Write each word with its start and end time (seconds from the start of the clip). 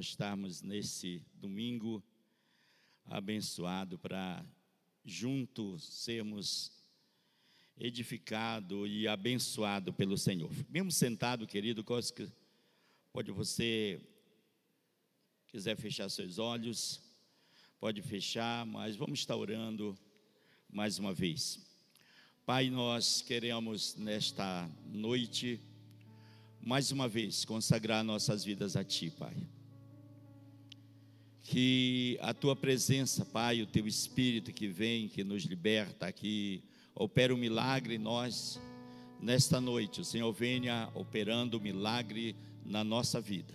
nós 0.00 0.06
estarmos 0.06 0.62
nesse 0.62 1.22
domingo 1.34 2.02
abençoado 3.04 3.98
para 3.98 4.42
juntos 5.04 5.84
sermos 5.84 6.72
edificados 7.76 8.88
e 8.90 9.06
abençoados 9.06 9.94
pelo 9.94 10.16
Senhor. 10.16 10.50
Mesmo 10.70 10.90
sentado, 10.90 11.46
querido, 11.46 11.84
pode 13.12 13.30
você 13.30 14.00
quiser 15.48 15.76
fechar 15.76 16.08
seus 16.08 16.38
olhos, 16.38 16.98
pode 17.78 18.00
fechar, 18.00 18.64
mas 18.64 18.96
vamos 18.96 19.18
estar 19.18 19.36
orando 19.36 19.94
mais 20.72 20.98
uma 20.98 21.12
vez. 21.12 21.60
Pai, 22.46 22.70
nós 22.70 23.20
queremos 23.20 23.96
nesta 23.96 24.66
noite 24.86 25.60
mais 26.58 26.90
uma 26.90 27.06
vez 27.06 27.44
consagrar 27.44 28.02
nossas 28.02 28.42
vidas 28.42 28.76
a 28.76 28.82
Ti, 28.82 29.10
Pai. 29.10 29.36
Que 31.50 32.16
a 32.22 32.32
Tua 32.32 32.54
presença, 32.54 33.24
Pai, 33.24 33.60
o 33.60 33.66
Teu 33.66 33.84
Espírito 33.84 34.52
que 34.52 34.68
vem, 34.68 35.08
que 35.08 35.24
nos 35.24 35.42
liberta, 35.42 36.12
que 36.12 36.62
opera 36.94 37.34
um 37.34 37.36
milagre 37.36 37.96
em 37.96 37.98
nós, 37.98 38.60
nesta 39.20 39.60
noite, 39.60 40.00
o 40.00 40.04
Senhor 40.04 40.32
venha 40.32 40.88
operando 40.94 41.56
o 41.56 41.60
um 41.60 41.62
milagre 41.64 42.36
na 42.64 42.84
nossa 42.84 43.20
vida. 43.20 43.52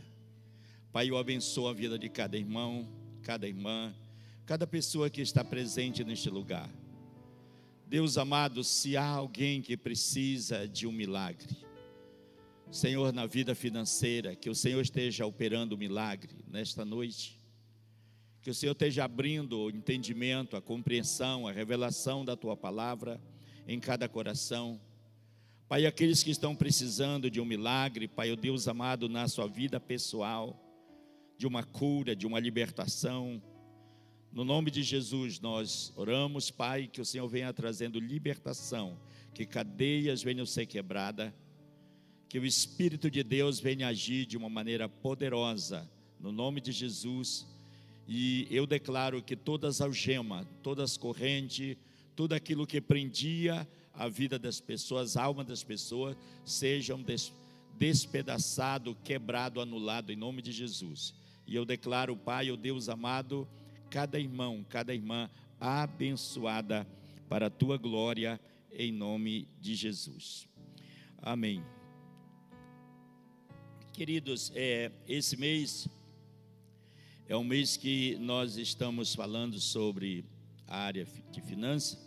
Pai, 0.92 1.10
eu 1.10 1.18
abençoo 1.18 1.70
a 1.70 1.74
vida 1.74 1.98
de 1.98 2.10
cada 2.10 2.36
irmão, 2.36 2.86
cada 3.24 3.48
irmã, 3.48 3.96
cada 4.46 4.68
pessoa 4.68 5.10
que 5.10 5.22
está 5.22 5.42
presente 5.42 6.04
neste 6.04 6.30
lugar. 6.30 6.70
Deus 7.88 8.18
amado, 8.18 8.62
se 8.62 8.98
há 8.98 9.08
alguém 9.08 9.62
que 9.62 9.78
precisa 9.78 10.68
de 10.68 10.86
um 10.86 10.92
milagre, 10.92 11.56
Senhor, 12.70 13.14
na 13.14 13.26
vida 13.26 13.56
financeira, 13.56 14.36
que 14.36 14.50
o 14.50 14.56
Senhor 14.56 14.82
esteja 14.82 15.26
operando 15.26 15.76
o 15.76 15.78
milagre 15.78 16.36
nesta 16.46 16.84
noite. 16.84 17.45
Que 18.46 18.52
o 18.52 18.54
Senhor 18.54 18.74
esteja 18.74 19.04
abrindo 19.04 19.58
o 19.58 19.70
entendimento, 19.72 20.56
a 20.56 20.62
compreensão, 20.62 21.48
a 21.48 21.52
revelação 21.52 22.24
da 22.24 22.36
tua 22.36 22.56
palavra 22.56 23.20
em 23.68 23.80
cada 23.80 24.08
coração. 24.08 24.80
Pai, 25.68 25.88
aqueles 25.88 26.22
que 26.22 26.30
estão 26.30 26.56
precisando 26.56 27.28
de 27.28 27.42
um 27.42 27.46
milagre, 27.46 28.08
Pai, 28.08 28.30
o 28.32 28.36
Deus 28.36 28.68
amado, 28.68 29.10
na 29.10 29.28
sua 29.28 29.48
vida 29.48 29.80
pessoal, 29.80 30.64
de 31.40 31.48
uma 31.48 31.64
cura, 31.64 32.16
de 32.16 32.28
uma 32.28 32.40
libertação. 32.40 33.42
No 34.32 34.46
nome 34.46 34.70
de 34.70 34.84
Jesus, 34.84 35.40
nós 35.40 35.92
oramos, 35.96 36.52
Pai, 36.52 36.86
que 36.88 37.02
o 37.02 37.06
Senhor 37.06 37.28
venha 37.28 37.52
trazendo 37.52 38.00
libertação, 38.00 38.96
que 39.34 39.44
cadeias 39.48 40.22
venham 40.22 40.46
ser 40.46 40.68
quebradas 40.68 41.34
que 42.30 42.38
o 42.38 42.46
Espírito 42.46 43.10
de 43.10 43.24
Deus 43.24 43.60
venha 43.60 43.88
agir 43.88 44.28
de 44.28 44.38
uma 44.38 44.50
maneira 44.50 44.88
poderosa, 44.88 45.90
no 46.20 46.32
nome 46.32 46.62
de 46.62 46.72
Jesus. 46.72 47.55
E 48.08 48.48
eu 48.52 48.68
declaro 48.68 49.22
que 49.22 49.36
todas 49.36 49.76
as 49.76 49.82
algemas, 49.82 50.46
todas 50.62 50.92
as 50.92 50.98
correntes, 50.98 51.76
tudo 52.16 52.34
aquilo 52.34 52.68
que 52.68 52.80
prendia 52.80 53.68
a 53.94 54.08
vida 54.08 54.38
das 54.38 54.60
pessoas, 54.60 55.18
a 55.18 55.24
alma 55.24 55.44
das 55.44 55.64
pessoas, 55.64 56.16
sejam 56.44 57.02
des, 57.02 57.34
despedaçado, 57.78 58.96
quebrado, 59.04 59.60
anulado 59.60 60.12
em 60.12 60.16
nome 60.16 60.42
de 60.42 60.52
Jesus. 60.52 61.14
E 61.48 61.56
eu 61.56 61.66
declaro, 61.66 62.16
Pai, 62.16 62.52
o 62.52 62.58
Deus 62.58 62.90
amado, 62.90 63.48
cada 63.90 64.20
irmão, 64.20 64.66
cada 64.70 64.94
irmã 64.94 65.30
abençoada 65.60 66.88
para 67.28 67.48
a 67.48 67.50
tua 67.50 67.78
glória, 67.78 68.40
em 68.72 68.92
nome 68.92 69.48
de 69.60 69.74
Jesus. 69.74 70.48
Amém. 71.18 71.64
Queridos, 73.94 74.52
é, 74.54 74.92
esse 75.08 75.38
mês 75.38 75.88
é 77.28 77.36
um 77.36 77.44
mês 77.44 77.76
que 77.76 78.16
nós 78.20 78.56
estamos 78.56 79.16
falando 79.16 79.60
sobre 79.60 80.24
a 80.68 80.78
área 80.78 81.08
de 81.32 81.42
finanças. 81.42 81.98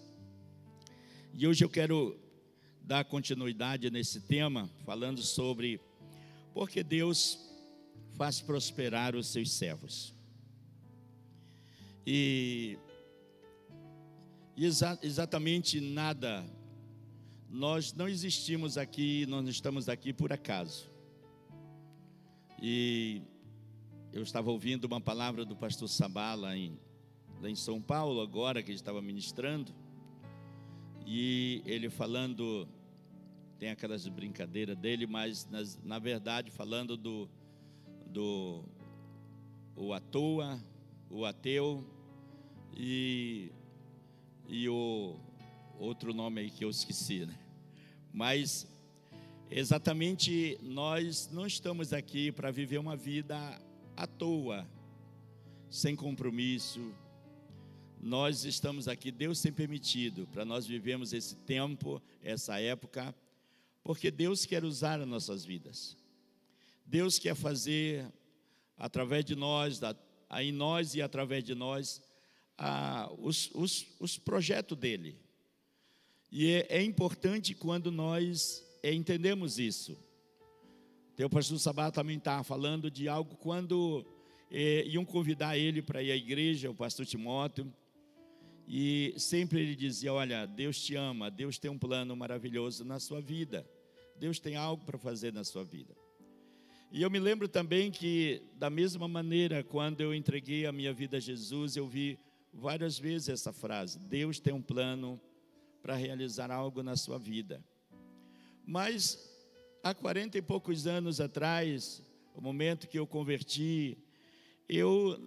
E 1.35 1.45
hoje 1.45 1.65
eu 1.65 1.69
quero 1.69 2.17
dar 2.83 3.05
continuidade 3.05 3.91
nesse 3.91 4.21
tema, 4.21 4.71
falando 4.85 5.21
sobre 5.21 5.81
porque 6.55 6.85
Deus 6.85 7.39
faz 8.15 8.41
prosperar 8.41 9.17
os 9.17 9.27
seus 9.27 9.51
servos. 9.51 10.15
E, 12.07 12.79
exa 14.57 14.99
exatamente 15.03 15.81
nada, 15.81 16.47
nós 17.51 17.93
não 17.93 18.09
existimos 18.09 18.79
aqui, 18.79 19.27
nós 19.27 19.43
não 19.43 19.51
estamos 19.51 19.89
aqui 19.89 20.13
por 20.13 20.33
acaso. 20.33 20.89
E 22.63 23.21
eu 24.19 24.25
estava 24.25 24.51
ouvindo 24.51 24.85
uma 24.85 25.01
palavra 25.01 25.45
do 25.45 25.55
pastor 25.55 25.89
Sabá 25.89 26.35
lá 26.35 26.57
em, 26.57 26.77
lá 27.41 27.49
em 27.49 27.55
São 27.55 27.81
Paulo, 27.81 28.21
agora 28.21 28.61
que 28.61 28.71
ele 28.71 28.77
estava 28.77 29.01
ministrando, 29.01 29.73
e 31.07 31.63
ele 31.65 31.89
falando, 31.89 32.69
tem 33.61 33.71
aquelas 33.71 34.09
brincadeiras 34.09 34.77
dele, 34.77 35.07
mas 35.07 35.49
nas, 35.49 35.79
na 35.85 36.01
verdade 36.01 36.51
falando 36.51 36.97
do, 36.97 37.29
do 38.07 38.65
o 39.77 39.93
à 39.93 40.01
toa, 40.01 40.59
o 41.09 41.25
ateu 41.25 41.87
e, 42.77 43.53
e 44.49 44.69
o 44.69 45.15
outro 45.79 46.13
nome 46.13 46.41
aí 46.41 46.51
que 46.51 46.65
eu 46.65 46.71
esqueci, 46.71 47.25
né? 47.25 47.39
Mas 48.13 48.67
Exatamente, 49.51 50.59
nós 50.61 51.31
não 51.33 51.47
estamos 51.47 51.95
aqui 51.95 52.31
para 52.31 52.51
viver 52.51 52.77
uma 52.77 52.95
vida 52.95 53.59
à 53.99 54.07
toa, 54.07 54.65
sem 55.69 55.97
compromisso. 55.97 56.95
Nós 58.01 58.45
estamos 58.45 58.87
aqui, 58.87 59.11
Deus 59.11 59.43
tem 59.43 59.53
permitido 59.53 60.25
para 60.29 60.45
nós 60.45 60.65
vivemos 60.65 61.13
esse 61.13 61.35
tempo, 61.35 62.01
essa 62.23 62.61
época, 62.61 63.13
porque 63.83 64.09
Deus 64.09 64.47
quer 64.47 64.65
usar 64.65 65.01
as 65.01 65.09
nossas 65.09 65.45
vidas. 65.45 65.97
Deus 66.87 67.19
quer 67.19 67.35
fazer 67.35 68.07
através 68.77 69.25
de 69.25 69.35
nós, 69.35 69.81
em 70.39 70.53
nós 70.53 70.95
e 70.95 71.03
através 71.03 71.43
de 71.43 71.57
nós, 71.57 72.01
os, 73.19 73.51
os, 73.53 73.85
os 73.99 74.17
projetos 74.17 74.79
dele. 74.79 75.19
E 76.31 76.53
é, 76.53 76.67
é 76.69 76.83
importante 76.85 77.53
quando 77.53 77.91
nós 77.91 78.65
é, 78.81 78.95
entendemos 78.95 79.59
isso. 79.59 79.99
O 81.25 81.31
pastor 81.31 81.59
Sabá 81.59 81.91
também 81.91 82.17
está 82.17 82.45
falando 82.45 82.89
de 82.89 83.09
algo 83.09 83.35
quando 83.37 84.07
é, 84.51 84.85
iam 84.87 85.05
convidar 85.05 85.59
ele 85.59 85.83
para 85.83 86.01
ir 86.01 86.13
à 86.13 86.17
igreja, 86.17 86.71
o 86.71 86.75
pastor 86.75 87.05
Timóteo, 87.05 87.73
e 88.69 89.15
sempre 89.17 89.61
ele 89.61 89.75
dizia: 89.75 90.13
Olha, 90.13 90.47
Deus 90.47 90.81
te 90.81 90.95
ama, 90.95 91.29
Deus 91.29 91.59
tem 91.59 91.71
um 91.71 91.79
plano 91.79 92.15
maravilhoso 92.15 92.85
na 92.85 93.01
sua 93.01 93.21
vida, 93.21 93.69
Deus 94.17 94.39
tem 94.39 94.55
algo 94.55 94.85
para 94.85 94.97
fazer 94.97 95.33
na 95.33 95.43
sua 95.43 95.65
vida. 95.65 95.93
E 96.93 97.03
eu 97.03 97.11
me 97.11 97.19
lembro 97.19 97.49
também 97.49 97.91
que, 97.91 98.41
da 98.55 98.71
mesma 98.71 99.09
maneira, 99.09 99.63
quando 99.65 100.01
eu 100.01 100.15
entreguei 100.15 100.67
a 100.67 100.73
minha 100.73 100.93
vida 100.93 101.17
a 101.17 101.21
Jesus, 101.21 101.77
eu 101.77 101.87
vi 101.87 102.19
várias 102.53 102.99
vezes 102.99 103.29
essa 103.29 103.53
frase: 103.53 103.99
Deus 103.99 104.39
tem 104.39 104.55
um 104.55 104.63
plano 104.63 105.21
para 105.83 105.97
realizar 105.97 106.51
algo 106.51 106.83
na 106.83 106.97
sua 106.97 107.19
vida. 107.19 107.61
Mas 108.65 109.28
há 109.89 109.95
quarenta 109.95 110.37
e 110.37 110.43
poucos 110.43 110.87
anos 110.87 111.19
atrás, 111.19 112.03
o 112.35 112.43
momento 112.43 112.87
que 112.87 112.99
eu 112.99 113.07
converti, 113.07 113.97
eu, 114.69 115.19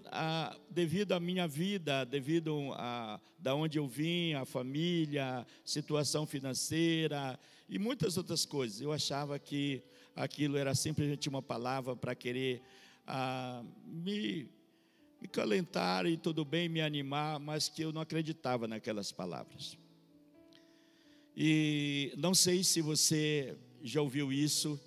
devido 0.70 1.14
à 1.14 1.20
minha 1.20 1.48
vida, 1.48 2.06
devido 2.06 2.72
a 2.74 3.20
da 3.40 3.56
onde 3.56 3.80
eu 3.80 3.88
vim, 3.88 4.34
a 4.34 4.46
família, 4.46 5.48
situação 5.66 6.28
financeira 6.28 7.40
e 7.68 7.80
muitas 7.80 8.18
outras 8.18 8.46
coisas, 8.46 8.80
eu 8.80 8.92
achava 8.92 9.40
que 9.40 9.82
aquilo 10.16 10.58
era 10.58 10.76
simplesmente 10.76 11.28
uma 11.28 11.42
palavra 11.42 11.96
para 11.96 12.14
querer 12.14 12.62
me, 13.84 14.48
me 15.20 15.28
calentar 15.28 16.06
e 16.06 16.16
tudo 16.16 16.46
bem, 16.46 16.70
me 16.70 16.82
animar, 16.82 17.40
mas 17.40 17.68
que 17.68 17.82
eu 17.82 17.92
não 17.92 18.02
acreditava 18.02 18.68
naquelas 18.68 19.12
palavras. 19.12 19.76
E 21.36 22.14
não 22.16 22.36
sei 22.36 22.64
se 22.64 22.80
você 22.80 23.58
já 23.84 24.02
ouviu 24.02 24.32
isso, 24.32 24.80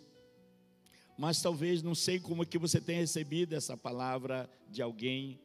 mas 1.17 1.41
talvez 1.41 1.83
não 1.83 1.95
sei 1.95 2.19
como 2.19 2.43
é 2.43 2.47
que 2.47 2.59
você 2.59 2.81
tem 2.81 2.97
recebido 2.97 3.55
essa 3.55 3.77
palavra 3.77 4.49
de 4.69 4.83
alguém. 4.83 5.39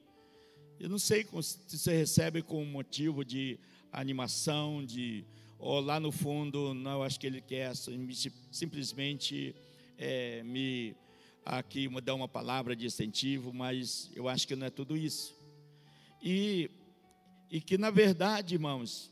Eu 0.80 0.90
não 0.90 1.00
sei 1.00 1.26
se 1.42 1.78
você 1.78 1.98
recebe 1.98 2.42
com 2.42 2.64
motivo 2.66 3.24
de 3.24 3.60
animação, 3.92 4.86
de 4.86 5.26
ou 5.58 5.82
lá 5.82 6.00
no 6.00 6.12
fundo, 6.12 6.74
não, 6.74 7.04
acho 7.04 7.20
que 7.20 7.28
ele 7.28 7.42
quer 7.42 7.74
simplesmente 8.50 9.54
é, 9.98 10.42
me 10.44 10.96
aqui 11.46 11.90
dar 12.02 12.16
uma 12.16 12.30
palavra 12.30 12.76
de 12.76 12.86
incentivo, 12.86 13.54
mas 13.54 14.10
eu 14.16 14.30
acho 14.30 14.48
que 14.48 14.56
não 14.56 14.68
é 14.68 14.70
tudo 14.70 14.96
isso. 14.96 15.36
E, 16.22 16.70
e 17.52 17.60
que 17.60 17.78
na 17.78 17.90
verdade, 17.90 18.56
irmãos, 18.56 19.12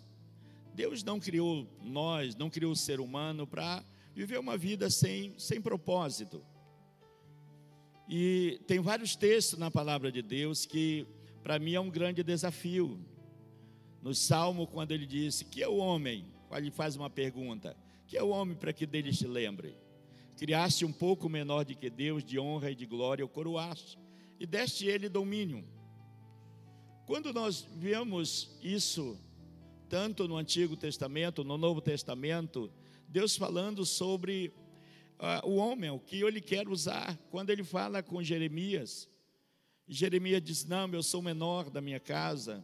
Deus 0.73 1.03
não 1.03 1.19
criou 1.19 1.67
nós, 1.83 2.35
não 2.35 2.49
criou 2.49 2.71
o 2.71 2.75
ser 2.75 2.99
humano 2.99 3.45
para 3.45 3.83
viver 4.17 4.39
uma 4.39 4.57
vida 4.57 4.89
sem, 4.89 5.37
sem 5.37 5.61
propósito. 5.61 6.43
E 8.09 8.59
tem 8.65 8.79
vários 8.79 9.15
textos 9.15 9.59
na 9.59 9.69
palavra 9.69 10.11
de 10.11 10.23
Deus 10.23 10.65
que 10.65 11.05
para 11.43 11.59
mim 11.59 11.75
é 11.75 11.79
um 11.79 11.91
grande 11.91 12.23
desafio. 12.23 12.99
No 14.01 14.15
Salmo, 14.15 14.65
quando 14.65 14.91
ele 14.91 15.05
disse: 15.05 15.45
Que 15.45 15.61
é 15.61 15.67
o 15.67 15.77
homem? 15.77 16.25
Ele 16.51 16.71
faz 16.71 16.95
uma 16.95 17.11
pergunta: 17.11 17.77
Que 18.07 18.17
é 18.17 18.23
o 18.23 18.29
homem 18.29 18.57
para 18.57 18.73
que 18.73 18.87
dele 18.87 19.13
se 19.13 19.27
lembre? 19.27 19.77
Criaste 20.35 20.83
um 20.83 20.91
pouco 20.91 21.29
menor 21.29 21.63
do 21.63 21.75
que 21.75 21.87
Deus, 21.87 22.23
de 22.23 22.39
honra 22.39 22.71
e 22.71 22.75
de 22.75 22.87
glória, 22.87 23.23
o 23.23 23.29
coroaste, 23.29 23.99
e 24.39 24.47
deste 24.47 24.87
ele 24.87 25.07
domínio. 25.07 25.63
Quando 27.05 27.31
nós 27.31 27.67
vemos 27.75 28.57
isso, 28.63 29.15
tanto 29.87 30.27
no 30.27 30.37
Antigo 30.37 30.75
Testamento, 30.75 31.43
no 31.43 31.55
Novo 31.55 31.81
Testamento, 31.81 32.71
Deus 33.07 33.35
falando 33.35 33.85
sobre 33.85 34.51
uh, 35.19 35.47
o 35.47 35.55
homem, 35.55 35.89
o 35.89 35.99
que 35.99 36.21
ele 36.21 36.41
quer 36.41 36.67
usar. 36.67 37.17
Quando 37.31 37.49
ele 37.49 37.63
fala 37.63 38.03
com 38.03 38.21
Jeremias, 38.21 39.09
Jeremias 39.87 40.41
diz: 40.41 40.65
Não, 40.65 40.91
eu 40.93 41.01
sou 41.01 41.21
o 41.21 41.23
menor 41.23 41.69
da 41.69 41.79
minha 41.79 41.99
casa, 41.99 42.63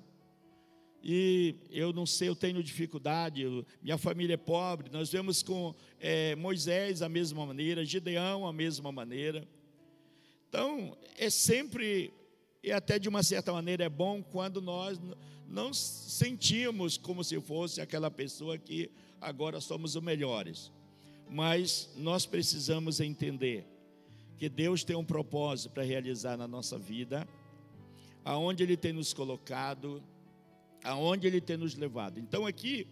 e 1.01 1.55
eu 1.69 1.91
não 1.91 2.05
sei, 2.05 2.29
eu 2.29 2.35
tenho 2.35 2.63
dificuldade, 2.63 3.41
eu, 3.41 3.65
minha 3.81 3.97
família 3.97 4.35
é 4.35 4.37
pobre. 4.37 4.89
Nós 4.89 5.11
vemos 5.11 5.43
com 5.43 5.75
é, 5.99 6.35
Moisés 6.35 7.01
a 7.01 7.09
mesma 7.09 7.45
maneira, 7.45 7.83
Gideão 7.83 8.47
a 8.47 8.53
mesma 8.53 8.91
maneira. 8.91 9.47
Então, 10.47 10.97
é 11.17 11.29
sempre, 11.29 12.13
e 12.63 12.71
até 12.71 12.99
de 12.99 13.09
uma 13.09 13.23
certa 13.23 13.51
maneira 13.51 13.83
é 13.83 13.89
bom 13.89 14.21
quando 14.23 14.61
nós 14.61 14.99
não 15.45 15.73
sentimos 15.73 16.97
como 16.97 17.23
se 17.23 17.39
fosse 17.41 17.81
aquela 17.81 18.09
pessoa 18.09 18.57
que 18.57 18.89
agora 19.23 19.59
somos 19.59 19.95
os 19.95 20.03
melhores. 20.03 20.71
Mas 21.29 21.89
nós 21.95 22.25
precisamos 22.25 22.99
entender 22.99 23.65
que 24.37 24.49
Deus 24.49 24.83
tem 24.83 24.95
um 24.95 25.05
propósito 25.05 25.71
para 25.71 25.83
realizar 25.83 26.37
na 26.37 26.47
nossa 26.47 26.77
vida, 26.77 27.27
aonde 28.23 28.61
Ele 28.63 28.77
tem 28.77 28.93
nos 28.93 29.13
colocado, 29.13 30.03
aonde 30.83 31.25
Ele 31.25 31.39
tem 31.41 31.57
nos 31.57 31.75
levado. 31.75 32.19
Então 32.19 32.45
aqui 32.45 32.87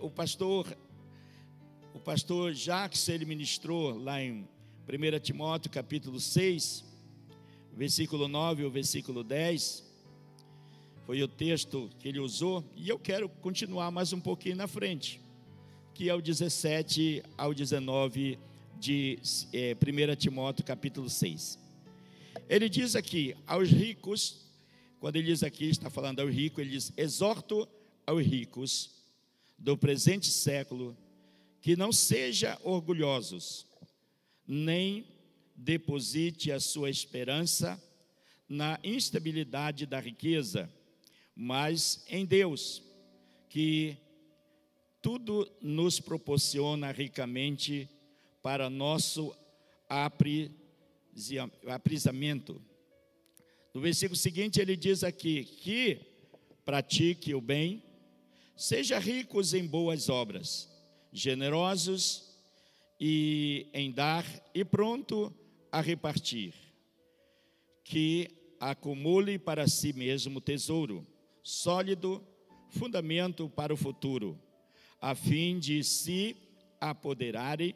o 0.00 0.10
pastor 0.10 0.76
o 1.94 1.98
pastor 1.98 2.52
Jacques 2.52 3.08
ele 3.08 3.24
ministrou 3.24 3.98
lá 3.98 4.22
em 4.22 4.46
1 4.86 5.18
Timóteo 5.20 5.70
capítulo 5.70 6.20
6, 6.20 6.84
versículo 7.72 8.28
9 8.28 8.64
ou 8.64 8.70
versículo 8.70 9.24
10. 9.24 9.87
Foi 11.08 11.22
o 11.22 11.26
texto 11.26 11.88
que 11.98 12.06
ele 12.06 12.20
usou 12.20 12.62
e 12.76 12.86
eu 12.86 12.98
quero 12.98 13.30
continuar 13.30 13.90
mais 13.90 14.12
um 14.12 14.20
pouquinho 14.20 14.56
na 14.56 14.68
frente, 14.68 15.22
que 15.94 16.10
é 16.10 16.14
o 16.14 16.20
17 16.20 17.22
ao 17.34 17.54
19 17.54 18.38
de 18.78 19.18
é, 19.50 19.74
1 19.74 20.16
Timóteo 20.16 20.66
capítulo 20.66 21.08
6. 21.08 21.58
Ele 22.46 22.68
diz 22.68 22.94
aqui 22.94 23.34
aos 23.46 23.70
ricos 23.70 24.50
quando 25.00 25.16
ele 25.16 25.28
diz 25.28 25.42
aqui, 25.42 25.70
está 25.70 25.88
falando 25.88 26.20
ao 26.20 26.28
rico, 26.28 26.60
ele 26.60 26.72
diz: 26.72 26.92
exorto 26.94 27.66
aos 28.06 28.22
ricos 28.22 28.90
do 29.58 29.78
presente 29.78 30.26
século 30.26 30.94
que 31.62 31.74
não 31.74 31.90
sejam 31.90 32.54
orgulhosos, 32.62 33.66
nem 34.46 35.06
deposite 35.56 36.52
a 36.52 36.60
sua 36.60 36.90
esperança 36.90 37.82
na 38.46 38.78
instabilidade 38.84 39.86
da 39.86 39.98
riqueza, 39.98 40.70
mas 41.40 42.04
em 42.08 42.26
Deus, 42.26 42.82
que 43.48 43.96
tudo 45.00 45.48
nos 45.62 46.00
proporciona 46.00 46.90
ricamente 46.90 47.88
para 48.42 48.68
nosso 48.68 49.32
aprisamento. 51.64 52.60
No 53.72 53.80
versículo 53.80 54.16
seguinte, 54.16 54.60
ele 54.60 54.76
diz 54.76 55.04
aqui: 55.04 55.44
que 55.44 56.00
pratique 56.64 57.32
o 57.32 57.40
bem, 57.40 57.84
seja 58.56 58.98
ricos 58.98 59.54
em 59.54 59.64
boas 59.64 60.08
obras, 60.08 60.68
generosos 61.12 62.36
e 62.98 63.68
em 63.72 63.92
dar 63.92 64.26
e 64.52 64.64
pronto 64.64 65.32
a 65.70 65.80
repartir, 65.80 66.52
que 67.84 68.28
acumule 68.58 69.38
para 69.38 69.68
si 69.68 69.92
mesmo 69.92 70.40
tesouro 70.40 71.06
sólido, 71.48 72.22
fundamento 72.68 73.48
para 73.48 73.72
o 73.72 73.76
futuro, 73.76 74.38
a 75.00 75.14
fim 75.14 75.58
de 75.58 75.82
se 75.82 76.36
apoderarem 76.78 77.74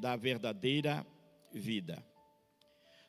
da 0.00 0.16
verdadeira 0.16 1.06
vida. 1.52 2.04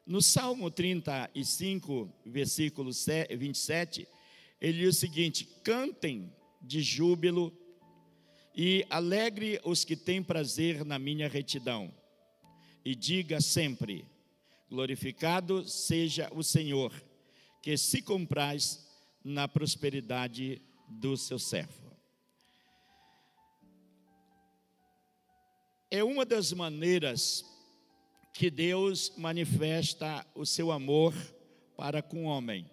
No 0.05 0.21
Salmo 0.21 0.69
35, 0.69 2.07
versículo 2.23 2.91
27, 3.35 4.07
ele 4.59 4.77
diz 4.77 4.97
o 4.97 4.99
seguinte: 4.99 5.45
Cantem 5.63 6.31
de 6.61 6.83
júbilo 6.83 7.51
e 8.55 8.85
alegre 8.91 9.59
os 9.63 9.83
que 9.83 9.95
têm 9.95 10.21
prazer 10.21 10.85
na 10.85 10.99
minha 10.99 11.27
retidão. 11.27 11.91
E 12.85 12.94
diga 12.94 13.41
sempre: 13.41 14.05
Glorificado 14.69 15.67
seja 15.67 16.29
o 16.31 16.44
Senhor, 16.44 16.94
que 17.59 17.75
se 17.75 18.03
compraz 18.03 18.90
na 19.23 19.47
prosperidade 19.47 20.62
do 20.88 21.15
seu 21.15 21.39
servo. 21.39 21.91
É 25.89 26.03
uma 26.03 26.25
das 26.25 26.53
maneiras 26.53 27.45
que 28.33 28.50
Deus 28.50 29.12
manifesta 29.18 30.25
o 30.33 30.45
seu 30.45 30.71
amor 30.71 31.13
para 31.75 32.01
com 32.01 32.25
o 32.25 32.27
homem. 32.27 32.65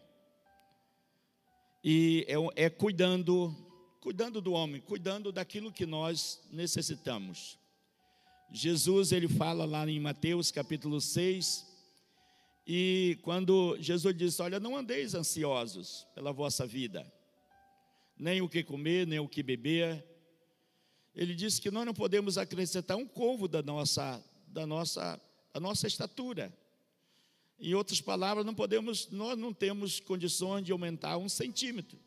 E 1.82 2.24
é, 2.28 2.64
é, 2.64 2.70
cuidando, 2.70 3.54
cuidando 4.00 4.40
do 4.40 4.52
homem, 4.52 4.80
cuidando 4.80 5.32
daquilo 5.32 5.72
que 5.72 5.86
nós 5.86 6.40
necessitamos. 6.50 7.58
Jesus, 8.50 9.12
ele 9.12 9.28
fala 9.28 9.64
lá 9.64 9.88
em 9.88 10.00
Mateus 10.00 10.50
capítulo 10.50 11.00
6, 11.00 11.67
e 12.70 13.18
quando 13.22 13.78
Jesus 13.80 14.14
diz: 14.14 14.38
Olha, 14.40 14.60
não 14.60 14.76
andeis 14.76 15.14
ansiosos 15.14 16.06
pela 16.14 16.34
vossa 16.34 16.66
vida, 16.66 17.10
nem 18.14 18.42
o 18.42 18.48
que 18.48 18.62
comer, 18.62 19.06
nem 19.06 19.18
o 19.18 19.26
que 19.26 19.42
beber. 19.42 20.04
Ele 21.14 21.34
disse 21.34 21.62
que 21.62 21.70
nós 21.70 21.86
não 21.86 21.94
podemos 21.94 22.36
acrescentar 22.36 22.98
um 22.98 23.06
covo 23.06 23.48
da 23.48 23.62
nossa, 23.62 24.22
da 24.46 24.66
nossa 24.66 25.18
a 25.54 25.58
nossa 25.58 25.86
estatura. 25.86 26.52
Em 27.58 27.72
outras 27.72 28.02
palavras, 28.02 28.44
não 28.44 28.54
podemos, 28.54 29.08
nós 29.10 29.36
não 29.38 29.52
temos 29.52 29.98
condições 29.98 30.62
de 30.62 30.70
aumentar 30.70 31.16
um 31.16 31.28
centímetro. 31.28 31.98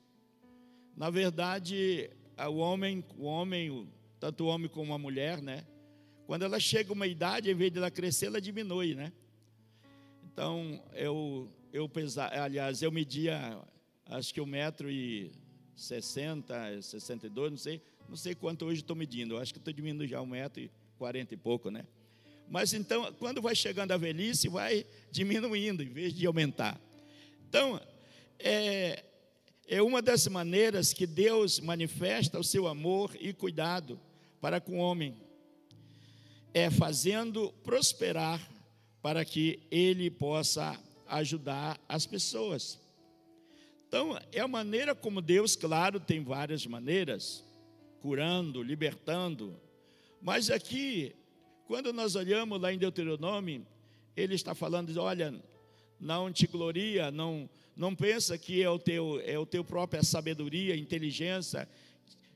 Na 0.95 1.09
verdade, 1.09 2.07
o 2.37 2.57
homem, 2.57 3.03
o 3.17 3.23
homem, 3.23 3.91
tanto 4.19 4.43
o 4.43 4.47
homem 4.47 4.69
como 4.69 4.93
a 4.93 4.99
mulher, 4.99 5.41
né? 5.41 5.65
Quando 6.27 6.43
ela 6.43 6.59
chega 6.59 6.91
a 6.91 6.93
uma 6.93 7.07
idade, 7.07 7.49
em 7.49 7.55
vez 7.55 7.71
de 7.71 7.79
ela 7.79 7.89
crescer, 7.89 8.27
ela 8.27 8.39
diminui, 8.39 8.93
né? 8.93 9.11
Então, 10.41 10.81
eu, 10.95 11.47
eu 11.71 11.87
pesar, 11.87 12.33
aliás, 12.33 12.81
eu 12.81 12.91
media, 12.91 13.61
acho 14.07 14.33
que 14.33 14.41
um 14.41 14.45
metro 14.47 14.89
e 14.89 15.31
sessenta, 15.75 16.81
sessenta 16.81 17.27
e 17.27 17.29
dois, 17.29 17.51
não 17.51 17.59
sei, 17.59 17.79
não 18.09 18.15
sei 18.15 18.33
quanto 18.33 18.65
hoje 18.65 18.81
estou 18.81 18.95
medindo. 18.95 19.37
Acho 19.37 19.53
que 19.53 19.59
estou 19.59 19.71
diminuindo 19.71 20.07
já 20.07 20.19
um 20.19 20.25
metro 20.25 20.59
e 20.59 20.71
quarenta 20.97 21.35
e 21.35 21.37
pouco, 21.37 21.69
né? 21.69 21.85
Mas 22.49 22.73
então, 22.73 23.13
quando 23.19 23.39
vai 23.39 23.53
chegando 23.53 23.91
a 23.91 23.97
velhice, 23.97 24.49
vai 24.49 24.83
diminuindo 25.11 25.83
em 25.83 25.89
vez 25.89 26.11
de 26.11 26.25
aumentar. 26.25 26.81
Então, 27.47 27.79
é, 28.39 29.03
é 29.67 29.79
uma 29.79 30.01
das 30.01 30.27
maneiras 30.27 30.91
que 30.91 31.05
Deus 31.05 31.59
manifesta 31.59 32.39
o 32.39 32.43
seu 32.43 32.65
amor 32.65 33.15
e 33.19 33.31
cuidado 33.31 34.01
para 34.41 34.59
com 34.59 34.79
o 34.79 34.81
homem. 34.81 35.15
É 36.51 36.71
fazendo 36.71 37.53
prosperar 37.63 38.50
para 39.01 39.25
que 39.25 39.59
ele 39.71 40.09
possa 40.09 40.79
ajudar 41.07 41.79
as 41.87 42.05
pessoas. 42.05 42.79
Então, 43.87 44.17
é 44.31 44.39
a 44.39 44.47
maneira 44.47 44.95
como 44.95 45.21
Deus, 45.21 45.55
claro, 45.55 45.99
tem 45.99 46.23
várias 46.23 46.65
maneiras, 46.65 47.43
curando, 48.01 48.63
libertando, 48.63 49.59
mas 50.21 50.49
aqui 50.49 51.13
quando 51.71 51.93
nós 51.93 52.15
olhamos 52.17 52.59
lá 52.59 52.73
em 52.73 52.77
Deuteronômio, 52.77 53.65
ele 54.13 54.35
está 54.35 54.53
falando, 54.53 54.93
olha, 54.99 55.33
não 55.97 56.29
te 56.29 56.45
gloria, 56.45 57.09
não, 57.09 57.49
não 57.77 57.95
pensa 57.95 58.37
que 58.37 58.61
é 58.61 58.69
o 58.69 58.77
teu, 58.77 59.21
é 59.23 59.39
o 59.39 59.45
teu 59.45 59.63
própria 59.63 60.03
sabedoria, 60.03 60.75
inteligência, 60.75 61.69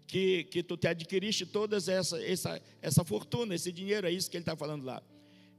que, 0.07 0.45
que 0.45 0.63
tu 0.63 0.77
te 0.77 0.87
adquiriste 0.87 1.45
toda 1.45 1.75
essa, 1.75 2.23
essa, 2.23 2.61
essa 2.81 3.03
fortuna, 3.03 3.53
esse 3.53 3.73
dinheiro, 3.73 4.07
é 4.07 4.11
isso 4.11 4.31
que 4.31 4.37
ele 4.37 4.43
está 4.43 4.55
falando 4.55 4.85
lá. 4.85 5.03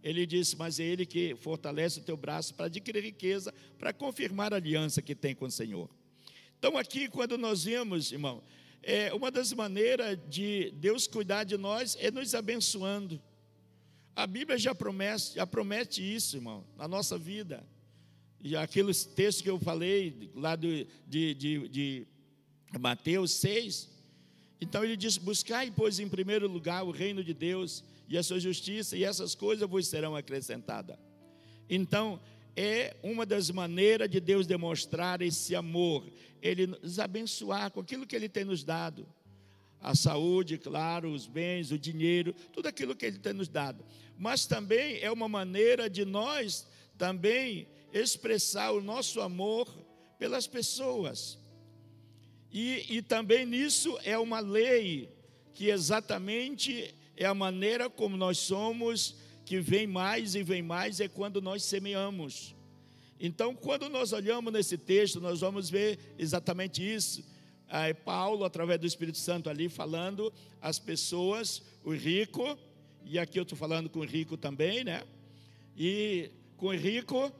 Ele 0.02 0.24
disse, 0.26 0.56
mas 0.56 0.78
é 0.78 0.84
Ele 0.84 1.04
que 1.04 1.34
fortalece 1.36 2.00
o 2.00 2.02
teu 2.02 2.16
braço 2.16 2.54
para 2.54 2.66
adquirir 2.66 3.02
riqueza, 3.02 3.52
para 3.78 3.92
confirmar 3.92 4.52
a 4.52 4.56
aliança 4.56 5.02
que 5.02 5.14
tem 5.14 5.34
com 5.34 5.46
o 5.46 5.50
Senhor. 5.50 5.90
Então, 6.58 6.76
aqui, 6.76 7.08
quando 7.08 7.36
nós 7.36 7.64
vemos, 7.64 8.12
irmão, 8.12 8.42
é, 8.82 9.12
uma 9.12 9.30
das 9.30 9.52
maneiras 9.52 10.18
de 10.28 10.70
Deus 10.76 11.06
cuidar 11.06 11.44
de 11.44 11.56
nós 11.56 11.96
é 11.98 12.10
nos 12.10 12.34
abençoando 12.34 13.20
A 14.14 14.26
Bíblia 14.26 14.56
já 14.56 14.74
promete, 14.74 15.34
já 15.34 15.46
promete 15.46 16.00
isso, 16.02 16.36
irmão, 16.36 16.64
na 16.76 16.86
nossa 16.86 17.18
vida. 17.18 17.66
E 18.40 18.54
aqueles 18.54 19.04
textos 19.04 19.42
que 19.42 19.50
eu 19.50 19.58
falei, 19.58 20.30
lá 20.34 20.54
do, 20.54 20.68
de, 21.06 21.34
de, 21.34 21.68
de 21.68 22.06
Mateus 22.78 23.32
6. 23.32 23.90
Então 24.60 24.84
ele 24.84 24.96
diz: 24.96 25.18
Buscai, 25.18 25.72
pois, 25.74 25.98
em 25.98 26.08
primeiro 26.08 26.46
lugar 26.48 26.84
o 26.84 26.90
reino 26.90 27.24
de 27.24 27.34
Deus 27.34 27.84
e 28.08 28.16
a 28.16 28.22
sua 28.22 28.38
justiça, 28.38 28.96
e 28.96 29.04
essas 29.04 29.34
coisas 29.34 29.68
vos 29.68 29.86
serão 29.88 30.14
acrescentadas. 30.14 30.96
Então, 31.68 32.20
é 32.56 32.96
uma 33.02 33.26
das 33.26 33.50
maneiras 33.50 34.08
de 34.08 34.20
Deus 34.20 34.46
demonstrar 34.46 35.20
esse 35.20 35.54
amor, 35.54 36.10
Ele 36.40 36.66
nos 36.66 36.98
abençoar 36.98 37.70
com 37.70 37.80
aquilo 37.80 38.06
que 38.06 38.16
Ele 38.16 38.28
tem 38.28 38.44
nos 38.44 38.64
dado. 38.64 39.06
A 39.80 39.94
saúde, 39.94 40.56
claro, 40.56 41.12
os 41.12 41.26
bens, 41.26 41.70
o 41.70 41.78
dinheiro, 41.78 42.34
tudo 42.52 42.66
aquilo 42.66 42.96
que 42.96 43.04
Ele 43.04 43.18
tem 43.18 43.34
nos 43.34 43.48
dado. 43.48 43.84
Mas 44.18 44.46
também 44.46 44.98
é 45.00 45.12
uma 45.12 45.28
maneira 45.28 45.90
de 45.90 46.04
nós 46.04 46.66
também 46.96 47.68
expressar 47.92 48.72
o 48.72 48.80
nosso 48.80 49.20
amor 49.20 49.68
pelas 50.18 50.46
pessoas. 50.46 51.38
E, 52.50 52.86
e 52.88 53.02
também 53.02 53.44
nisso 53.44 53.98
é 54.02 54.18
uma 54.18 54.40
lei 54.40 55.14
que 55.52 55.68
exatamente 55.68 56.94
é 57.16 57.24
a 57.24 57.34
maneira 57.34 57.88
como 57.88 58.16
nós 58.16 58.38
somos 58.38 59.16
que 59.44 59.60
vem 59.60 59.86
mais 59.86 60.34
e 60.34 60.42
vem 60.42 60.62
mais 60.62 61.00
é 61.00 61.08
quando 61.08 61.40
nós 61.40 61.62
semeamos. 61.62 62.54
Então, 63.18 63.54
quando 63.54 63.88
nós 63.88 64.12
olhamos 64.12 64.52
nesse 64.52 64.76
texto, 64.76 65.20
nós 65.20 65.40
vamos 65.40 65.70
ver 65.70 65.98
exatamente 66.18 66.82
isso. 66.82 67.24
Aí, 67.68 67.94
Paulo, 67.94 68.44
através 68.44 68.78
do 68.78 68.86
Espírito 68.86 69.18
Santo, 69.18 69.48
ali 69.48 69.68
falando 69.68 70.32
as 70.60 70.78
pessoas, 70.78 71.62
o 71.82 71.92
rico, 71.92 72.58
e 73.04 73.18
aqui 73.18 73.38
eu 73.38 73.44
estou 73.44 73.56
falando 73.56 73.88
com 73.88 74.00
o 74.00 74.04
rico 74.04 74.36
também, 74.36 74.84
né? 74.84 75.02
E 75.76 76.30
com 76.56 76.66
o 76.66 76.76
rico, 76.76 77.32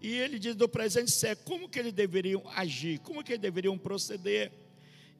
e 0.00 0.14
ele 0.14 0.38
diz 0.38 0.54
do 0.54 0.68
presente 0.68 1.10
século, 1.10 1.46
como 1.46 1.68
que 1.68 1.78
eles 1.78 1.92
deveriam 1.92 2.42
agir, 2.54 2.98
como 2.98 3.22
que 3.22 3.32
eles 3.32 3.42
deveriam 3.42 3.78
proceder. 3.78 4.50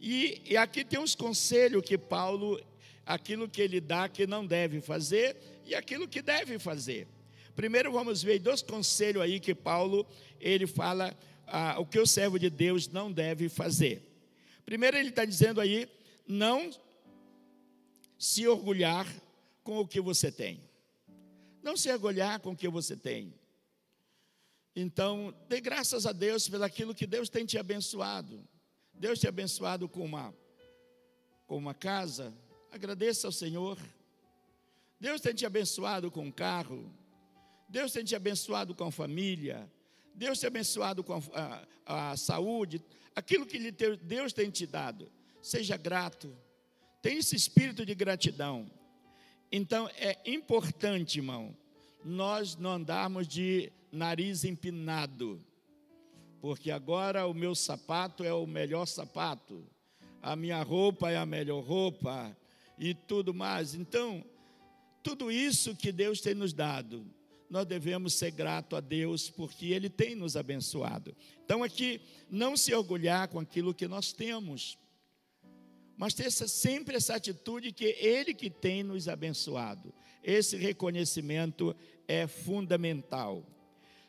E, 0.01 0.43
e 0.45 0.57
aqui 0.57 0.85
tem 0.85 0.99
uns 0.99 1.15
conselhos 1.15 1.83
que 1.83 1.97
Paulo, 1.97 2.61
aquilo 3.05 3.49
que 3.49 3.61
ele 3.61 3.81
dá 3.81 4.09
que 4.09 4.27
não 4.27 4.47
deve 4.47 4.81
fazer, 4.81 5.37
e 5.65 5.75
aquilo 5.75 6.09
que 6.09 6.23
deve 6.23 6.59
fazer. 6.59 7.09
Primeiro 7.55 7.93
vamos 7.93 8.23
ver 8.23 8.39
dois 8.39 8.63
conselhos 8.63 9.23
aí 9.23 9.39
que 9.39 9.55
Paulo 9.55 10.07
ele 10.41 10.67
fala 10.67 11.17
ah, 11.47 11.77
o 11.79 11.87
que 11.87 11.99
o 11.99 12.07
servo 12.07 12.39
de 12.39 12.49
Deus 12.49 12.89
não 12.89 13.13
deve 13.13 13.49
fazer. 13.49 14.03
Primeiro 14.65 14.97
ele 14.97 15.11
está 15.11 15.25
dizendo 15.25 15.61
aí 15.61 15.89
não 16.27 16.71
se 18.19 18.47
orgulhar 18.47 19.07
com 19.63 19.79
o 19.79 19.87
que 19.87 20.01
você 20.01 20.31
tem. 20.31 20.63
Não 21.63 21.77
se 21.77 21.91
orgulhar 21.93 22.41
com 22.41 22.53
o 22.53 22.57
que 22.57 22.69
você 22.69 22.97
tem. 22.97 23.35
Então, 24.75 25.35
dê 25.49 25.61
graças 25.61 26.07
a 26.07 26.13
Deus 26.13 26.49
pelo 26.49 26.65
aquilo 26.65 26.95
que 26.95 27.07
Deus 27.07 27.29
tem 27.29 27.45
te 27.45 27.59
abençoado. 27.59 28.43
Deus 28.95 29.19
te 29.19 29.29
abençoado 29.29 29.89
com 29.89 30.05
uma, 30.05 30.35
com 31.47 31.57
uma 31.57 31.75
casa. 31.75 32.33
Agradeça 32.73 33.29
ao 33.29 33.33
Senhor. 33.33 33.79
Deus 34.99 35.21
tem 35.21 35.35
te 35.35 35.45
abençoado 35.45 36.11
com 36.11 36.23
um 36.23 36.33
carro. 36.33 36.91
Deus 37.69 37.93
tem 37.93 38.03
te 38.03 38.17
abençoado 38.17 38.75
com 38.75 38.85
a 38.85 38.91
família. 38.91 39.71
Deus 40.15 40.41
te 40.41 40.47
abençoado 40.47 41.05
com 41.05 41.13
a, 41.13 41.67
a, 41.85 42.13
a 42.13 42.17
saúde. 42.17 42.83
Aquilo 43.15 43.45
que 43.45 43.71
Deus 43.71 44.33
tem 44.33 44.49
te 44.49 44.67
dado. 44.67 45.13
Seja 45.43 45.77
grato. 45.77 46.35
Tenha 47.03 47.19
esse 47.19 47.37
espírito 47.37 47.85
de 47.85 47.95
gratidão. 47.95 48.71
Então 49.51 49.87
é 49.97 50.19
importante, 50.25 51.19
irmão, 51.19 51.55
nós 52.03 52.57
não 52.57 52.71
andarmos 52.71 53.29
de 53.29 53.71
nariz 53.93 54.45
empinado. 54.45 55.39
Porque 56.41 56.71
agora 56.71 57.27
o 57.27 57.35
meu 57.35 57.55
sapato 57.55 58.25
é 58.25 58.33
o 58.33 58.47
melhor 58.47 58.87
sapato. 58.87 59.63
A 60.23 60.35
minha 60.35 60.63
roupa 60.63 61.11
é 61.11 61.19
a 61.19 61.27
melhor 61.27 61.63
roupa 61.63 62.35
e 62.79 62.95
tudo 62.95 63.33
mais. 63.35 63.75
Então, 63.75 64.25
tudo 65.03 65.31
isso 65.31 65.75
que 65.75 65.91
Deus 65.91 66.21
tem 66.21 66.35
nos 66.35 66.53
dado, 66.53 67.07
nós 67.51 67.67
devemos 67.67 68.15
ser 68.15 68.31
grato 68.31 68.77
a 68.77 68.81
Deus 68.81 69.29
porque 69.29 69.67
Ele 69.67 69.91
tem 69.91 70.15
nos 70.15 70.37
abençoado. 70.37 71.15
Então, 71.45 71.63
aqui, 71.63 72.01
não 72.31 72.57
se 72.57 72.73
orgulhar 72.73 73.29
com 73.29 73.39
aquilo 73.39 73.75
que 73.75 73.87
nós 73.87 74.13
temos, 74.13 74.79
mas 75.97 76.15
ter 76.15 76.31
sempre 76.31 76.97
essa 76.97 77.17
atitude 77.17 77.73
que 77.73 77.85
Ele 77.85 78.33
que 78.33 78.49
tem 78.49 78.83
nos 78.83 79.09
abençoado. 79.09 79.93
Esse 80.23 80.57
reconhecimento 80.57 81.77
é 82.09 82.27
fundamental. 82.27 83.47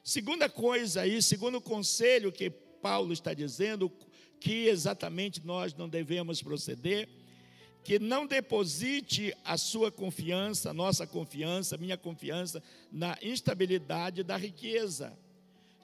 Segunda 0.03 0.49
coisa 0.49 1.01
aí, 1.01 1.21
segundo 1.21 1.59
conselho 1.59 2.31
que 2.31 2.49
Paulo 2.49 3.13
está 3.13 3.33
dizendo, 3.33 3.91
que 4.39 4.67
exatamente 4.67 5.45
nós 5.45 5.73
não 5.73 5.87
devemos 5.87 6.41
proceder, 6.41 7.07
que 7.83 7.99
não 7.99 8.25
deposite 8.25 9.35
a 9.43 9.57
sua 9.57 9.91
confiança, 9.91 10.69
a 10.69 10.73
nossa 10.73 11.05
confiança, 11.05 11.77
minha 11.77 11.97
confiança 11.97 12.63
na 12.91 13.17
instabilidade 13.21 14.23
da 14.23 14.37
riqueza. 14.37 15.17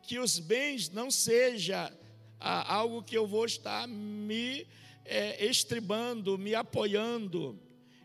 Que 0.03 0.17
os 0.17 0.39
bens 0.39 0.89
não 0.89 1.11
seja 1.11 1.91
ah, 2.39 2.73
algo 2.73 3.03
que 3.03 3.17
eu 3.17 3.27
vou 3.27 3.45
estar 3.45 3.85
me 3.87 4.65
é, 5.03 5.45
estribando, 5.45 6.37
me 6.37 6.55
apoiando. 6.55 7.59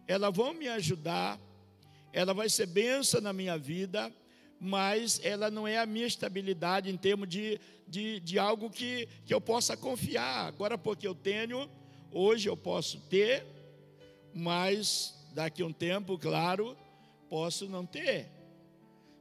Elas 0.09 0.35
vão 0.35 0.53
me 0.53 0.67
ajudar, 0.69 1.41
ela 2.13 2.35
vai 2.35 2.49
ser 2.49 2.67
benção 2.67 3.21
na 3.21 3.33
minha 3.33 3.57
vida, 3.57 4.13
mas 4.59 5.21
ela 5.23 5.51
não 5.51 5.69
é 5.69 5.79
a 5.79 5.87
minha 5.87 6.07
estabilidade 6.07 6.91
em 6.91 6.97
termos 6.97 7.29
de, 7.29 7.61
de, 7.87 8.19
de 8.21 8.39
algo 8.39 8.69
que, 8.69 9.09
que 9.25 9.33
eu 9.33 9.41
possa 9.41 9.77
confiar. 9.77 10.49
Agora, 10.49 10.77
porque 10.77 11.07
eu 11.07 11.15
tenho, 11.15 11.71
hoje 12.11 12.49
eu 12.49 12.57
posso 12.57 12.99
ter, 13.09 13.54
mas 14.35 15.15
daqui 15.33 15.63
a 15.63 15.67
um 15.67 15.73
tempo, 15.73 16.19
claro, 16.19 16.77
posso 17.29 17.69
não 17.69 17.87
ter. 17.87 18.31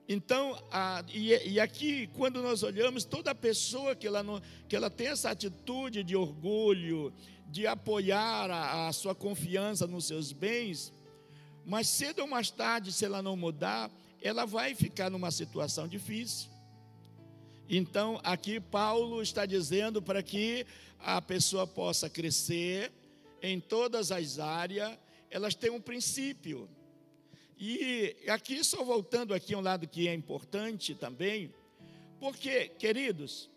Então, 0.08 0.62
a, 0.70 1.04
e, 1.14 1.32
e, 1.52 1.60
aqui, 1.60 2.08
quando 2.08 2.42
nós 2.42 2.62
olhamos, 2.62 3.06
toda 3.06 3.34
pessoa 3.34 3.96
que 3.96 4.06
ela, 4.06 4.22
não, 4.22 4.42
que 4.68 4.76
ela 4.76 4.90
tem 4.90 5.08
essa 5.08 5.30
atitude 5.30 6.04
de 6.04 6.16
orgulho, 6.16 7.14
de 7.48 7.66
apoiar 7.66 8.52
a, 8.52 8.88
a 8.88 8.94
sua 8.94 9.16
confiança 9.16 9.88
nos 9.88 10.06
seus 10.06 10.34
bens, 10.34 10.92
mas 11.66 11.88
cedo 11.88 12.20
ou 12.20 12.28
mais 12.28 12.52
tarde, 12.52 12.92
se 12.92 13.06
ela 13.06 13.22
não 13.22 13.38
mudar, 13.38 13.90
ela 14.22 14.46
vai 14.46 14.76
ficar 14.76 15.10
numa 15.10 15.32
situação 15.32 15.88
difícil. 15.88 16.50
Então, 17.70 18.20
aqui 18.24 18.60
Paulo 18.60 19.22
está 19.22 19.46
dizendo 19.46 20.02
para 20.02 20.22
que 20.22 20.66
a 21.00 21.22
pessoa 21.22 21.66
possa 21.66 22.10
crescer 22.10 22.92
em 23.42 23.60
todas 23.60 24.12
as 24.12 24.38
áreas 24.38 24.98
elas 25.34 25.56
têm 25.56 25.72
um 25.72 25.82
princípio. 25.82 26.70
E 27.58 28.16
aqui, 28.28 28.64
só 28.64 28.84
voltando 28.84 29.34
aqui 29.34 29.56
um 29.56 29.62
lado 29.62 29.88
que 29.88 30.08
é 30.08 30.14
importante 30.14 30.94
também, 30.94 31.52
porque, 32.20 32.70
queridos, 32.70 33.50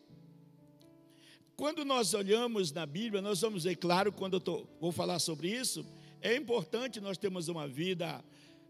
quando 1.54 1.85
nós 1.85 2.14
olhamos 2.14 2.73
na 2.73 2.87
Bíblia, 2.87 3.21
nós 3.21 3.42
vamos 3.42 3.64
ver, 3.64 3.76
claro, 3.76 4.11
quando 4.11 4.35
eu 4.35 4.40
tô, 4.40 4.66
vou 4.80 4.90
falar 4.90 5.18
sobre 5.18 5.49
isso, 5.50 5.85
é 6.23 6.35
importante 6.35 6.99
nós 6.99 7.18
termos 7.18 7.49
uma 7.49 7.68
vida 7.68 8.25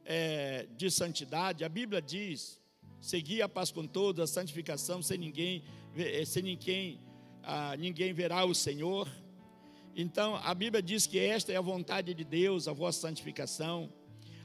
é, 0.05 0.67
de 0.77 0.91
santidade. 0.91 1.65
A 1.65 1.69
Bíblia 1.69 2.03
diz: 2.03 2.61
seguir 3.01 3.41
a 3.41 3.49
paz 3.49 3.71
com 3.71 3.87
todos, 3.87 4.21
a 4.21 4.27
santificação, 4.27 5.01
sem 5.01 5.17
ninguém, 5.17 5.63
é, 5.97 6.25
sem 6.25 6.43
ninguém, 6.43 7.01
ah, 7.45 7.77
ninguém 7.77 8.13
verá 8.13 8.45
o 8.45 8.55
Senhor. 8.55 9.09
Então, 9.99 10.37
a 10.37 10.53
Bíblia 10.55 10.83
diz 10.83 11.07
que 11.07 11.19
esta 11.19 11.50
é 11.50 11.57
a 11.57 11.61
vontade 11.62 12.12
de 12.12 12.23
Deus, 12.23 12.69
a 12.69 12.73
vossa 12.75 13.00
santificação. 13.00 13.91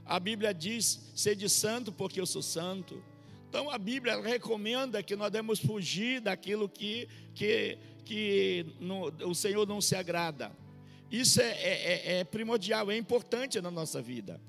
A 0.06 0.18
Bíblia 0.18 0.54
diz: 0.54 1.12
sede 1.14 1.50
santo, 1.50 1.92
porque 1.92 2.22
eu 2.22 2.26
sou 2.26 2.42
santo. 2.42 3.04
Então, 3.50 3.70
a 3.70 3.78
Bíblia 3.78 4.22
recomenda 4.22 5.04
que 5.04 5.14
nós 5.14 5.30
devemos 5.30 5.60
fugir 5.60 6.22
daquilo 6.22 6.70
que, 6.70 7.10
que, 7.36 7.78
que 8.06 8.66
no, 8.80 9.08
o 9.30 9.36
Senhor 9.36 9.68
não 9.68 9.82
se 9.82 9.94
agrada. 9.94 10.54
Isso 11.12 11.42
é, 11.42 11.50
é, 11.50 11.58
é, 11.60 12.20
é 12.20 12.24
primordial, 12.24 12.90
é 12.90 12.96
importante 12.96 13.60
na 13.60 13.70
nossa 13.70 14.02
vida. 14.02 14.40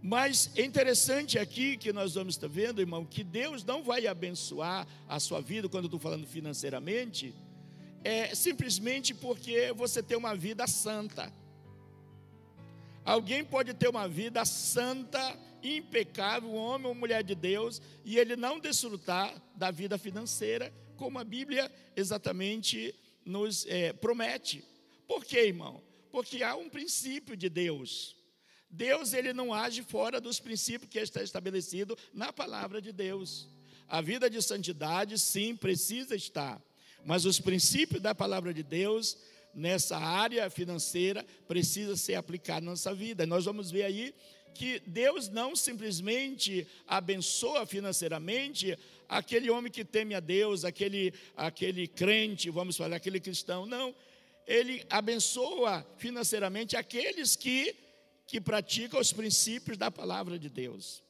Mas 0.00 0.50
é 0.56 0.64
interessante 0.64 1.38
aqui 1.38 1.76
que 1.76 1.92
nós 1.92 2.14
vamos 2.14 2.36
estar 2.36 2.48
vendo, 2.48 2.80
irmão, 2.80 3.04
que 3.04 3.22
Deus 3.22 3.62
não 3.62 3.82
vai 3.82 4.06
abençoar 4.06 4.86
a 5.06 5.20
sua 5.20 5.42
vida, 5.42 5.68
quando 5.68 5.84
eu 5.84 5.88
estou 5.88 6.00
falando 6.00 6.26
financeiramente, 6.26 7.34
é 8.06 8.34
simplesmente 8.36 9.12
porque 9.12 9.72
você 9.72 10.00
tem 10.00 10.16
uma 10.16 10.36
vida 10.36 10.64
santa. 10.68 11.32
Alguém 13.04 13.44
pode 13.44 13.74
ter 13.74 13.88
uma 13.88 14.08
vida 14.08 14.44
santa, 14.44 15.36
impecável, 15.60 16.54
homem 16.54 16.86
ou 16.86 16.94
mulher 16.94 17.24
de 17.24 17.34
Deus, 17.34 17.82
e 18.04 18.16
ele 18.16 18.36
não 18.36 18.60
desfrutar 18.60 19.34
da 19.56 19.72
vida 19.72 19.98
financeira, 19.98 20.72
como 20.96 21.18
a 21.18 21.24
Bíblia 21.24 21.70
exatamente 21.96 22.94
nos 23.24 23.66
é, 23.66 23.92
promete. 23.92 24.64
Por 25.08 25.24
quê, 25.24 25.48
irmão? 25.48 25.82
Porque 26.12 26.44
há 26.44 26.54
um 26.54 26.68
princípio 26.68 27.36
de 27.36 27.48
Deus. 27.48 28.14
Deus 28.70 29.14
ele 29.14 29.32
não 29.32 29.52
age 29.52 29.82
fora 29.82 30.20
dos 30.20 30.38
princípios 30.38 30.88
que 30.88 30.98
está 31.00 31.24
estabelecido 31.24 31.98
na 32.14 32.32
palavra 32.32 32.80
de 32.80 32.92
Deus. 32.92 33.48
A 33.88 34.00
vida 34.00 34.30
de 34.30 34.40
santidade, 34.40 35.18
sim, 35.18 35.56
precisa 35.56 36.14
estar, 36.14 36.62
mas 37.04 37.24
os 37.24 37.40
princípios 37.40 38.02
da 38.02 38.14
palavra 38.14 38.52
de 38.52 38.62
Deus 38.62 39.16
nessa 39.54 39.96
área 39.96 40.48
financeira 40.50 41.24
precisa 41.48 41.96
ser 41.96 42.14
aplicado 42.14 42.64
na 42.64 42.72
nossa 42.72 42.94
vida. 42.94 43.26
Nós 43.26 43.44
vamos 43.44 43.70
ver 43.70 43.84
aí 43.84 44.14
que 44.54 44.80
Deus 44.86 45.28
não 45.28 45.54
simplesmente 45.54 46.66
abençoa 46.86 47.66
financeiramente 47.66 48.76
aquele 49.08 49.50
homem 49.50 49.70
que 49.70 49.84
teme 49.84 50.14
a 50.14 50.20
Deus, 50.20 50.64
aquele, 50.64 51.12
aquele 51.36 51.86
crente, 51.86 52.50
vamos 52.50 52.76
falar, 52.76 52.96
aquele 52.96 53.20
cristão. 53.20 53.66
Não, 53.66 53.94
ele 54.46 54.84
abençoa 54.88 55.86
financeiramente 55.98 56.76
aqueles 56.76 57.36
que, 57.36 57.76
que 58.26 58.40
praticam 58.40 59.00
os 59.00 59.12
princípios 59.12 59.76
da 59.76 59.90
palavra 59.90 60.38
de 60.38 60.48
Deus. 60.48 61.02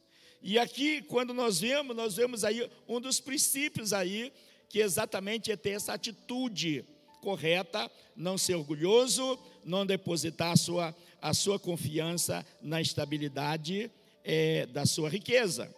E 0.43 0.59
aqui, 0.59 1.03
quando 1.03 1.33
nós 1.33 1.61
vemos, 1.61 1.97
nós 1.97 2.17
vemos 2.17 2.45
aí 2.45 2.69
um 2.87 3.01
dos 3.01 3.21
princípios 3.21 3.93
aí, 3.93 4.33
que 4.69 4.81
exatamente 4.81 5.51
é 5.51 5.57
ter 5.57 5.71
essa 5.71 5.95
atitude 5.95 6.85
correta, 7.21 7.91
não 8.15 8.39
ser 8.39 8.55
orgulhoso, 8.55 9.39
não 9.65 9.85
depositar 9.85 10.53
a 10.53 10.57
sua, 10.57 10.97
a 11.21 11.35
sua 11.35 11.59
confiança 11.59 12.47
na 12.63 12.81
estabilidade 12.81 13.91
é, 14.25 14.67
da 14.67 14.87
sua 14.87 15.09
riqueza. 15.09 15.75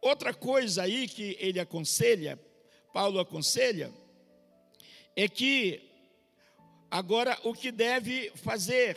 Outra 0.00 0.34
coisa 0.34 0.82
aí 0.82 1.06
que 1.06 1.36
ele 1.38 1.60
aconselha, 1.60 2.38
Paulo 2.92 3.20
aconselha, 3.20 3.92
é 5.14 5.28
que 5.28 5.80
agora 6.90 7.38
o 7.44 7.52
que 7.52 7.70
deve 7.70 8.30
fazer, 8.34 8.96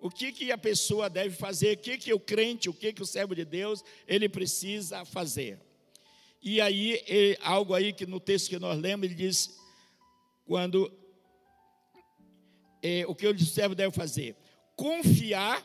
o 0.00 0.10
que, 0.10 0.32
que 0.32 0.52
a 0.52 0.58
pessoa 0.58 1.08
deve 1.08 1.34
fazer, 1.34 1.76
o 1.76 1.80
que, 1.80 1.98
que 1.98 2.12
o 2.12 2.20
crente, 2.20 2.68
o 2.68 2.74
que, 2.74 2.92
que 2.92 3.02
o 3.02 3.06
servo 3.06 3.34
de 3.34 3.44
Deus, 3.44 3.82
ele 4.06 4.28
precisa 4.28 5.04
fazer. 5.04 5.58
E 6.42 6.60
aí, 6.60 7.36
algo 7.40 7.74
aí 7.74 7.92
que 7.92 8.04
no 8.04 8.18
texto 8.18 8.48
que 8.48 8.58
nós 8.58 8.78
lemos, 8.78 9.04
ele 9.04 9.14
diz, 9.14 9.56
quando 10.44 10.92
é, 12.82 13.04
o 13.06 13.14
que 13.14 13.26
o 13.26 13.38
servo 13.38 13.74
deve 13.74 13.94
fazer? 13.94 14.36
Confiar, 14.74 15.64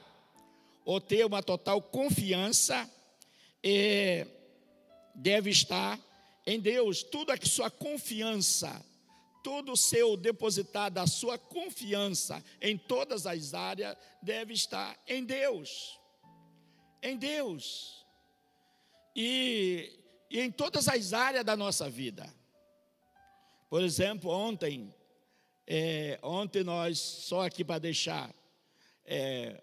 ou 0.85 1.01
ter 1.01 1.25
uma 1.25 1.41
total 1.41 1.81
confiança, 1.81 2.89
é, 3.63 4.27
deve 5.15 5.49
estar 5.49 5.99
em 6.45 6.59
Deus. 6.59 7.01
Tudo 7.03 7.31
a 7.31 7.37
sua 7.37 7.71
confiança 7.71 8.85
todo 9.47 9.71
o 9.71 9.77
seu 9.77 10.17
depositado, 10.17 10.97
a 10.97 11.07
sua 11.07 11.37
confiança 11.37 12.43
em 12.61 12.77
todas 12.77 13.25
as 13.25 13.53
áreas 13.53 13.95
deve 14.21 14.53
estar 14.53 15.01
em 15.07 15.23
Deus. 15.23 15.97
Em 17.01 17.15
Deus. 17.15 18.05
E, 19.15 19.89
e 20.29 20.39
em 20.39 20.51
todas 20.51 20.87
as 20.87 21.13
áreas 21.13 21.45
da 21.45 21.55
nossa 21.55 21.89
vida. 21.89 22.31
Por 23.69 23.81
exemplo, 23.81 24.31
ontem, 24.31 24.93
é, 25.65 26.19
ontem 26.23 26.63
nós, 26.63 26.99
só 26.99 27.45
aqui 27.45 27.63
para 27.63 27.79
deixar 27.79 28.33
é, 29.05 29.61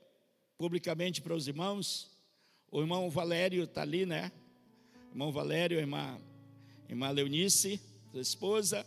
publicamente 0.59 1.23
para 1.23 1.35
os 1.35 1.49
irmãos, 1.49 2.11
o 2.71 2.81
irmão 2.81 3.09
Valério 3.11 3.65
está 3.65 3.83
ali, 3.83 4.05
né? 4.05 4.33
irmão 5.11 5.31
Valério, 5.31 5.79
irmã, 5.79 6.21
irmã 6.89 7.11
Leonice, 7.11 7.81
sua 8.11 8.21
esposa, 8.21 8.87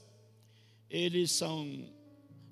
eles 0.89 1.31
são 1.31 1.89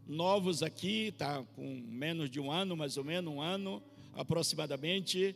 novos 0.08 0.63
aqui, 0.63 1.12
tá 1.17 1.44
com 1.55 1.82
menos 1.88 2.29
de 2.29 2.39
um 2.39 2.51
ano, 2.51 2.77
mais 2.77 2.96
ou 2.96 3.03
menos 3.03 3.34
um 3.34 3.41
ano 3.41 3.84
aproximadamente, 4.13 5.36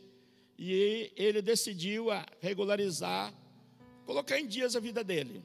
e 0.58 1.12
ele 1.16 1.42
decidiu 1.42 2.06
regularizar, 2.40 3.34
colocar 4.10 4.40
em 4.40 4.46
dias 4.48 4.74
a 4.74 4.80
vida 4.80 5.04
dele. 5.04 5.40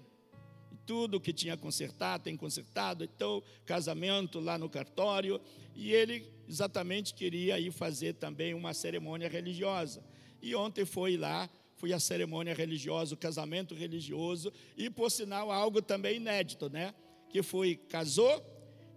Tudo 0.87 1.19
que 1.19 1.31
tinha 1.31 1.55
consertado, 1.55 2.23
tem 2.23 2.35
consertado, 2.35 3.03
então 3.03 3.43
casamento 3.63 4.39
lá 4.39 4.57
no 4.57 4.67
cartório, 4.67 5.39
e 5.75 5.93
ele 5.93 6.27
exatamente 6.49 7.13
queria 7.13 7.59
ir 7.59 7.71
fazer 7.71 8.15
também 8.15 8.55
uma 8.55 8.73
cerimônia 8.73 9.29
religiosa. 9.29 10.03
E 10.41 10.55
ontem 10.55 10.83
foi 10.83 11.15
lá, 11.15 11.47
foi 11.75 11.93
a 11.93 11.99
cerimônia 11.99 12.55
religiosa, 12.55 13.13
o 13.13 13.17
casamento 13.17 13.75
religioso, 13.75 14.51
e 14.75 14.89
por 14.89 15.11
sinal 15.11 15.51
algo 15.51 15.79
também 15.79 16.15
inédito, 16.15 16.67
né? 16.67 16.95
que 17.29 17.43
foi 17.43 17.75
casou 17.75 18.43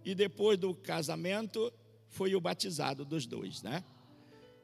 e 0.03 0.15
depois 0.15 0.57
do 0.57 0.73
casamento 0.73 1.71
foi 2.07 2.33
o 2.33 2.41
batizado 2.41 3.05
dos 3.05 3.27
dois, 3.27 3.61
né? 3.61 3.83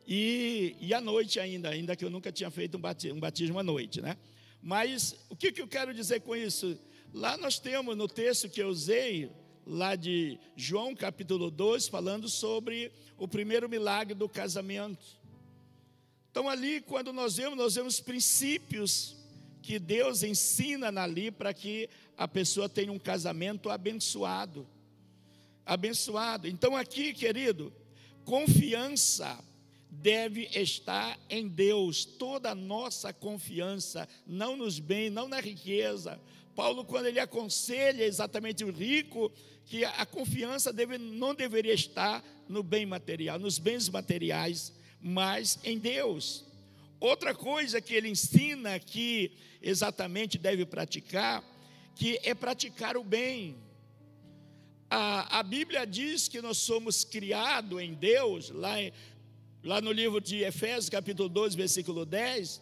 E, 0.07 0.75
e 0.79 0.95
à 0.95 1.01
noite 1.01 1.39
ainda, 1.39 1.69
ainda 1.69 1.95
que 1.95 2.03
eu 2.03 2.09
nunca 2.09 2.31
tinha 2.31 2.49
feito 2.49 2.77
um 2.77 2.81
batismo, 2.81 3.17
um 3.17 3.19
batismo 3.19 3.59
à 3.59 3.63
noite, 3.63 4.01
né? 4.01 4.17
Mas 4.65 5.15
o 5.29 5.35
que, 5.35 5.51
que 5.51 5.61
eu 5.61 5.67
quero 5.67 5.93
dizer 5.93 6.21
com 6.21 6.35
isso? 6.35 6.75
Lá 7.13 7.37
nós 7.37 7.59
temos 7.59 7.95
no 7.95 8.07
texto 8.07 8.49
que 8.49 8.63
eu 8.63 8.67
usei, 8.69 9.31
lá 9.63 9.95
de 9.95 10.39
João 10.55 10.95
capítulo 10.95 11.51
2, 11.51 11.87
falando 11.87 12.27
sobre 12.27 12.91
o 13.15 13.27
primeiro 13.27 13.69
milagre 13.69 14.15
do 14.15 14.27
casamento. 14.27 15.05
Então 16.31 16.49
ali, 16.49 16.81
quando 16.81 17.13
nós 17.13 17.35
vemos, 17.35 17.55
nós 17.55 17.75
vemos 17.75 17.99
princípios 17.99 19.15
que 19.61 19.77
Deus 19.77 20.23
ensina 20.23 20.87
ali 20.99 21.29
para 21.29 21.53
que 21.53 21.87
a 22.17 22.27
pessoa 22.27 22.67
tenha 22.67 22.91
um 22.91 22.97
casamento 22.97 23.69
abençoado. 23.69 24.67
Abençoado. 25.63 26.47
Então, 26.47 26.75
aqui, 26.75 27.13
querido, 27.13 27.71
confiança 28.23 29.37
deve 30.01 30.49
estar 30.53 31.19
em 31.29 31.47
Deus, 31.47 32.05
toda 32.05 32.51
a 32.51 32.55
nossa 32.55 33.11
confiança, 33.13 34.07
não 34.25 34.55
nos 34.55 34.79
bens, 34.79 35.11
não 35.11 35.27
na 35.27 35.39
riqueza. 35.39 36.19
Paulo, 36.55 36.85
quando 36.85 37.07
ele 37.07 37.19
aconselha 37.19 38.03
exatamente 38.03 38.63
o 38.63 38.71
rico, 38.71 39.31
que 39.65 39.83
a 39.83 40.05
confiança 40.05 40.71
deve, 40.71 40.97
não 40.97 41.33
deveria 41.33 41.73
estar 41.73 42.23
no 42.47 42.61
bem 42.61 42.85
material, 42.85 43.39
nos 43.39 43.57
bens 43.57 43.89
materiais, 43.89 44.71
mas 45.01 45.59
em 45.63 45.77
Deus. 45.77 46.45
Outra 46.99 47.33
coisa 47.35 47.81
que 47.81 47.93
ele 47.93 48.09
ensina 48.09 48.79
que 48.79 49.31
exatamente 49.61 50.37
deve 50.37 50.65
praticar 50.65 51.43
que 51.95 52.19
é 52.23 52.35
praticar 52.35 52.97
o 52.97 53.03
bem. 53.03 53.55
A, 54.89 55.39
a 55.39 55.43
Bíblia 55.43 55.87
diz 55.87 56.27
que 56.27 56.41
nós 56.41 56.57
somos 56.57 57.03
criados 57.03 57.81
em 57.81 57.93
Deus, 57.93 58.49
lá, 58.49 58.79
em, 58.79 58.91
lá 59.65 59.81
no 59.81 59.91
livro 59.91 60.21
de 60.21 60.43
Efésios, 60.43 60.87
capítulo 60.87 61.27
12, 61.27 61.57
versículo 61.57 62.05
10, 62.05 62.61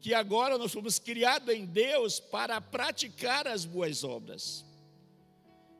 que 0.00 0.14
agora 0.14 0.56
nós 0.56 0.72
fomos 0.72 1.00
criados 1.00 1.52
em 1.52 1.64
Deus 1.64 2.20
para 2.20 2.60
praticar 2.60 3.48
as 3.48 3.64
boas 3.64 4.04
obras. 4.04 4.64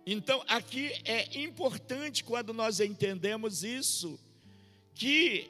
Então, 0.04 0.42
aqui 0.48 0.90
é 1.04 1.38
importante 1.38 2.24
quando 2.24 2.52
nós 2.52 2.80
entendemos 2.80 3.62
isso, 3.62 4.18
que 4.94 5.48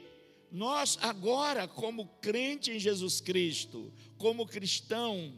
nós 0.51 0.99
agora, 1.01 1.67
como 1.67 2.05
crente 2.21 2.69
em 2.69 2.77
Jesus 2.77 3.19
Cristo, 3.19 3.91
como 4.17 4.45
cristão, 4.45 5.33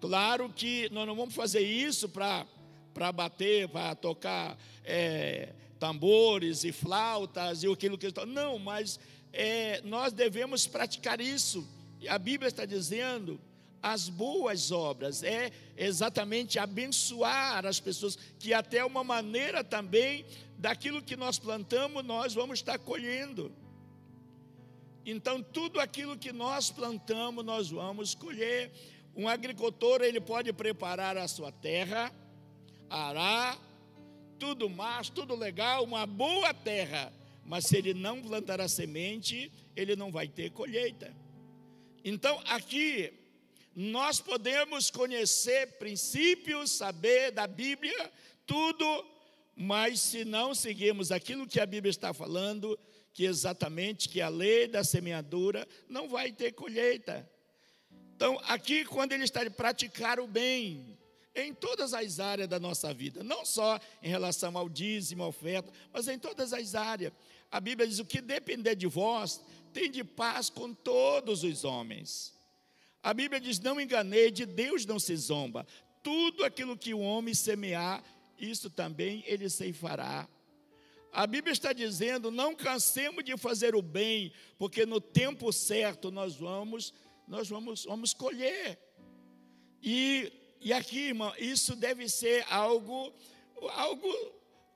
Claro 0.00 0.48
que 0.48 0.88
nós 0.90 1.06
não 1.06 1.14
vamos 1.14 1.34
fazer 1.34 1.60
isso 1.60 2.08
para 2.08 2.46
bater, 3.12 3.68
para 3.68 3.94
tocar 3.94 4.58
é, 4.82 5.52
tambores 5.80 6.62
e 6.62 6.70
flautas 6.70 7.62
e 7.62 7.66
aquilo 7.66 7.96
que 7.96 8.06
não, 8.26 8.58
mas 8.58 9.00
é, 9.32 9.80
nós 9.82 10.12
devemos 10.12 10.66
praticar 10.66 11.20
isso. 11.20 11.66
A 12.06 12.18
Bíblia 12.18 12.48
está 12.48 12.66
dizendo 12.66 13.40
as 13.82 14.10
boas 14.10 14.70
obras 14.70 15.22
é 15.22 15.50
exatamente 15.74 16.58
abençoar 16.58 17.64
as 17.64 17.80
pessoas, 17.80 18.18
que 18.38 18.52
até 18.52 18.84
uma 18.84 19.02
maneira 19.02 19.64
também 19.64 20.26
daquilo 20.58 21.00
que 21.02 21.16
nós 21.16 21.38
plantamos 21.38 22.04
nós 22.04 22.34
vamos 22.34 22.58
estar 22.58 22.78
colhendo. 22.78 23.50
Então 25.06 25.42
tudo 25.42 25.80
aquilo 25.80 26.18
que 26.18 26.30
nós 26.30 26.70
plantamos 26.70 27.42
nós 27.42 27.70
vamos 27.70 28.14
colher. 28.14 28.70
Um 29.16 29.26
agricultor 29.26 30.02
ele 30.02 30.20
pode 30.20 30.52
preparar 30.52 31.16
a 31.16 31.26
sua 31.26 31.50
terra, 31.50 32.12
arar, 32.90 33.58
tudo 34.40 34.70
mais, 34.70 35.10
tudo 35.10 35.36
legal, 35.36 35.84
uma 35.84 36.06
boa 36.06 36.54
terra, 36.54 37.12
mas 37.44 37.66
se 37.66 37.76
ele 37.76 37.92
não 37.92 38.22
plantar 38.22 38.58
a 38.58 38.68
semente, 38.68 39.52
ele 39.76 39.94
não 39.94 40.10
vai 40.10 40.26
ter 40.26 40.50
colheita. 40.50 41.14
Então, 42.02 42.42
aqui 42.46 43.12
nós 43.76 44.18
podemos 44.18 44.90
conhecer 44.90 45.78
princípios, 45.78 46.72
saber 46.72 47.30
da 47.30 47.46
Bíblia, 47.46 48.10
tudo, 48.46 49.06
mas 49.54 50.00
se 50.00 50.24
não 50.24 50.54
seguirmos 50.54 51.12
aquilo 51.12 51.46
que 51.46 51.60
a 51.60 51.66
Bíblia 51.66 51.90
está 51.90 52.14
falando, 52.14 52.78
que 53.12 53.24
exatamente 53.24 54.08
que 54.08 54.22
a 54.22 54.28
lei 54.30 54.66
da 54.66 54.82
semeadura 54.82 55.68
não 55.86 56.08
vai 56.08 56.32
ter 56.32 56.52
colheita. 56.52 57.28
Então, 58.16 58.40
aqui, 58.46 58.86
quando 58.86 59.12
ele 59.12 59.24
está 59.24 59.44
de 59.44 59.50
praticar 59.50 60.18
o 60.18 60.26
bem, 60.26 60.98
em 61.34 61.54
todas 61.54 61.94
as 61.94 62.18
áreas 62.18 62.48
da 62.48 62.58
nossa 62.58 62.92
vida, 62.92 63.22
não 63.22 63.44
só 63.44 63.78
em 64.02 64.08
relação 64.08 64.56
ao 64.56 64.68
dízimo, 64.68 65.24
oferta, 65.24 65.72
mas 65.92 66.08
em 66.08 66.18
todas 66.18 66.52
as 66.52 66.74
áreas. 66.74 67.12
a 67.50 67.60
Bíblia 67.60 67.86
diz: 67.86 67.98
o 67.98 68.04
que 68.04 68.20
depender 68.20 68.74
de 68.74 68.86
vós, 68.86 69.40
tem 69.72 69.90
de 69.90 70.02
paz 70.02 70.50
com 70.50 70.74
todos 70.74 71.44
os 71.44 71.64
homens. 71.64 72.34
A 73.02 73.14
Bíblia 73.14 73.40
diz: 73.40 73.58
não 73.58 73.80
enganei, 73.80 74.30
de 74.30 74.44
Deus 74.44 74.84
não 74.84 74.98
se 74.98 75.16
zomba. 75.16 75.66
Tudo 76.02 76.44
aquilo 76.44 76.76
que 76.76 76.94
o 76.94 77.00
homem 77.00 77.34
semear, 77.34 78.02
isso 78.38 78.70
também 78.70 79.22
ele 79.26 79.48
ceifará. 79.48 80.28
A 81.12 81.26
Bíblia 81.26 81.52
está 81.52 81.72
dizendo: 81.72 82.30
não 82.30 82.54
cansemos 82.54 83.24
de 83.24 83.36
fazer 83.36 83.74
o 83.74 83.82
bem, 83.82 84.32
porque 84.58 84.84
no 84.84 85.00
tempo 85.00 85.52
certo 85.52 86.10
nós 86.10 86.36
vamos, 86.36 86.92
nós 87.26 87.48
vamos, 87.48 87.84
vamos 87.84 88.12
colher. 88.12 88.78
E, 89.82 90.32
e 90.62 90.74
aqui, 90.74 91.08
irmão, 91.08 91.32
isso 91.38 91.74
deve 91.74 92.06
ser 92.06 92.44
algo, 92.50 93.12
algo, 93.70 94.08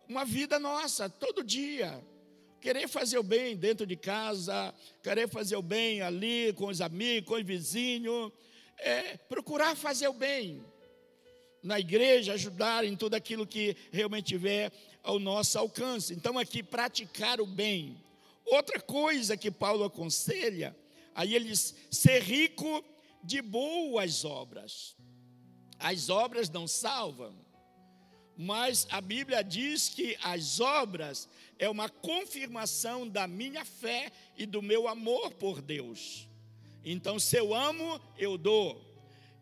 uma 0.09 0.25
vida 0.25 0.59
nossa, 0.59 1.11
todo 1.11 1.45
dia. 1.45 2.03
Querer 2.59 2.89
fazer 2.89 3.19
o 3.19 3.23
bem 3.23 3.55
dentro 3.55 3.87
de 3.87 3.95
casa, 3.95 4.75
querer 5.03 5.29
fazer 5.29 5.57
o 5.57 5.63
bem 5.63 6.01
ali 6.01 6.55
com 6.55 6.69
os 6.69 6.81
amigos, 6.81 7.29
com 7.29 7.35
os 7.35 7.45
vizinhos, 7.45 8.33
é, 8.79 9.19
procurar 9.29 9.77
fazer 9.77 10.09
o 10.09 10.15
bem 10.15 10.65
na 11.63 11.79
igreja, 11.79 12.33
ajudar 12.33 12.85
em 12.87 12.97
tudo 12.97 13.15
aquilo 13.15 13.47
que 13.47 13.77
realmente 13.93 14.29
tiver 14.29 14.73
ao 15.03 15.19
nosso 15.19 15.59
alcance. 15.59 16.15
Então, 16.15 16.39
aqui, 16.39 16.63
praticar 16.63 17.43
o 17.43 17.47
bem. 17.47 18.03
Outra 18.47 18.81
coisa 18.81 19.37
que 19.37 19.51
Paulo 19.51 19.85
aconselha, 19.85 20.75
aí 21.15 21.35
ele 21.35 21.49
diz: 21.49 21.75
ser 21.91 22.23
rico 22.23 22.83
de 23.23 23.43
boas 23.43 24.25
obras. 24.25 24.97
As 25.79 26.09
obras 26.09 26.49
não 26.49 26.67
salvam, 26.67 27.35
mas 28.37 28.87
a 28.91 29.01
Bíblia 29.01 29.43
diz 29.43 29.89
que 29.89 30.17
as 30.23 30.61
obras 30.61 31.29
é 31.59 31.69
uma 31.69 31.89
confirmação 31.89 33.09
da 33.09 33.27
minha 33.27 33.65
fé 33.65 34.11
e 34.37 34.45
do 34.45 34.61
meu 34.61 34.89
amor 34.89 35.33
por 35.35 35.63
Deus. 35.63 36.29
Então, 36.85 37.19
se 37.19 37.37
eu 37.37 37.55
amo, 37.55 38.01
eu 38.19 38.37
dou. 38.37 38.83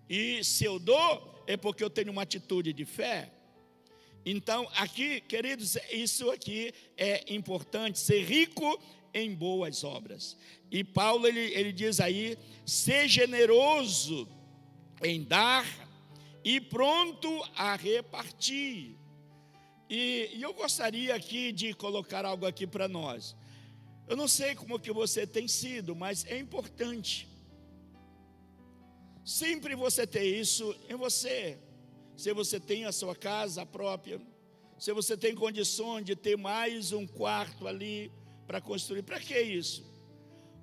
E 0.08 0.44
se 0.44 0.64
eu 0.64 0.78
dou, 0.78 1.42
é 1.46 1.56
porque 1.56 1.82
eu 1.82 1.90
tenho 1.90 2.12
uma 2.12 2.22
atitude 2.22 2.72
de 2.72 2.84
fé. 2.84 3.30
Então, 4.24 4.68
aqui, 4.76 5.20
queridos, 5.22 5.76
isso 5.90 6.30
aqui 6.30 6.72
é 6.96 7.32
importante, 7.34 7.98
ser 7.98 8.22
rico 8.22 8.80
em 9.12 9.34
boas 9.34 9.82
obras. 9.82 10.36
E 10.70 10.84
Paulo, 10.84 11.26
ele, 11.26 11.52
ele 11.54 11.72
diz 11.72 11.98
aí, 11.98 12.38
ser 12.64 13.08
generoso 13.08 14.28
em 15.02 15.24
dar 15.24 15.66
e 16.44 16.60
pronto 16.60 17.28
a 17.56 17.76
repartir. 17.76 18.96
E, 19.88 20.30
e 20.34 20.42
eu 20.42 20.54
gostaria 20.54 21.14
aqui 21.14 21.52
de 21.52 21.74
colocar 21.74 22.24
algo 22.24 22.46
aqui 22.46 22.66
para 22.66 22.88
nós. 22.88 23.36
Eu 24.08 24.16
não 24.16 24.26
sei 24.26 24.54
como 24.54 24.80
que 24.80 24.92
você 24.92 25.26
tem 25.26 25.46
sido, 25.46 25.94
mas 25.94 26.24
é 26.26 26.38
importante. 26.38 27.28
Sempre 29.24 29.74
você 29.74 30.06
ter 30.06 30.24
isso 30.24 30.74
em 30.88 30.96
você 30.96 31.58
se 32.16 32.32
você 32.32 32.60
tem 32.60 32.84
a 32.84 32.92
sua 32.92 33.16
casa 33.16 33.64
própria, 33.64 34.20
se 34.78 34.92
você 34.92 35.16
tem 35.16 35.34
condições 35.34 36.04
de 36.04 36.14
ter 36.14 36.36
mais 36.36 36.92
um 36.92 37.06
quarto 37.06 37.66
ali 37.66 38.12
para 38.46 38.60
construir, 38.60 39.02
para 39.02 39.18
que 39.18 39.38
isso? 39.40 39.84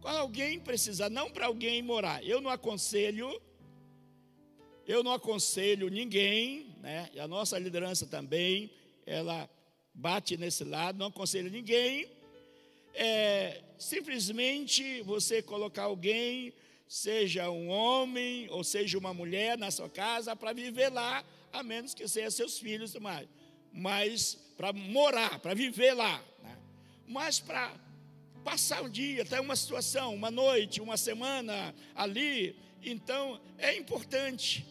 Quando 0.01 0.17
alguém 0.17 0.59
precisar, 0.59 1.09
não 1.09 1.29
para 1.29 1.47
alguém 1.47 1.81
morar, 1.81 2.23
eu 2.23 2.39
não 2.39 2.49
aconselho, 2.49 3.41
eu 4.89 5.03
não 5.03 5.13
aconselho 5.13 5.87
ninguém, 5.87 6.75
né? 6.81 7.11
E 7.13 7.19
a 7.19 7.27
nossa 7.27 7.59
liderança 7.59 8.07
também, 8.07 8.71
ela 9.05 9.47
bate 9.93 10.35
nesse 10.35 10.63
lado, 10.63 10.97
não 10.97 11.05
aconselho 11.05 11.51
ninguém, 11.51 12.09
é, 12.95 13.61
simplesmente 13.77 15.03
você 15.03 15.43
colocar 15.43 15.83
alguém, 15.83 16.51
seja 16.87 17.51
um 17.51 17.69
homem 17.69 18.49
ou 18.49 18.63
seja 18.63 18.97
uma 18.97 19.13
mulher 19.13 19.59
na 19.59 19.69
sua 19.69 19.87
casa, 19.87 20.35
para 20.35 20.53
viver 20.53 20.89
lá 20.89 21.23
a 21.53 21.61
menos 21.61 21.93
que 21.93 22.07
seja 22.07 22.31
seus 22.31 22.57
filhos, 22.57 22.95
mas, 22.95 23.27
mas 23.71 24.39
para 24.57 24.73
morar, 24.73 25.37
para 25.37 25.53
viver 25.53 25.93
lá, 25.93 26.17
né? 26.41 26.57
mas 27.07 27.39
para 27.39 27.71
passar 28.43 28.81
um 28.81 28.89
dia, 28.89 29.21
até 29.21 29.39
uma 29.39 29.55
situação, 29.55 30.15
uma 30.15 30.31
noite, 30.31 30.81
uma 30.81 30.97
semana 30.97 31.75
ali, 31.93 32.55
então 32.81 33.39
é 33.59 33.77
importante. 33.77 34.65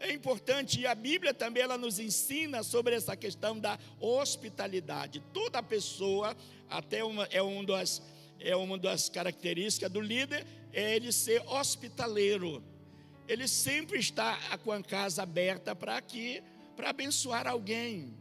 É 0.00 0.12
importante 0.12 0.80
e 0.80 0.86
a 0.86 0.94
Bíblia 0.94 1.32
também 1.32 1.62
ela 1.62 1.78
nos 1.78 2.00
ensina 2.00 2.64
sobre 2.64 2.96
essa 2.96 3.14
questão 3.14 3.56
da 3.58 3.78
hospitalidade. 4.00 5.22
Toda 5.32 5.62
pessoa, 5.62 6.36
até 6.68 7.04
uma, 7.04 7.24
é, 7.30 7.40
um 7.42 7.64
das, 7.64 8.02
é 8.40 8.56
uma 8.56 8.76
das 8.76 9.08
características 9.08 9.92
do 9.92 10.00
líder, 10.00 10.44
é 10.72 10.96
ele 10.96 11.12
ser 11.12 11.42
hospitaleiro 11.46 12.64
ele 13.30 13.46
sempre 13.46 14.00
está 14.00 14.36
com 14.58 14.72
a 14.72 14.82
casa 14.82 15.22
aberta 15.22 15.72
para 15.72 15.96
aqui, 15.96 16.42
para 16.74 16.90
abençoar 16.90 17.46
alguém. 17.46 18.12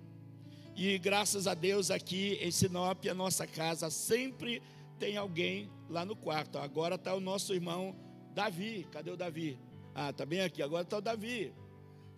E 0.76 1.00
graças 1.00 1.48
a 1.48 1.56
Deus 1.56 1.90
aqui 1.90 2.38
em 2.40 2.52
Sinop, 2.52 3.04
a 3.08 3.14
nossa 3.16 3.48
casa 3.48 3.90
sempre 3.90 4.62
tem 5.00 5.18
alguém 5.18 5.68
lá 5.90 6.06
no 6.06 6.16
quarto. 6.16 6.60
Agora 6.60 6.94
está 6.94 7.16
o 7.16 7.20
nosso 7.20 7.56
irmão 7.56 7.96
Davi. 8.36 8.88
Cadê 8.92 9.10
o 9.10 9.18
Davi? 9.18 9.58
Ah, 9.96 10.12
está 10.12 10.28
bem 10.28 10.42
aqui. 10.42 10.62
Agora 10.62 10.84
está 10.84 11.00
o 11.00 11.02
Davi. 11.02 11.52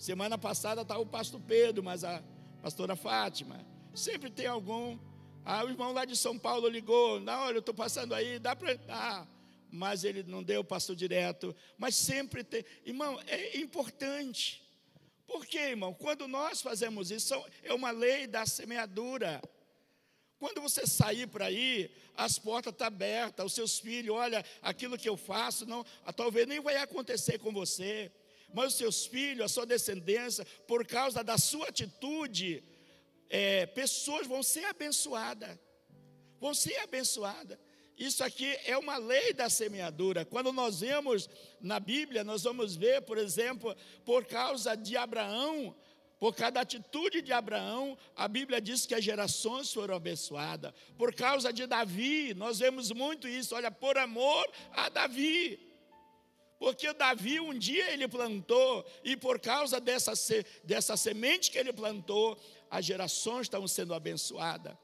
Semana 0.01 0.35
passada 0.35 0.81
estava 0.81 0.99
o 0.99 1.05
pastor 1.05 1.39
Pedro, 1.41 1.83
mas 1.83 2.03
a 2.03 2.23
pastora 2.59 2.95
Fátima. 2.95 3.63
Sempre 3.93 4.31
tem 4.31 4.47
algum. 4.47 4.97
Ah, 5.45 5.63
o 5.63 5.69
irmão 5.69 5.93
lá 5.93 6.05
de 6.05 6.17
São 6.17 6.39
Paulo 6.39 6.67
ligou. 6.67 7.19
Na 7.19 7.41
hora 7.41 7.57
eu 7.57 7.59
estou 7.59 7.75
passando 7.75 8.15
aí, 8.15 8.39
dá 8.39 8.55
para. 8.55 8.79
Ah, 8.89 9.27
mas 9.69 10.03
ele 10.03 10.23
não 10.23 10.41
deu, 10.41 10.63
passou 10.63 10.95
direto. 10.95 11.55
Mas 11.77 11.95
sempre 11.95 12.43
tem. 12.43 12.65
Irmão, 12.83 13.19
é 13.27 13.59
importante. 13.59 14.67
Por 15.27 15.45
quê, 15.45 15.59
irmão? 15.59 15.93
Quando 15.93 16.27
nós 16.27 16.63
fazemos 16.63 17.11
isso, 17.11 17.35
é 17.61 17.71
uma 17.71 17.91
lei 17.91 18.25
da 18.25 18.43
semeadura. 18.43 19.39
Quando 20.39 20.61
você 20.61 20.87
sair 20.87 21.27
para 21.27 21.45
aí, 21.45 21.91
as 22.17 22.39
portas 22.39 22.73
estão 22.73 22.87
tá 22.87 22.91
abertas, 22.91 23.45
os 23.45 23.53
seus 23.53 23.77
filhos, 23.77 24.15
olha, 24.15 24.43
aquilo 24.63 24.97
que 24.97 25.07
eu 25.07 25.15
faço, 25.15 25.63
não, 25.67 25.85
talvez 26.15 26.47
nem 26.47 26.59
vai 26.59 26.77
acontecer 26.77 27.37
com 27.37 27.53
você, 27.53 28.11
mas 28.53 28.73
os 28.73 28.75
seus 28.75 29.05
filhos, 29.05 29.45
a 29.45 29.47
sua 29.47 29.65
descendência, 29.65 30.45
por 30.67 30.85
causa 30.85 31.23
da 31.23 31.37
sua 31.37 31.67
atitude, 31.67 32.63
é, 33.29 33.65
pessoas 33.65 34.27
vão 34.27 34.43
ser 34.43 34.65
abençoadas, 34.65 35.57
vão 36.39 36.53
ser 36.53 36.77
abençoadas. 36.77 37.57
Isso 37.97 38.23
aqui 38.23 38.57
é 38.65 38.77
uma 38.77 38.97
lei 38.97 39.31
da 39.31 39.47
semeadura. 39.49 40.25
Quando 40.25 40.51
nós 40.51 40.79
vemos 40.79 41.29
na 41.59 41.79
Bíblia, 41.79 42.23
nós 42.23 42.43
vamos 42.43 42.75
ver, 42.75 43.01
por 43.03 43.17
exemplo, 43.17 43.75
por 44.03 44.25
causa 44.25 44.75
de 44.75 44.97
Abraão, 44.97 45.75
por 46.19 46.35
causa 46.35 46.51
da 46.51 46.61
atitude 46.61 47.21
de 47.21 47.31
Abraão, 47.31 47.97
a 48.15 48.27
Bíblia 48.27 48.61
diz 48.61 48.85
que 48.85 48.93
as 48.93 49.03
gerações 49.03 49.73
foram 49.73 49.95
abençoadas. 49.95 50.73
Por 50.97 51.13
causa 51.13 51.51
de 51.51 51.65
Davi, 51.65 52.33
nós 52.33 52.59
vemos 52.59 52.91
muito 52.91 53.27
isso. 53.27 53.55
Olha, 53.55 53.71
por 53.71 53.97
amor 53.97 54.47
a 54.71 54.89
Davi. 54.89 55.70
Porque 56.61 56.93
Davi 56.93 57.39
um 57.39 57.57
dia 57.57 57.91
ele 57.91 58.07
plantou, 58.07 58.85
e 59.03 59.17
por 59.17 59.39
causa 59.39 59.81
dessa, 59.81 60.13
dessa 60.63 60.95
semente 60.95 61.49
que 61.49 61.57
ele 61.57 61.73
plantou, 61.73 62.39
as 62.69 62.85
gerações 62.85 63.47
estão 63.47 63.67
sendo 63.67 63.95
abençoadas. 63.95 64.77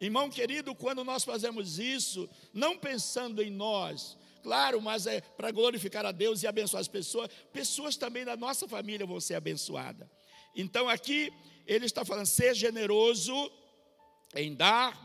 Irmão 0.00 0.30
querido, 0.30 0.74
quando 0.74 1.04
nós 1.04 1.24
fazemos 1.24 1.78
isso, 1.78 2.26
não 2.50 2.78
pensando 2.78 3.42
em 3.42 3.50
nós, 3.50 4.16
claro, 4.42 4.80
mas 4.80 5.06
é 5.06 5.20
para 5.20 5.50
glorificar 5.50 6.06
a 6.06 6.12
Deus 6.12 6.42
e 6.42 6.46
abençoar 6.46 6.80
as 6.80 6.88
pessoas, 6.88 7.28
pessoas 7.52 7.94
também 7.94 8.24
da 8.24 8.34
nossa 8.34 8.66
família 8.66 9.04
vão 9.04 9.20
ser 9.20 9.34
abençoadas. 9.34 10.08
Então 10.56 10.88
aqui 10.88 11.30
ele 11.66 11.84
está 11.84 12.06
falando, 12.06 12.24
ser 12.24 12.54
generoso 12.54 13.52
em 14.34 14.54
dar 14.54 14.98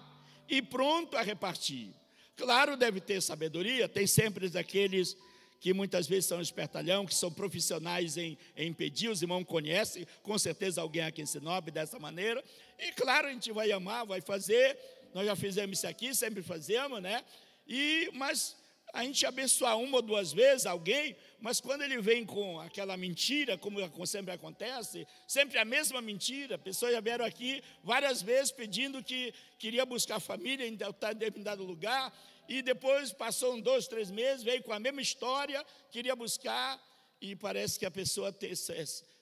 e 0.47 0.61
pronto 0.61 1.17
a 1.17 1.21
repartir. 1.21 1.93
Claro, 2.37 2.77
deve 2.77 3.01
ter 3.01 3.21
sabedoria, 3.21 3.89
tem 3.89 4.07
sempre 4.07 4.49
aqueles 4.57 5.17
que 5.63 5.73
muitas 5.73 6.07
vezes 6.07 6.25
são 6.25 6.41
espertalhão, 6.41 7.05
que 7.05 7.15
são 7.15 7.31
profissionais 7.31 8.17
em, 8.17 8.37
em 8.53 8.73
pedir, 8.73 9.07
os 9.07 9.21
irmãos 9.21 9.45
conhecem, 9.45 10.05
com 10.21 10.37
certeza 10.37 10.81
alguém 10.81 11.03
aqui 11.03 11.21
em 11.21 11.25
Sinop 11.25 11.69
dessa 11.69 11.97
maneira, 11.97 12.43
e 12.77 12.91
claro, 12.91 13.27
a 13.27 13.31
gente 13.31 13.49
vai 13.53 13.71
amar, 13.71 14.05
vai 14.05 14.19
fazer, 14.19 14.77
nós 15.13 15.25
já 15.25 15.37
fizemos 15.37 15.77
isso 15.77 15.87
aqui, 15.87 16.13
sempre 16.13 16.43
fazemos, 16.43 17.01
né? 17.01 17.23
E, 17.65 18.09
mas 18.13 18.57
a 18.93 19.03
gente 19.03 19.25
abençoar 19.25 19.75
uma 19.79 19.97
ou 19.97 20.01
duas 20.03 20.31
vezes 20.31 20.67
alguém, 20.67 21.15
mas 21.41 21.59
quando 21.59 21.81
ele 21.81 21.99
vem 21.99 22.23
com 22.23 22.59
aquela 22.59 22.95
mentira, 22.95 23.57
como 23.57 24.05
sempre 24.05 24.31
acontece, 24.31 25.07
sempre 25.27 25.57
a 25.57 25.65
mesma 25.65 25.99
mentira, 25.99 26.59
pessoas 26.59 26.93
já 26.93 27.01
vieram 27.01 27.25
aqui 27.25 27.63
várias 27.83 28.21
vezes 28.21 28.51
pedindo 28.51 29.03
que 29.03 29.33
queria 29.57 29.83
buscar 29.83 30.19
família 30.19 30.67
em 30.67 30.75
determinado 30.75 31.63
lugar, 31.63 32.13
e 32.47 32.61
depois 32.61 33.11
passou 33.11 33.55
um, 33.55 33.59
dois, 33.59 33.87
três 33.87 34.11
meses, 34.11 34.43
veio 34.43 34.61
com 34.61 34.71
a 34.71 34.79
mesma 34.79 35.01
história, 35.01 35.65
queria 35.89 36.15
buscar, 36.15 36.79
e 37.19 37.35
parece 37.35 37.79
que 37.79 37.87
a 37.87 37.91
pessoa 37.91 38.35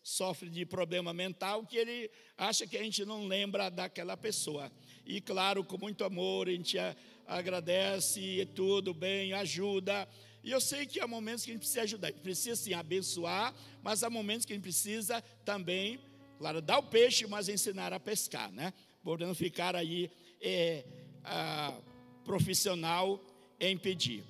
sofre 0.04 0.50
de 0.50 0.66
problema 0.66 1.14
mental 1.14 1.66
que 1.66 1.78
ele 1.78 2.12
acha 2.38 2.68
que 2.68 2.76
a 2.78 2.84
gente 2.84 3.06
não 3.06 3.26
lembra 3.26 3.70
daquela 3.70 4.18
pessoa. 4.18 4.70
E 5.12 5.20
claro, 5.20 5.62
com 5.62 5.78
muito 5.78 6.06
amor, 6.06 6.48
a 6.48 6.52
gente 6.54 6.78
agradece 7.28 8.22
e 8.22 8.46
tudo 8.46 8.94
bem, 8.94 9.34
ajuda. 9.34 10.08
E 10.42 10.52
eu 10.52 10.62
sei 10.62 10.86
que 10.86 11.02
há 11.02 11.06
momentos 11.06 11.44
que 11.44 11.52
a 11.52 11.54
gente 11.54 11.64
precisa 11.64 11.82
ajudar, 11.82 12.08
a 12.08 12.12
gente 12.12 12.22
precisa 12.22 12.56
sim 12.56 12.74
abençoar, 12.74 13.54
mas 13.84 14.04
há 14.04 14.10
momentos 14.10 14.46
que 14.46 14.54
a 14.54 14.56
gente 14.56 14.64
precisa 14.64 15.22
também, 15.44 16.00
claro, 16.38 16.62
dar 16.62 16.78
o 16.78 16.84
peixe, 16.84 17.28
mas 17.28 17.50
ensinar 17.50 17.92
a 17.92 18.00
pescar, 18.00 18.50
né? 18.54 18.74
Por 19.04 19.20
não 19.20 19.36
ficar 19.36 19.76
aí 19.76 20.10
é, 20.42 20.86
a, 21.26 21.78
profissional 22.24 23.22
em 23.60 23.78
pedir. 23.78 24.24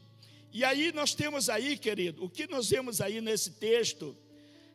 E 0.52 0.64
aí 0.64 0.92
nós 0.94 1.14
temos 1.14 1.48
aí, 1.48 1.78
querido, 1.78 2.26
o 2.26 2.30
que 2.30 2.48
nós 2.48 2.72
vemos 2.72 3.02
aí 3.02 3.22
nesse 3.22 3.52
texto, 3.52 4.18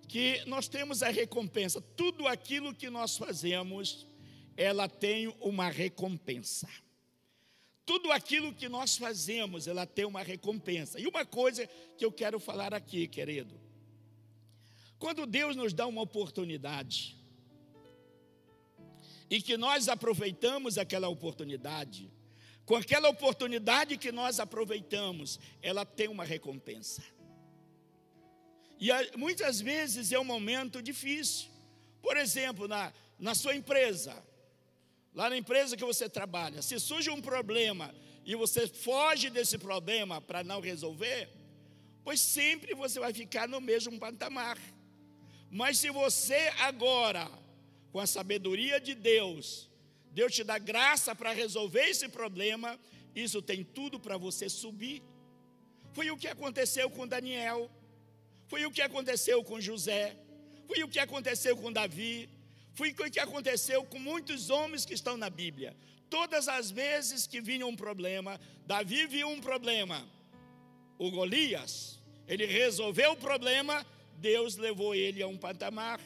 que 0.07 0.41
nós 0.47 0.69
temos 0.69 1.03
a 1.03 1.09
recompensa. 1.09 1.81
Tudo 1.81 2.29
aquilo 2.29 2.73
que 2.73 2.89
nós 2.89 3.17
fazemos, 3.17 4.07
ela 4.57 4.89
tem 4.89 5.29
uma 5.41 5.69
recompensa. 5.69 6.69
Tudo 7.85 8.11
aquilo 8.11 8.53
que 8.53 8.69
nós 8.69 8.97
fazemos, 8.97 9.69
ela 9.69 9.87
tem 9.87 10.05
uma 10.05 10.23
recompensa. 10.23 10.99
E 10.99 11.07
uma 11.07 11.25
coisa 11.25 11.69
que 11.97 12.05
eu 12.05 12.11
quero 12.11 12.41
falar 12.41 12.75
aqui, 12.75 13.07
querido. 13.07 13.61
Quando 14.99 15.27
Deus 15.27 15.55
nos 15.55 15.73
dá 15.73 15.87
uma 15.87 16.03
oportunidade, 16.03 17.17
e 19.29 19.43
que 19.43 19.57
nós 19.57 19.89
aproveitamos 19.89 20.79
aquela 20.79 21.09
oportunidade, 21.09 22.11
com 22.65 22.77
aquela 22.77 23.09
oportunidade 23.09 23.97
que 23.97 24.11
nós 24.11 24.41
aproveitamos, 24.41 25.39
ela 25.63 25.85
tem 25.85 26.09
uma 26.09 26.25
recompensa. 26.25 27.03
E 28.81 28.89
muitas 29.17 29.61
vezes 29.61 30.13
é 30.13 30.19
um 30.19 30.25
momento 30.25 30.83
difícil. 30.83 31.49
Por 32.03 32.17
exemplo, 32.17 32.69
na, 32.69 32.93
na 33.19 33.35
sua 33.35 33.55
empresa, 33.55 34.23
lá 35.17 35.31
na 35.31 35.37
empresa 35.39 35.79
que 35.79 35.85
você 35.85 36.11
trabalha, 36.11 36.61
se 36.61 36.79
surge 36.79 37.09
um 37.09 37.23
problema 37.23 37.93
e 38.23 38.37
você 38.37 38.69
foge 38.69 39.31
desse 39.31 39.57
problema 39.57 40.21
para 40.21 40.45
não 40.45 40.61
resolver, 40.61 41.31
pois 42.05 42.21
sempre 42.21 42.75
você 42.75 43.01
vai 43.01 43.15
ficar 43.15 43.49
no 43.49 43.59
mesmo 43.59 43.99
patamar. 43.99 44.59
Mas 45.51 45.79
se 45.79 45.89
você 45.89 46.53
agora, 46.59 47.31
com 47.91 47.99
a 47.99 48.07
sabedoria 48.07 48.79
de 48.79 48.95
Deus, 48.95 49.71
Deus 50.11 50.35
te 50.35 50.45
dá 50.45 50.59
graça 50.59 51.15
para 51.15 51.33
resolver 51.33 51.87
esse 51.89 52.11
problema, 52.11 52.79
isso 53.15 53.41
tem 53.41 53.65
tudo 53.65 53.99
para 53.99 54.19
você 54.19 54.51
subir. 54.51 55.03
Foi 55.95 56.11
o 56.11 56.19
que 56.19 56.29
aconteceu 56.29 56.91
com 56.91 57.09
Daniel, 57.09 57.71
foi 58.49 58.67
o 58.67 58.71
que 58.71 58.83
aconteceu 58.83 59.43
com 59.43 59.59
José, 59.59 60.15
foi 60.67 60.83
o 60.83 60.89
que 60.89 60.99
aconteceu 60.99 61.57
com 61.57 61.73
Davi, 61.73 62.29
foi 62.77 62.91
o 62.91 63.11
que 63.11 63.19
aconteceu 63.19 63.83
com 63.85 63.99
muitos 63.99 64.51
homens 64.51 64.85
que 64.85 64.93
estão 64.93 65.17
na 65.17 65.31
Bíblia. 65.31 65.75
Todas 66.11 66.47
as 66.47 66.71
vezes 66.71 67.27
que 67.27 67.41
vinha 67.41 67.67
um 67.67 67.75
problema, 67.75 68.39
Davi 68.67 69.07
viu 69.07 69.29
um 69.29 69.41
problema, 69.41 70.07
o 70.99 71.11
Golias, 71.11 71.99
ele 72.29 72.45
resolveu 72.45 73.13
o 73.13 73.17
problema, 73.17 73.85
Deus 74.19 74.57
levou 74.57 74.95
ele 74.95 75.23
a 75.23 75.27
um 75.27 75.39
patamar, 75.39 76.01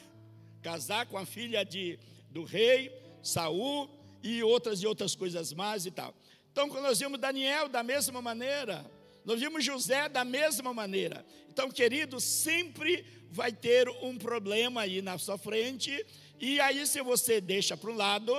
casar 0.61 1.05
com 1.07 1.17
a 1.17 1.25
filha 1.25 1.65
de, 1.65 1.99
do 2.29 2.45
rei, 2.45 2.89
Saul, 3.21 3.89
e 4.23 4.41
outras 4.41 4.81
e 4.81 4.87
outras 4.87 5.13
coisas 5.13 5.51
mais 5.51 5.85
e 5.85 5.91
tal. 5.91 6.15
Então, 6.53 6.69
quando 6.69 6.83
nós 6.83 6.99
vimos 6.99 7.19
Daniel 7.19 7.67
da 7.67 7.83
mesma 7.83 8.21
maneira, 8.21 8.89
nós 9.25 9.39
vimos 9.39 9.63
José 9.65 10.07
da 10.07 10.23
mesma 10.23 10.73
maneira. 10.73 11.25
Então, 11.49 11.69
querido, 11.69 12.21
sempre 12.21 13.05
vai 13.29 13.51
ter 13.51 13.89
um 14.01 14.17
problema 14.17 14.81
aí 14.81 15.01
na 15.01 15.17
sua 15.17 15.37
frente 15.37 16.05
e 16.41 16.59
aí, 16.59 16.87
se 16.87 17.03
você 17.03 17.39
deixa 17.39 17.77
para 17.77 17.91
um 17.91 17.95
lado, 17.95 18.33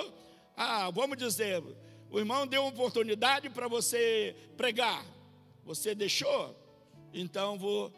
ah, 0.57 0.91
vamos 0.91 1.17
dizer, 1.17 1.63
o 2.11 2.19
irmão 2.19 2.49
deu 2.49 2.67
oportunidade 2.67 3.49
para 3.49 3.69
você 3.69 4.35
pregar, 4.57 5.07
você 5.65 5.95
deixou, 5.95 6.53
então 7.15 7.57
vou, 7.57 7.93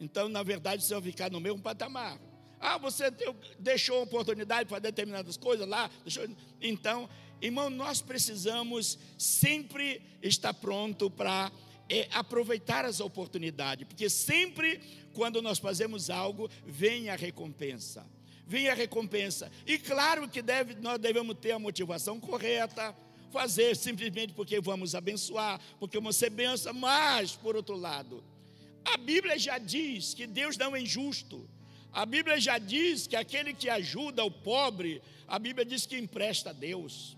então 0.00 0.30
na 0.30 0.42
verdade 0.42 0.82
você 0.82 0.94
vai 0.94 1.02
ficar 1.02 1.30
no 1.30 1.40
mesmo 1.40 1.60
patamar. 1.60 2.18
Ah, 2.58 2.78
você 2.78 3.12
deixou 3.58 4.02
oportunidade 4.02 4.66
para 4.66 4.78
determinadas 4.78 5.36
coisas 5.36 5.68
lá, 5.68 5.90
deixou, 6.02 6.26
então, 6.58 7.06
irmão, 7.38 7.68
nós 7.68 8.00
precisamos 8.00 8.98
sempre 9.18 10.00
estar 10.22 10.54
pronto 10.54 11.10
para 11.10 11.52
é, 11.86 12.08
aproveitar 12.12 12.86
as 12.86 12.98
oportunidades, 12.98 13.86
porque 13.86 14.08
sempre 14.08 14.80
quando 15.12 15.42
nós 15.42 15.58
fazemos 15.58 16.08
algo, 16.08 16.48
vem 16.64 17.10
a 17.10 17.14
recompensa 17.14 18.13
vem 18.46 18.68
a 18.68 18.74
recompensa. 18.74 19.50
E 19.66 19.78
claro 19.78 20.28
que 20.28 20.42
deve, 20.42 20.74
nós 20.76 20.98
devemos 20.98 21.36
ter 21.38 21.52
a 21.52 21.58
motivação 21.58 22.20
correta, 22.20 22.94
fazer 23.32 23.74
simplesmente 23.74 24.32
porque 24.32 24.60
vamos 24.60 24.94
abençoar, 24.94 25.60
porque 25.80 25.98
ser 26.12 26.30
benção, 26.30 26.72
mas, 26.72 27.34
por 27.34 27.56
outro 27.56 27.76
lado, 27.76 28.22
a 28.84 28.96
Bíblia 28.96 29.38
já 29.38 29.58
diz 29.58 30.14
que 30.14 30.26
Deus 30.26 30.56
não 30.56 30.76
é 30.76 30.80
injusto. 30.80 31.48
A 31.92 32.04
Bíblia 32.04 32.38
já 32.40 32.58
diz 32.58 33.06
que 33.06 33.16
aquele 33.16 33.54
que 33.54 33.68
ajuda 33.68 34.24
o 34.24 34.30
pobre, 34.30 35.00
a 35.26 35.38
Bíblia 35.38 35.64
diz 35.64 35.86
que 35.86 35.96
empresta 35.96 36.50
a 36.50 36.52
Deus. 36.52 37.16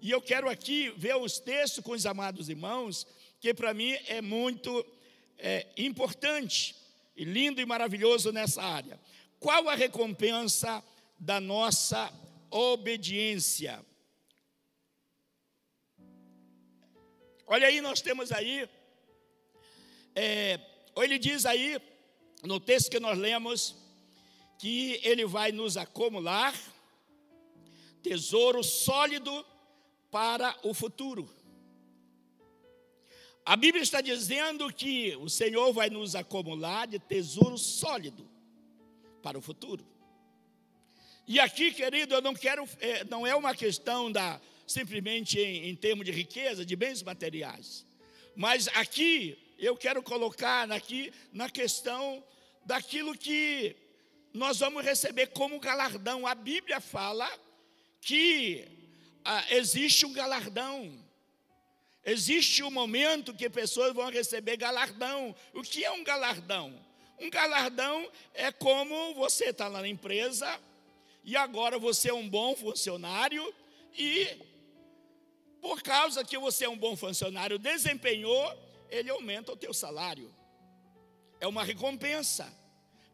E 0.00 0.10
eu 0.10 0.20
quero 0.20 0.48
aqui 0.48 0.92
ver 0.96 1.16
os 1.16 1.38
textos 1.38 1.84
com 1.84 1.92
os 1.92 2.06
amados 2.06 2.48
irmãos, 2.48 3.06
que 3.40 3.52
para 3.52 3.74
mim 3.74 3.92
é 4.06 4.20
muito 4.20 4.84
é, 5.38 5.66
importante, 5.76 6.74
e 7.16 7.24
lindo 7.24 7.60
e 7.60 7.66
maravilhoso 7.66 8.32
nessa 8.32 8.62
área. 8.62 8.98
Qual 9.42 9.68
a 9.68 9.74
recompensa 9.74 10.84
da 11.18 11.40
nossa 11.40 12.12
obediência? 12.48 13.84
Olha 17.44 17.66
aí, 17.66 17.80
nós 17.80 18.00
temos 18.00 18.30
aí, 18.30 18.70
é, 20.14 20.60
ele 20.96 21.18
diz 21.18 21.44
aí, 21.44 21.76
no 22.44 22.60
texto 22.60 22.88
que 22.88 23.00
nós 23.00 23.18
lemos, 23.18 23.74
que 24.60 25.00
ele 25.02 25.26
vai 25.26 25.50
nos 25.50 25.76
acumular 25.76 26.54
tesouro 28.00 28.62
sólido 28.62 29.44
para 30.08 30.56
o 30.62 30.72
futuro. 30.72 31.28
A 33.44 33.56
Bíblia 33.56 33.82
está 33.82 34.00
dizendo 34.00 34.72
que 34.72 35.16
o 35.16 35.28
Senhor 35.28 35.72
vai 35.72 35.90
nos 35.90 36.14
acumular 36.14 36.86
de 36.86 37.00
tesouro 37.00 37.58
sólido 37.58 38.30
para 39.22 39.38
o 39.38 39.40
futuro. 39.40 39.86
E 41.26 41.38
aqui, 41.38 41.72
querido, 41.72 42.14
eu 42.14 42.20
não 42.20 42.34
quero, 42.34 42.68
é, 42.80 43.04
não 43.04 43.26
é 43.26 43.34
uma 43.34 43.54
questão 43.54 44.10
da 44.10 44.40
simplesmente 44.66 45.38
em, 45.38 45.68
em 45.68 45.76
termos 45.76 46.04
de 46.04 46.12
riqueza, 46.12 46.64
de 46.64 46.74
bens 46.74 47.02
materiais, 47.02 47.86
mas 48.34 48.68
aqui 48.68 49.38
eu 49.58 49.76
quero 49.76 50.02
colocar 50.02 50.70
aqui 50.72 51.12
na 51.32 51.48
questão 51.48 52.24
daquilo 52.64 53.16
que 53.16 53.76
nós 54.32 54.58
vamos 54.58 54.84
receber 54.84 55.28
como 55.28 55.60
galardão. 55.60 56.26
A 56.26 56.34
Bíblia 56.34 56.80
fala 56.80 57.30
que 58.00 58.66
ah, 59.24 59.44
existe 59.50 60.06
um 60.06 60.12
galardão. 60.12 60.98
Existe 62.04 62.62
um 62.64 62.70
momento 62.70 63.34
que 63.34 63.48
pessoas 63.48 63.94
vão 63.94 64.10
receber 64.10 64.56
galardão. 64.56 65.34
O 65.54 65.62
que 65.62 65.84
é 65.84 65.90
um 65.92 66.02
galardão? 66.02 66.84
Um 67.22 67.30
galardão 67.30 68.10
é 68.34 68.50
como 68.50 69.14
você 69.14 69.50
está 69.50 69.68
lá 69.68 69.80
na 69.80 69.86
empresa 69.86 70.60
e 71.22 71.36
agora 71.36 71.78
você 71.78 72.10
é 72.10 72.14
um 72.14 72.28
bom 72.28 72.56
funcionário 72.56 73.54
e 73.96 74.26
por 75.60 75.80
causa 75.82 76.24
que 76.24 76.36
você 76.36 76.64
é 76.64 76.68
um 76.68 76.76
bom 76.76 76.96
funcionário, 76.96 77.60
desempenhou, 77.60 78.52
ele 78.90 79.08
aumenta 79.08 79.52
o 79.52 79.56
teu 79.56 79.72
salário. 79.72 80.34
É 81.38 81.46
uma 81.46 81.62
recompensa 81.62 82.52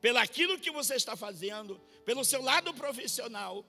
pelaquilo 0.00 0.58
que 0.58 0.70
você 0.70 0.94
está 0.94 1.14
fazendo, 1.14 1.78
pelo 2.06 2.24
seu 2.24 2.40
lado 2.40 2.72
profissional. 2.72 3.62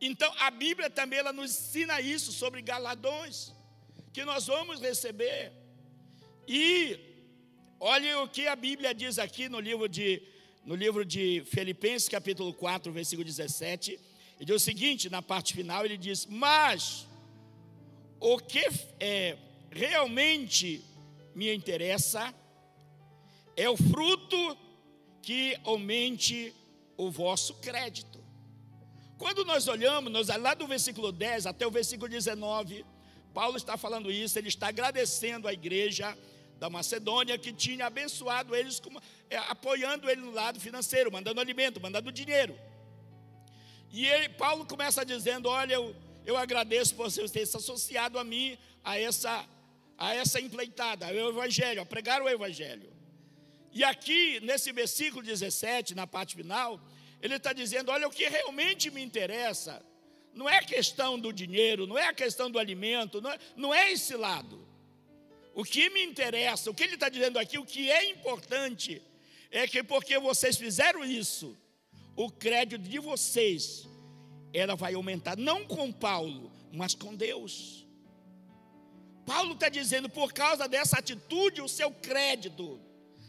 Então, 0.00 0.32
a 0.38 0.52
Bíblia 0.52 0.88
também 0.88 1.18
ela 1.18 1.32
nos 1.32 1.50
ensina 1.50 2.00
isso 2.00 2.30
sobre 2.30 2.62
galadões 2.62 3.52
que 4.12 4.24
nós 4.24 4.46
vamos 4.46 4.80
receber. 4.80 5.52
E 6.46 7.11
Olha 7.84 8.20
o 8.20 8.28
que 8.28 8.46
a 8.46 8.54
Bíblia 8.54 8.94
diz 8.94 9.18
aqui 9.18 9.48
no 9.48 9.58
livro 9.58 9.88
de, 9.88 10.22
no 10.64 10.76
livro 10.76 11.04
de 11.04 11.42
Filipenses, 11.46 12.08
capítulo 12.08 12.54
4, 12.54 12.92
versículo 12.92 13.24
17. 13.24 13.98
Ele 14.36 14.44
diz 14.44 14.54
o 14.54 14.60
seguinte, 14.60 15.10
na 15.10 15.20
parte 15.20 15.52
final, 15.52 15.84
ele 15.84 15.96
diz: 15.96 16.24
Mas 16.26 17.08
o 18.20 18.38
que 18.38 18.64
é, 19.00 19.36
realmente 19.68 20.80
me 21.34 21.52
interessa 21.52 22.32
é 23.56 23.68
o 23.68 23.76
fruto 23.76 24.56
que 25.20 25.58
aumente 25.64 26.54
o 26.96 27.10
vosso 27.10 27.54
crédito. 27.54 28.24
Quando 29.18 29.44
nós 29.44 29.66
olhamos, 29.66 30.12
nós, 30.12 30.28
lá 30.28 30.54
do 30.54 30.68
versículo 30.68 31.10
10 31.10 31.46
até 31.46 31.66
o 31.66 31.70
versículo 31.72 32.08
19, 32.08 32.86
Paulo 33.34 33.56
está 33.56 33.76
falando 33.76 34.08
isso, 34.08 34.38
ele 34.38 34.46
está 34.46 34.68
agradecendo 34.68 35.48
a 35.48 35.52
igreja 35.52 36.16
da 36.62 36.70
Macedônia 36.70 37.36
que 37.36 37.52
tinha 37.52 37.86
abençoado 37.86 38.54
eles, 38.54 38.78
como, 38.78 39.02
é, 39.28 39.36
apoiando 39.36 40.08
ele 40.08 40.20
no 40.20 40.30
lado 40.30 40.60
financeiro, 40.60 41.10
mandando 41.10 41.40
alimento, 41.40 41.80
mandando 41.80 42.12
dinheiro. 42.12 42.56
E 43.90 44.06
ele, 44.06 44.28
Paulo 44.28 44.64
começa 44.64 45.04
dizendo: 45.04 45.48
Olha, 45.48 45.74
eu, 45.74 45.96
eu 46.24 46.36
agradeço 46.36 46.94
por 46.94 47.10
vocês 47.10 47.32
terem 47.32 47.46
se 47.46 47.56
associado 47.56 48.16
a 48.16 48.22
mim, 48.22 48.56
a 48.84 48.96
essa, 48.96 49.44
a 49.98 50.14
essa 50.14 50.40
empleitada, 50.40 51.08
ao 51.08 51.30
Evangelho, 51.30 51.82
a 51.82 51.84
pregar 51.84 52.22
o 52.22 52.28
Evangelho. 52.28 52.92
E 53.72 53.82
aqui, 53.82 54.38
nesse 54.40 54.70
versículo 54.70 55.20
17, 55.20 55.96
na 55.96 56.06
parte 56.06 56.36
final, 56.36 56.80
ele 57.20 57.34
está 57.34 57.52
dizendo: 57.52 57.90
olha, 57.90 58.06
o 58.06 58.10
que 58.12 58.28
realmente 58.28 58.88
me 58.88 59.02
interessa 59.02 59.84
não 60.32 60.48
é 60.48 60.58
a 60.58 60.64
questão 60.64 61.18
do 61.18 61.32
dinheiro, 61.32 61.88
não 61.88 61.98
é 61.98 62.06
a 62.06 62.14
questão 62.14 62.48
do 62.48 62.56
alimento, 62.56 63.20
não 63.20 63.32
é, 63.32 63.38
não 63.56 63.74
é 63.74 63.90
esse 63.90 64.14
lado. 64.14 64.71
O 65.54 65.64
que 65.64 65.90
me 65.90 66.02
interessa, 66.02 66.70
o 66.70 66.74
que 66.74 66.82
ele 66.82 66.94
está 66.94 67.08
dizendo 67.08 67.38
aqui, 67.38 67.58
o 67.58 67.64
que 67.64 67.90
é 67.90 68.10
importante, 68.10 69.02
é 69.50 69.66
que 69.66 69.82
porque 69.82 70.18
vocês 70.18 70.56
fizeram 70.56 71.04
isso, 71.04 71.56
o 72.16 72.30
crédito 72.30 72.82
de 72.82 72.98
vocês, 72.98 73.86
ela 74.52 74.74
vai 74.74 74.94
aumentar, 74.94 75.36
não 75.36 75.66
com 75.66 75.92
Paulo, 75.92 76.50
mas 76.72 76.94
com 76.94 77.14
Deus. 77.14 77.86
Paulo 79.26 79.52
está 79.52 79.68
dizendo, 79.68 80.08
por 80.08 80.32
causa 80.32 80.66
dessa 80.66 80.98
atitude, 80.98 81.60
o 81.60 81.68
seu 81.68 81.90
crédito 81.90 82.80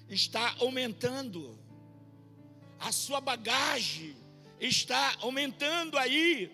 está 0.09 0.55
aumentando, 0.59 1.59
a 2.79 2.91
sua 2.91 3.21
bagagem 3.21 4.15
está 4.59 5.15
aumentando 5.19 5.97
aí. 5.97 6.51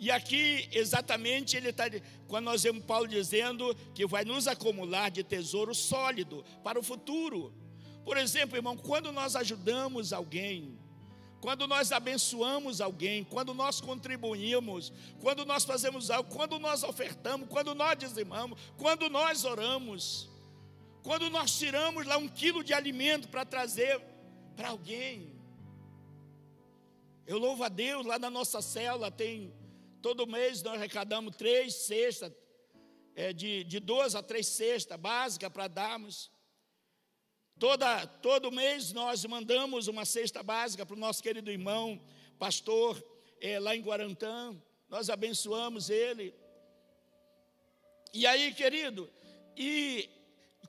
E 0.00 0.10
aqui, 0.10 0.66
exatamente, 0.72 1.58
ele 1.58 1.68
está, 1.68 1.84
quando 2.26 2.46
nós 2.46 2.62
vemos 2.62 2.82
Paulo 2.86 3.06
dizendo 3.06 3.76
que 3.94 4.06
vai 4.06 4.24
nos 4.24 4.48
acumular 4.48 5.10
de 5.10 5.22
tesouro 5.22 5.74
sólido 5.74 6.42
para 6.64 6.80
o 6.80 6.82
futuro. 6.82 7.52
Por 8.02 8.16
exemplo, 8.16 8.56
irmão, 8.56 8.78
quando 8.78 9.12
nós 9.12 9.36
ajudamos 9.36 10.14
alguém, 10.14 10.78
quando 11.38 11.66
nós 11.66 11.92
abençoamos 11.92 12.80
alguém, 12.80 13.22
quando 13.24 13.52
nós 13.52 13.78
contribuímos, 13.78 14.90
quando 15.20 15.44
nós 15.44 15.66
fazemos 15.66 16.10
algo, 16.10 16.34
quando 16.34 16.58
nós 16.58 16.82
ofertamos, 16.82 17.46
quando 17.50 17.74
nós 17.74 17.98
dizimamos, 17.98 18.58
quando 18.78 19.10
nós 19.10 19.44
oramos, 19.44 20.30
quando 21.02 21.28
nós 21.28 21.58
tiramos 21.58 22.06
lá 22.06 22.16
um 22.16 22.26
quilo 22.26 22.64
de 22.64 22.72
alimento 22.72 23.28
para 23.28 23.44
trazer 23.44 24.00
para 24.56 24.70
alguém. 24.70 25.30
Eu 27.26 27.36
louvo 27.36 27.62
a 27.64 27.68
Deus, 27.68 28.06
lá 28.06 28.18
na 28.18 28.30
nossa 28.30 28.62
célula 28.62 29.10
tem 29.10 29.59
Todo 30.02 30.26
mês 30.26 30.62
nós 30.62 30.74
arrecadamos 30.74 31.36
três 31.36 31.74
cestas, 31.74 32.32
é, 33.14 33.32
de, 33.32 33.64
de 33.64 33.78
duas 33.78 34.14
a 34.14 34.22
três 34.22 34.46
cestas 34.46 34.98
básicas 34.98 35.52
para 35.52 35.68
darmos. 35.68 36.30
Toda, 37.58 38.06
todo 38.06 38.50
mês 38.50 38.92
nós 38.92 39.22
mandamos 39.26 39.88
uma 39.88 40.06
cesta 40.06 40.42
básica 40.42 40.86
para 40.86 40.96
o 40.96 40.98
nosso 40.98 41.22
querido 41.22 41.50
irmão, 41.50 42.02
pastor, 42.38 43.02
é, 43.40 43.60
lá 43.60 43.76
em 43.76 43.82
Guarantã. 43.82 44.56
Nós 44.88 45.10
abençoamos 45.10 45.90
ele. 45.90 46.34
E 48.14 48.26
aí, 48.26 48.54
querido, 48.54 49.10
e 49.54 50.08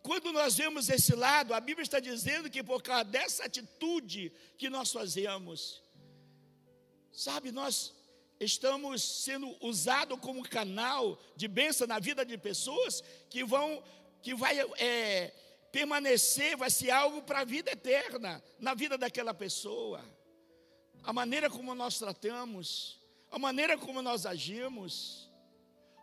quando 0.04 0.34
nós 0.34 0.58
vemos 0.58 0.89
esse 0.89 1.15
lado, 1.15 1.54
a 1.54 1.60
Bíblia 1.62 1.84
está 1.84 2.02
dizendo 2.02 2.50
que 2.50 2.62
por 2.62 2.84
causa 2.84 3.06
dessa 3.06 3.46
atitude 3.46 4.32
que 4.58 4.70
nós 4.70 4.91
fazemos, 4.91 5.82
sabe, 7.13 7.52
nós 7.54 7.94
estamos 8.41 9.04
sendo 9.04 9.56
usados 9.62 10.19
como 10.19 10.41
canal 10.41 11.17
de 11.36 11.47
bênção 11.47 11.86
na 11.86 11.99
vida 11.99 12.25
de 12.25 12.38
pessoas 12.39 13.04
que 13.30 13.43
vão, 13.43 13.84
que 14.23 14.34
vai 14.34 14.60
é, 14.80 15.32
permanecer, 15.71 16.58
vai 16.58 16.71
ser 16.71 16.89
algo 16.89 17.21
para 17.21 17.41
a 17.41 17.45
vida 17.45 17.71
eterna, 17.71 18.43
na 18.60 18.73
vida 18.73 18.97
daquela 18.97 19.32
pessoa. 19.32 20.04
A 21.04 21.13
maneira 21.13 21.51
como 21.51 21.75
nós 21.75 21.99
tratamos, 21.99 22.99
a 23.30 23.38
maneira 23.38 23.77
como 23.77 24.01
nós 24.01 24.25
agimos. 24.25 25.30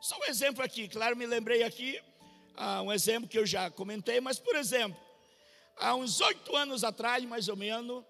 Só 0.01 0.17
um 0.21 0.25
exemplo 0.25 0.63
aqui, 0.63 0.89
claro, 0.89 1.17
me 1.17 1.27
lembrei 1.27 1.65
aqui, 1.65 2.01
ah, 2.55 2.83
um 2.83 2.93
exemplo 2.93 3.29
que 3.29 3.39
eu 3.39 3.47
já 3.47 3.69
comentei, 3.69 4.21
mas 4.21 4.39
por 4.39 4.55
exemplo, 4.55 4.99
há 5.77 5.97
uns 5.97 6.21
oito 6.21 6.55
anos 6.55 6.85
atrás, 6.85 7.25
mais 7.25 7.49
ou 7.49 7.57
menos, 7.57 8.05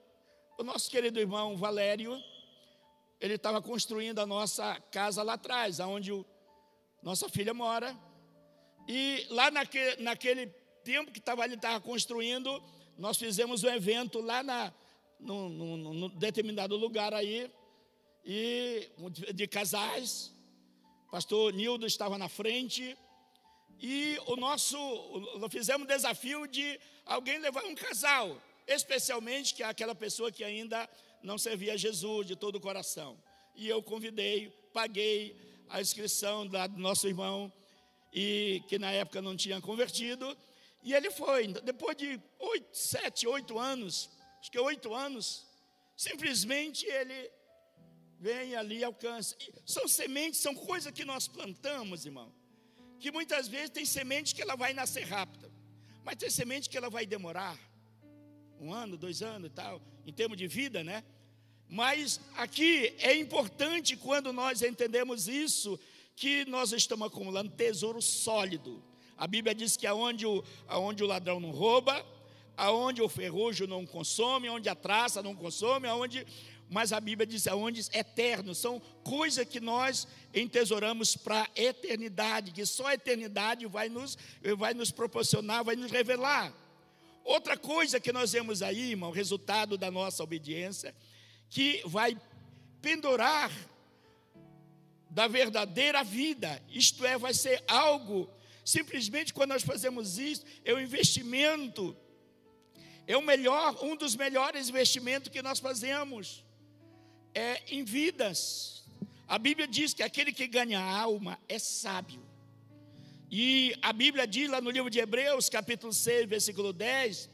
o 0.59 0.63
nosso 0.63 0.91
querido 0.91 1.19
irmão 1.19 1.57
Valério, 1.57 2.23
ele 3.21 3.35
estava 3.35 3.61
construindo 3.61 4.21
a 4.21 4.27
nossa 4.27 4.81
casa 4.93 5.23
lá 5.23 5.35
atrás, 5.35 5.81
onde 5.81 6.13
o, 6.13 6.25
nossa 7.03 7.29
filha 7.29 7.53
mora. 7.53 7.97
E 8.87 9.27
lá 9.31 9.51
naquele, 9.51 10.03
naquele 10.03 10.47
tempo 10.85 11.13
que 11.13 11.19
estava 11.19 11.43
ali, 11.43 11.55
estava 11.55 11.81
construindo, 11.81 12.63
nós 12.97 13.17
fizemos 13.17 13.65
um 13.65 13.69
evento 13.69 14.21
lá 14.21 14.43
na, 14.43 14.73
no 15.19 16.09
determinado 16.11 16.77
lugar 16.77 17.13
aí, 17.13 17.51
e 18.25 18.91
de 19.35 19.47
casais. 19.47 20.33
Pastor 21.11 21.53
Nildo 21.53 21.87
estava 21.87 22.19
na 22.19 22.29
frente. 22.29 22.97
E 23.81 24.19
o 24.27 24.37
nosso, 24.37 24.77
nós 25.39 25.51
fizemos 25.51 25.85
um 25.85 25.87
desafio 25.87 26.47
de 26.47 26.79
alguém 27.07 27.39
levar 27.39 27.65
um 27.65 27.75
casal, 27.75 28.41
especialmente 28.67 29.55
que 29.55 29.63
é 29.63 29.67
aquela 29.67 29.95
pessoa 29.95 30.33
que 30.33 30.45
ainda 30.45 30.89
não 31.23 31.39
servia 31.39 31.75
a 31.75 31.77
Jesus 31.77 32.27
de 32.27 32.37
todo 32.37 32.57
o 32.57 32.61
coração. 32.61 33.19
E 33.55 33.69
eu 33.69 33.83
convidei, 33.83 34.51
paguei 34.73 35.37
a 35.69 35.81
inscrição 35.81 36.47
do 36.47 36.57
nosso 36.79 37.07
irmão, 37.07 37.53
e 38.13 38.63
que 38.69 38.79
na 38.79 38.91
época 38.91 39.21
não 39.21 39.37
tinha 39.37 39.61
convertido, 39.61 40.37
e 40.83 40.95
ele 40.95 41.11
foi. 41.11 41.49
Depois 41.49 41.97
de 41.97 42.21
oito, 42.39 42.69
sete, 42.77 43.27
oito 43.27 43.59
anos, 43.59 44.11
acho 44.41 44.51
que 44.51 44.59
oito 44.59 44.95
anos, 44.95 45.47
simplesmente 45.97 46.87
ele 46.87 47.31
vem 48.19 48.57
ali 48.57 48.79
e 48.79 48.85
alcança. 48.85 49.37
E 49.41 49.53
são 49.67 49.87
sementes, 49.87 50.41
são 50.41 50.55
coisas 50.55 50.93
que 50.93 51.05
nós 51.05 51.29
plantamos, 51.29 52.07
irmão. 52.07 52.33
Que 52.99 53.13
muitas 53.13 53.47
vezes 53.49 53.71
tem 53.71 53.85
semente 53.85 54.35
que 54.35 54.43
ela 54.43 54.57
vai 54.57 54.73
nascer 54.73 55.05
rápida, 55.05 55.53
mas 56.05 56.17
tem 56.17 56.31
semente 56.31 56.69
que 56.69 56.77
ela 56.77 56.91
vai 56.91 57.05
demorar 57.05 57.59
um 58.61 58.73
ano, 58.73 58.97
dois 58.97 59.23
anos 59.23 59.49
e 59.49 59.53
tal, 59.53 59.81
em 60.07 60.13
termos 60.13 60.37
de 60.37 60.47
vida, 60.47 60.83
né? 60.83 61.05
Mas 61.69 62.21
aqui 62.37 62.95
é 62.99 63.15
importante 63.15 63.97
quando 63.97 64.33
nós 64.33 64.63
entendemos 64.63 65.29
isso, 65.29 65.79
que 66.17 66.45
nós 66.47 66.73
estamos 66.73 67.07
acumulando 67.07 67.51
tesouro 67.51 68.01
sólido. 68.01 68.83
A 69.17 69.27
Bíblia 69.27 69.55
diz 69.55 69.77
que 69.77 69.87
aonde 69.87 70.27
o, 70.27 70.43
aonde 70.67 71.05
o 71.05 71.07
ladrão 71.07 71.39
não 71.39 71.51
rouba, 71.51 72.05
aonde 72.57 73.03
o 73.03 73.09
ferrugem 73.09 73.67
não 73.67 73.87
consome, 73.87 74.49
onde 74.49 74.69
a 74.69 74.75
traça 74.75 75.23
não 75.23 75.35
consome, 75.35 75.87
aonde 75.87 76.27
mas 76.71 76.93
a 76.93 77.01
Bíblia 77.01 77.27
diz 77.27 77.47
aonde 77.47 77.81
é 77.93 78.01
eterno, 78.01 78.55
são 78.55 78.81
coisas 79.03 79.47
que 79.47 79.59
nós 79.59 80.07
entesouramos 80.35 81.17
para 81.17 81.43
a 81.43 81.49
eternidade, 81.61 82.53
que 82.53 82.65
só 82.67 82.89
a 82.89 82.95
eternidade 82.95 83.67
vai 83.67 83.89
nos, 83.89 84.19
vai 84.57 84.75
nos 84.75 84.91
proporcionar, 84.91 85.65
vai 85.65 85.77
nos 85.77 85.91
revelar. 85.91 86.53
Outra 87.25 87.57
coisa 87.57 88.01
que 88.01 88.13
nós 88.13 88.33
vemos 88.33 88.63
aí, 88.63 88.91
irmão, 88.91 89.11
resultado 89.11 89.77
da 89.77 89.91
nossa 89.91 90.23
obediência, 90.23 90.95
que 91.51 91.83
vai 91.85 92.17
pendurar 92.81 93.51
da 95.11 95.27
verdadeira 95.27 96.05
vida, 96.05 96.63
isto 96.69 97.05
é, 97.05 97.17
vai 97.19 97.35
ser 97.35 97.63
algo, 97.67 98.31
simplesmente 98.65 99.33
quando 99.33 99.51
nós 99.51 99.63
fazemos 99.63 100.19
isso, 100.19 100.45
é 100.65 100.75
um 100.75 100.81
investimento, 100.81 101.97
é 103.07 103.17
o 103.17 103.23
melhor, 103.23 103.83
um 103.83 103.97
dos 103.97 104.15
melhores 104.15 104.69
investimentos 104.69 105.31
que 105.31 105.41
nós 105.41 105.59
fazemos, 105.59 106.45
é 107.35 107.63
em 107.69 107.85
vidas. 107.85 108.85
A 109.27 109.39
Bíblia 109.39 109.67
diz 109.67 109.95
que 109.95 110.03
aquele 110.03 110.33
que 110.33 110.47
ganha 110.47 110.81
alma 110.81 111.39
é 111.49 111.59
sábio. 111.59 112.28
E 113.31 113.75
a 113.83 113.93
Bíblia 113.93 114.27
diz 114.27 114.49
lá 114.49 114.61
no 114.61 114.71
livro 114.71 114.89
de 114.89 114.99
Hebreus, 114.99 115.49
capítulo 115.51 115.93
6, 115.93 116.27
versículo 116.27 116.73
10, 116.73 117.29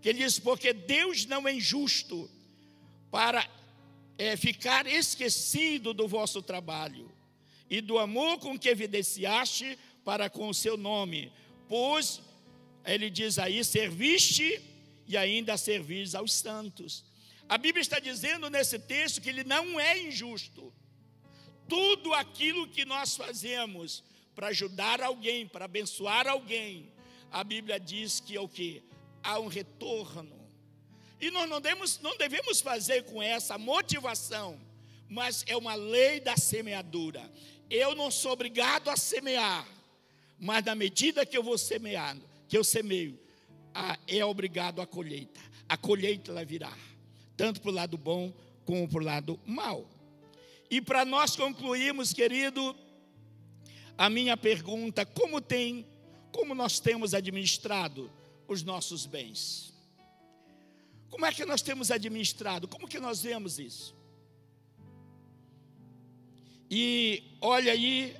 que 0.00 0.08
ele 0.10 0.18
diz: 0.18 0.38
Porque 0.38 0.72
Deus 0.72 1.24
não 1.24 1.48
é 1.48 1.54
injusto 1.54 2.30
para 3.10 3.48
é, 4.18 4.36
ficar 4.36 4.86
esquecido 4.86 5.94
do 5.94 6.06
vosso 6.06 6.42
trabalho 6.42 7.10
e 7.70 7.80
do 7.80 7.98
amor 7.98 8.38
com 8.38 8.58
que 8.58 8.68
evidenciaste 8.68 9.78
para 10.04 10.28
com 10.28 10.48
o 10.48 10.54
seu 10.54 10.76
nome, 10.76 11.32
pois 11.66 12.20
ele 12.84 13.08
diz 13.08 13.38
aí: 13.38 13.64
serviste 13.64 14.60
e 15.06 15.16
ainda 15.16 15.56
servis 15.56 16.14
aos 16.14 16.34
santos. 16.34 17.04
A 17.48 17.56
Bíblia 17.56 17.80
está 17.80 17.98
dizendo 17.98 18.50
nesse 18.50 18.78
texto 18.78 19.20
que 19.20 19.30
ele 19.30 19.44
não 19.44 19.80
é 19.80 19.98
injusto. 19.98 20.72
Tudo 21.68 22.12
aquilo 22.12 22.68
que 22.68 22.84
nós 22.84 23.16
fazemos 23.16 24.04
para 24.34 24.48
ajudar 24.48 25.00
alguém, 25.00 25.46
para 25.46 25.66
abençoar 25.66 26.26
alguém, 26.26 26.92
a 27.30 27.42
Bíblia 27.42 27.78
diz 27.78 28.20
que 28.20 28.36
é 28.36 28.40
o 28.40 28.48
que? 28.48 28.82
Há 29.22 29.38
um 29.38 29.46
retorno. 29.46 30.40
E 31.20 31.30
nós 31.30 31.48
não 31.48 31.60
devemos, 31.60 32.00
não 32.00 32.16
devemos 32.16 32.60
fazer 32.60 33.04
com 33.04 33.22
essa 33.22 33.56
motivação, 33.56 34.60
mas 35.08 35.44
é 35.46 35.56
uma 35.56 35.74
lei 35.74 36.20
da 36.20 36.36
semeadura. 36.36 37.30
Eu 37.70 37.94
não 37.94 38.10
sou 38.10 38.32
obrigado 38.32 38.88
a 38.88 38.96
semear, 38.96 39.66
mas 40.38 40.64
na 40.64 40.74
medida 40.74 41.24
que 41.24 41.38
eu 41.38 41.42
vou 41.42 41.56
semeando, 41.56 42.22
que 42.48 42.58
eu 42.58 42.64
semeio, 42.64 43.18
é 44.06 44.24
obrigado 44.24 44.80
a 44.80 44.86
colheita. 44.86 45.40
A 45.68 45.76
colheita 45.76 46.30
ela 46.30 46.44
virá, 46.44 46.76
tanto 47.36 47.60
para 47.60 47.70
o 47.70 47.74
lado 47.74 47.96
bom 47.96 48.32
como 48.64 48.88
para 48.88 49.00
o 49.00 49.04
lado 49.04 49.40
mal. 49.46 49.88
E 50.70 50.80
para 50.80 51.04
nós 51.04 51.36
concluirmos, 51.36 52.12
querido, 52.12 52.76
a 53.96 54.10
minha 54.10 54.36
pergunta: 54.36 55.04
como 55.04 55.40
tem 55.40 55.86
como 56.32 56.54
nós 56.54 56.80
temos 56.80 57.12
administrado 57.12 58.10
os 58.48 58.62
nossos 58.62 59.04
bens? 59.04 59.72
Como 61.10 61.26
é 61.26 61.32
que 61.32 61.44
nós 61.44 61.60
temos 61.60 61.90
administrado? 61.90 62.66
Como 62.66 62.88
que 62.88 62.98
nós 62.98 63.22
vemos 63.22 63.58
isso? 63.58 63.94
E 66.70 67.22
olha 67.38 67.70
aí 67.70 68.16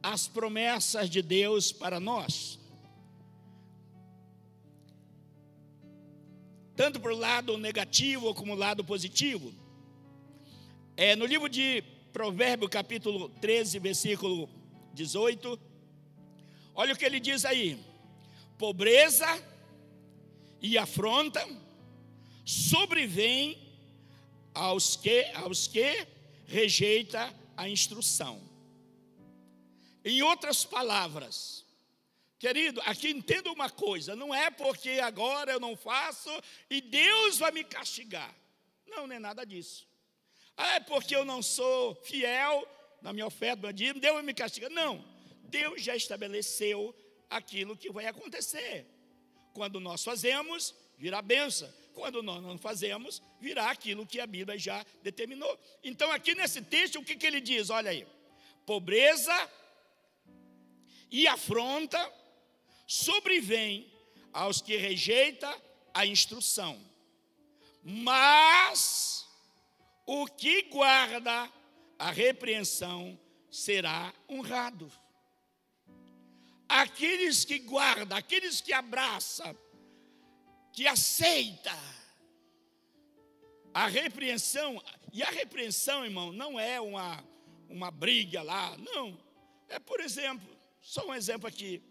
as 0.00 0.28
promessas 0.28 1.10
de 1.10 1.20
Deus 1.20 1.72
para 1.72 1.98
nós. 1.98 2.60
Tanto 6.76 7.00
para 7.00 7.12
o 7.12 7.18
lado 7.18 7.58
negativo 7.58 8.32
como 8.32 8.52
o 8.52 8.56
lado 8.56 8.84
positivo. 8.84 9.52
É, 10.96 11.16
no 11.16 11.26
livro 11.26 11.48
de 11.48 11.82
Provérbio, 12.18 12.68
capítulo 12.68 13.28
13, 13.40 13.78
versículo 13.78 14.50
18, 14.92 15.56
olha 16.74 16.92
o 16.92 16.96
que 16.96 17.04
ele 17.04 17.20
diz 17.20 17.44
aí: 17.44 17.78
pobreza 18.58 19.24
e 20.60 20.76
afronta 20.76 21.48
sobrevém 22.44 23.56
aos 24.52 24.96
que, 24.96 25.26
aos 25.26 25.68
que 25.68 26.08
rejeita 26.44 27.32
a 27.56 27.68
instrução. 27.68 28.42
Em 30.04 30.20
outras 30.20 30.64
palavras, 30.64 31.64
querido, 32.36 32.80
aqui 32.84 33.10
entenda 33.10 33.48
uma 33.52 33.70
coisa: 33.70 34.16
não 34.16 34.34
é 34.34 34.50
porque 34.50 34.98
agora 35.00 35.52
eu 35.52 35.60
não 35.60 35.76
faço 35.76 36.30
e 36.68 36.80
Deus 36.80 37.38
vai 37.38 37.52
me 37.52 37.62
castigar. 37.62 38.34
Não, 38.88 39.06
não 39.06 39.14
é 39.14 39.20
nada 39.20 39.46
disso. 39.46 39.86
Ah, 40.58 40.74
é 40.74 40.80
porque 40.80 41.14
eu 41.14 41.24
não 41.24 41.40
sou 41.40 41.94
fiel 41.94 42.68
na 43.00 43.12
minha 43.12 43.26
oferta, 43.26 43.72
Deus 43.72 44.00
vai 44.00 44.22
me 44.22 44.34
castigar. 44.34 44.68
Não, 44.70 45.04
Deus 45.44 45.80
já 45.80 45.94
estabeleceu 45.94 46.92
aquilo 47.30 47.76
que 47.76 47.92
vai 47.92 48.06
acontecer. 48.06 48.84
Quando 49.54 49.78
nós 49.78 50.02
fazemos, 50.02 50.74
virá 50.98 51.22
benção. 51.22 51.72
Quando 51.94 52.22
nós 52.24 52.42
não 52.42 52.58
fazemos, 52.58 53.22
virá 53.40 53.70
aquilo 53.70 54.04
que 54.04 54.20
a 54.20 54.26
Bíblia 54.26 54.58
já 54.58 54.84
determinou. 55.02 55.58
Então, 55.82 56.10
aqui 56.10 56.34
nesse 56.34 56.60
texto, 56.60 56.98
o 56.98 57.04
que, 57.04 57.16
que 57.16 57.26
ele 57.26 57.40
diz? 57.40 57.70
Olha 57.70 57.90
aí: 57.90 58.04
pobreza 58.66 59.50
e 61.10 61.26
afronta 61.28 62.12
sobrevém 62.86 63.92
aos 64.32 64.60
que 64.60 64.76
rejeita 64.76 65.52
a 65.94 66.04
instrução. 66.04 66.80
Mas 67.82 69.17
o 70.10 70.26
que 70.26 70.62
guarda 70.62 71.52
a 71.98 72.10
repreensão 72.10 73.20
será 73.50 74.10
honrado. 74.26 74.90
Aqueles 76.66 77.44
que 77.44 77.58
guardam, 77.58 78.16
aqueles 78.16 78.62
que 78.62 78.72
abraçam, 78.72 79.54
que 80.72 80.86
aceita 80.86 81.76
a 83.74 83.86
repreensão, 83.86 84.82
e 85.12 85.22
a 85.22 85.28
repreensão, 85.28 86.06
irmão, 86.06 86.32
não 86.32 86.58
é 86.58 86.80
uma, 86.80 87.22
uma 87.68 87.90
briga 87.90 88.40
lá, 88.40 88.78
não. 88.78 89.20
É, 89.68 89.78
por 89.78 90.00
exemplo, 90.00 90.48
só 90.80 91.06
um 91.06 91.14
exemplo 91.14 91.46
aqui. 91.46 91.82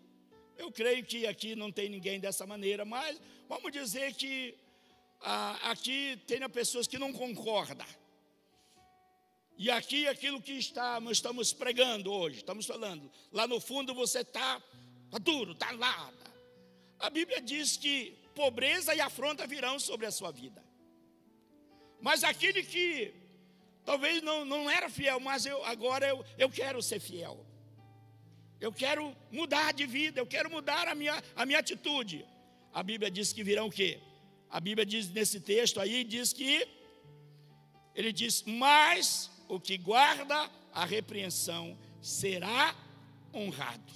Eu 0.57 0.71
creio 0.71 1.05
que 1.05 1.27
aqui 1.27 1.55
não 1.55 1.71
tem 1.71 1.87
ninguém 1.87 2.19
dessa 2.19 2.47
maneira, 2.47 2.83
mas 2.83 3.21
vamos 3.47 3.71
dizer 3.71 4.15
que 4.15 4.57
ah, 5.21 5.69
aqui 5.69 6.19
tem 6.25 6.39
pessoas 6.49 6.87
que 6.87 6.97
não 6.97 7.13
concordam. 7.13 7.85
E 9.57 9.71
aqui 9.71 10.07
aquilo 10.07 10.39
que 10.39 10.53
está, 10.53 10.99
nós 10.99 11.17
estamos 11.17 11.51
pregando 11.51 12.11
hoje, 12.11 12.37
estamos 12.37 12.67
falando, 12.67 13.11
lá 13.31 13.47
no 13.47 13.59
fundo 13.59 13.93
você 13.93 14.19
está 14.19 14.61
tá 15.09 15.17
duro, 15.17 15.53
está 15.53 15.71
lá. 15.71 16.13
A 16.99 17.09
Bíblia 17.09 17.41
diz 17.41 17.75
que 17.75 18.15
pobreza 18.35 18.93
e 18.93 19.01
afronta 19.01 19.47
virão 19.47 19.79
sobre 19.79 20.05
a 20.05 20.11
sua 20.11 20.31
vida. 20.31 20.63
Mas 21.99 22.23
aquele 22.23 22.61
que 22.61 23.13
talvez 23.83 24.21
não, 24.21 24.45
não 24.45 24.69
era 24.69 24.89
fiel, 24.89 25.19
mas 25.19 25.47
eu, 25.47 25.63
agora 25.65 26.07
eu, 26.07 26.23
eu 26.37 26.49
quero 26.51 26.79
ser 26.81 26.99
fiel. 26.99 27.43
Eu 28.59 28.71
quero 28.71 29.15
mudar 29.31 29.73
de 29.73 29.87
vida, 29.87 30.19
eu 30.19 30.27
quero 30.27 30.51
mudar 30.51 30.87
a 30.87 30.93
minha, 30.93 31.23
a 31.35 31.45
minha 31.47 31.59
atitude. 31.59 32.23
A 32.71 32.83
Bíblia 32.83 33.09
diz 33.09 33.33
que 33.33 33.43
virão 33.43 33.67
o 33.67 33.71
quê? 33.71 33.99
A 34.51 34.59
Bíblia 34.59 34.85
diz 34.85 35.09
nesse 35.09 35.39
texto 35.39 35.79
aí, 35.79 36.03
diz 36.03 36.31
que 36.31 36.67
ele 37.95 38.13
diz, 38.13 38.43
mas 38.43 39.31
o 39.47 39.59
que 39.59 39.77
guarda 39.77 40.49
a 40.73 40.85
repreensão 40.85 41.77
será 42.01 42.75
honrado. 43.33 43.93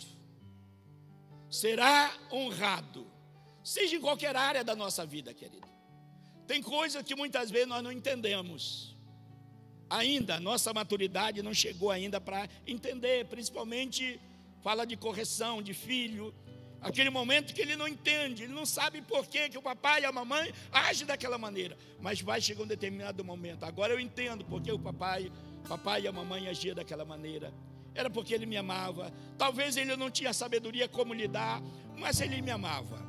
Será 1.50 2.14
honrado 2.32 3.12
seja 3.64 3.96
em 3.96 4.02
qualquer 4.02 4.36
área 4.36 4.64
da 4.64 4.76
nossa 4.76 5.06
vida, 5.06 5.34
querido. 5.34 5.68
Tem 6.48 6.62
coisas 6.62 7.04
que 7.04 7.16
muitas 7.16 7.50
vezes 7.50 7.68
nós 7.68 7.84
não 7.84 7.92
entendemos. 7.92 8.98
Ainda, 9.90 10.40
nossa 10.40 10.74
maturidade 10.74 11.42
não 11.42 11.54
chegou 11.54 11.92
ainda 11.92 12.20
para 12.20 12.50
entender, 12.66 13.26
principalmente 13.26 14.20
fala 14.62 14.86
de 14.86 14.96
correção 14.96 15.62
de 15.62 15.74
filho, 15.74 16.34
aquele 16.82 17.10
momento 17.10 17.54
que 17.54 17.62
ele 17.62 17.76
não 17.76 17.88
entende, 17.88 18.44
ele 18.44 18.54
não 18.54 18.66
sabe 18.66 19.02
por 19.02 19.28
que, 19.28 19.50
que 19.50 19.58
o 19.58 19.62
papai 19.62 20.02
e 20.02 20.06
a 20.06 20.12
mamãe 20.12 20.52
agem 20.72 21.06
daquela 21.06 21.38
maneira, 21.38 21.78
mas 22.00 22.22
vai 22.22 22.42
chegar 22.42 22.64
um 22.64 22.68
determinado 22.68 23.24
momento. 23.24 23.64
Agora 23.64 23.94
eu 23.94 24.00
entendo 24.00 24.44
porque 24.44 24.72
o 24.72 24.80
papai, 24.80 25.32
papai 25.68 26.02
e 26.02 26.08
a 26.08 26.12
mamãe 26.12 26.48
agiam 26.48 26.76
daquela 26.76 27.06
maneira. 27.06 27.54
Era 27.94 28.10
porque 28.10 28.34
ele 28.34 28.46
me 28.46 28.58
amava. 28.58 29.14
Talvez 29.38 29.78
ele 29.78 29.96
não 29.96 30.10
tinha 30.10 30.34
sabedoria 30.34 30.88
como 30.88 31.14
lidar, 31.14 31.62
mas 31.98 32.20
ele 32.22 32.42
me 32.42 32.50
amava. 32.50 33.00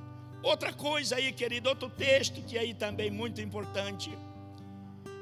Outra 0.42 0.72
coisa 0.72 1.16
aí, 1.16 1.32
querido, 1.32 1.68
outro 1.68 1.88
texto 1.88 2.42
que 2.42 2.58
aí 2.58 2.74
também 2.74 3.10
muito 3.10 3.40
importante. 3.40 4.10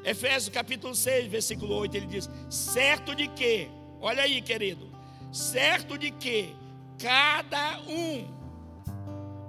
Efésios 0.02 0.48
capítulo 0.48 0.94
6, 0.94 1.26
versículo 1.26 1.74
8, 1.76 1.94
ele 1.94 2.06
diz: 2.06 2.30
Certo 2.48 3.14
de 3.14 3.28
que, 3.28 3.68
olha 4.00 4.22
aí, 4.22 4.40
querido, 4.40 4.90
certo 5.30 5.98
de 5.98 6.10
que 6.10 6.56
cada 6.98 7.80
um, 7.82 8.39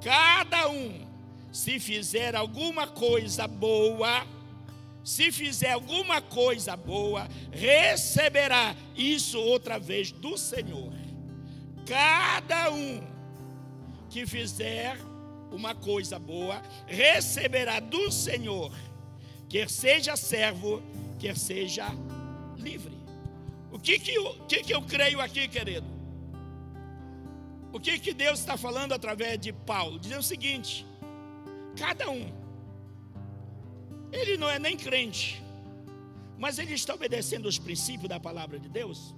cada 0.01 0.69
um, 0.69 1.07
se 1.51 1.79
fizer 1.79 2.35
alguma 2.35 2.87
coisa 2.87 3.47
boa, 3.47 4.25
se 5.03 5.31
fizer 5.31 5.71
alguma 5.71 6.21
coisa 6.21 6.75
boa, 6.75 7.27
receberá 7.51 8.75
isso 8.95 9.39
outra 9.39 9.79
vez 9.79 10.11
do 10.11 10.37
Senhor. 10.37 10.93
Cada 11.85 12.71
um 12.71 13.01
que 14.09 14.25
fizer 14.25 14.97
uma 15.51 15.75
coisa 15.75 16.17
boa, 16.17 16.61
receberá 16.87 17.79
do 17.79 18.11
Senhor, 18.11 18.73
quer 19.49 19.69
seja 19.69 20.15
servo, 20.15 20.81
quer 21.19 21.37
seja 21.37 21.85
livre. 22.57 22.97
O 23.71 23.79
que 23.79 23.99
que 23.99 24.13
eu, 24.13 24.33
que 24.47 24.63
que 24.63 24.73
eu 24.73 24.81
creio 24.81 25.21
aqui, 25.21 25.47
querido? 25.47 26.00
O 27.73 27.79
que 27.79 27.97
que 27.99 28.13
Deus 28.13 28.39
está 28.39 28.57
falando 28.57 28.93
através 28.93 29.39
de 29.39 29.53
Paulo? 29.53 29.99
Dizendo 29.99 30.19
o 30.19 30.23
seguinte: 30.23 30.85
cada 31.77 32.09
um, 32.09 32.31
ele 34.11 34.37
não 34.37 34.49
é 34.49 34.59
nem 34.59 34.75
crente, 34.75 35.41
mas 36.37 36.59
ele 36.59 36.73
está 36.73 36.93
obedecendo 36.93 37.45
os 37.45 37.57
princípios 37.57 38.09
da 38.09 38.19
palavra 38.19 38.59
de 38.59 38.67
Deus, 38.67 39.15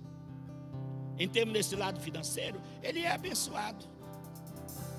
em 1.17 1.27
termos 1.27 1.53
desse 1.53 1.75
lado 1.75 1.99
financeiro, 1.99 2.61
ele 2.81 3.01
é 3.01 3.11
abençoado. 3.11 3.85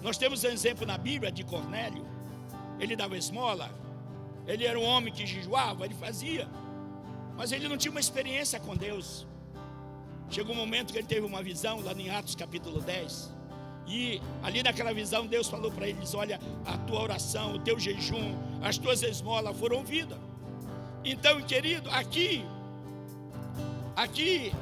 Nós 0.03 0.19
temos 0.19 0.45
um 0.45 0.49
exemplo 0.49 0.87
na 0.87 0.99
Bíblia 0.99 1.33
de 1.33 1.43
Cornélio. 1.45 2.05
Ele 2.79 2.95
dava 2.95 3.17
esmola. 3.17 3.71
Ele 4.47 4.67
era 4.67 4.79
um 4.79 4.85
homem 4.85 5.13
que 5.13 5.27
jejuava, 5.27 5.85
ele 5.85 5.95
fazia. 5.95 6.49
Mas 7.37 7.53
ele 7.53 7.69
não 7.69 7.77
tinha 7.77 7.91
uma 7.91 8.01
experiência 8.01 8.61
com 8.61 8.77
Deus. 8.77 9.27
Chegou 10.29 10.55
um 10.55 10.59
momento 10.59 10.93
que 10.93 10.99
ele 10.99 11.07
teve 11.07 11.27
uma 11.27 11.43
visão 11.43 11.81
lá 11.81 11.93
em 11.93 12.11
Atos 12.11 12.35
capítulo 12.35 12.81
10. 12.81 13.33
E 13.87 14.20
ali 14.43 14.62
naquela 14.62 14.93
visão 14.95 15.26
Deus 15.26 15.49
falou 15.49 15.70
para 15.70 15.89
eles: 15.89 16.14
Olha, 16.14 16.41
a 16.64 16.78
tua 16.78 17.03
oração, 17.03 17.55
o 17.55 17.59
teu 17.59 17.78
jejum, 17.78 18.35
as 18.62 18.78
tuas 18.78 19.03
esmolas 19.03 19.57
foram 19.57 19.78
ouvidas. 19.78 20.18
Então, 21.05 21.41
querido, 21.43 21.91
aqui, 21.91 22.45
aqui, 23.95 24.53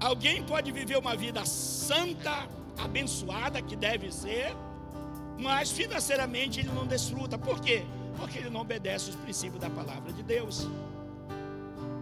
alguém 0.00 0.42
pode 0.42 0.72
viver 0.72 0.96
uma 0.96 1.14
vida 1.14 1.44
santa, 1.44 2.48
abençoada 2.78 3.60
que 3.60 3.76
deve 3.76 4.10
ser, 4.10 4.56
mas 5.38 5.70
financeiramente 5.70 6.60
ele 6.60 6.70
não 6.70 6.86
desfruta. 6.86 7.36
Por 7.36 7.60
quê? 7.60 7.84
Porque 8.16 8.38
ele 8.38 8.48
não 8.48 8.62
obedece 8.62 9.10
os 9.10 9.16
princípios 9.16 9.60
da 9.60 9.68
palavra 9.68 10.10
de 10.10 10.22
Deus. 10.22 10.66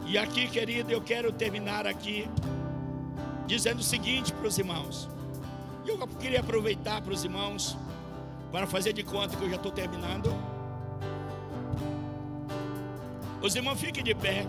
E 0.07 0.17
aqui, 0.17 0.47
querido, 0.49 0.93
eu 0.93 1.01
quero 1.01 1.33
terminar 1.33 1.89
aqui 1.89 2.29
dizendo 3.47 3.81
o 3.81 3.83
seguinte 3.83 4.33
para 4.33 4.47
os 4.47 4.59
irmãos. 4.59 5.09
Eu 5.87 5.99
queria 6.19 6.41
aproveitar 6.41 7.03
para 7.03 7.13
os 7.13 7.25
irmãos 7.25 7.77
para 8.51 8.67
fazer 8.67 8.93
de 8.93 9.03
conta 9.03 9.37
que 9.37 9.45
eu 9.45 9.51
já 9.51 9.57
estou 9.57 9.73
terminando. 9.73 10.35
Os 13.43 13.55
irmãos 13.55 13.79
fiquem 13.79 14.03
de 14.03 14.15
pé. 14.15 14.47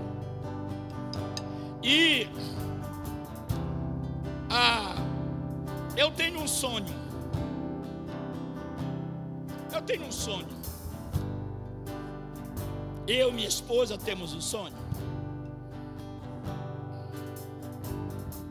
E 1.84 2.28
a 4.50 4.96
eu 5.98 6.12
tenho 6.12 6.40
um 6.42 6.48
sonho. 6.48 6.94
Eu 9.74 9.82
tenho 9.82 10.06
um 10.06 10.12
sonho. 10.12 10.48
Eu 13.08 13.30
e 13.30 13.34
minha 13.34 13.48
esposa 13.48 13.98
temos 13.98 14.34
um 14.34 14.42
sonho. 14.42 14.74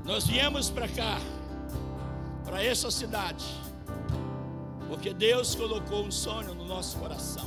Nós 0.04 0.26
viemos 0.26 0.70
para 0.70 0.86
cá, 0.88 1.18
para 2.54 2.62
essa 2.62 2.88
cidade, 2.88 3.44
porque 4.86 5.12
Deus 5.12 5.56
colocou 5.56 6.04
um 6.04 6.10
sonho 6.12 6.54
no 6.54 6.64
nosso 6.64 6.96
coração. 6.98 7.44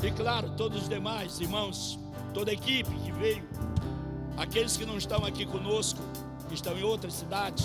E 0.00 0.12
claro, 0.12 0.50
todos 0.50 0.82
os 0.82 0.88
demais 0.88 1.40
irmãos, 1.40 1.98
toda 2.32 2.52
a 2.52 2.54
equipe 2.54 2.94
que 3.00 3.10
veio, 3.10 3.42
aqueles 4.36 4.76
que 4.76 4.86
não 4.86 4.96
estão 4.96 5.24
aqui 5.24 5.44
conosco, 5.44 5.98
que 6.46 6.54
estão 6.54 6.78
em 6.78 6.84
outra 6.84 7.10
cidade, 7.10 7.64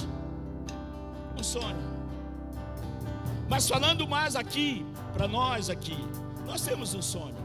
um 1.40 1.44
sonho. 1.44 1.78
Mas 3.48 3.70
falando 3.70 4.08
mais 4.08 4.36
aqui, 4.36 4.84
para 5.14 5.28
nós 5.28 5.70
aqui, 5.70 6.04
nós 6.48 6.64
temos 6.64 6.96
um 6.96 7.04
sonho. 7.04 7.36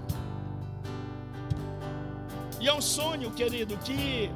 E 2.63 2.67
é 2.67 2.73
um 2.73 2.81
sonho, 2.81 3.31
querido, 3.33 3.77
que 3.77 4.31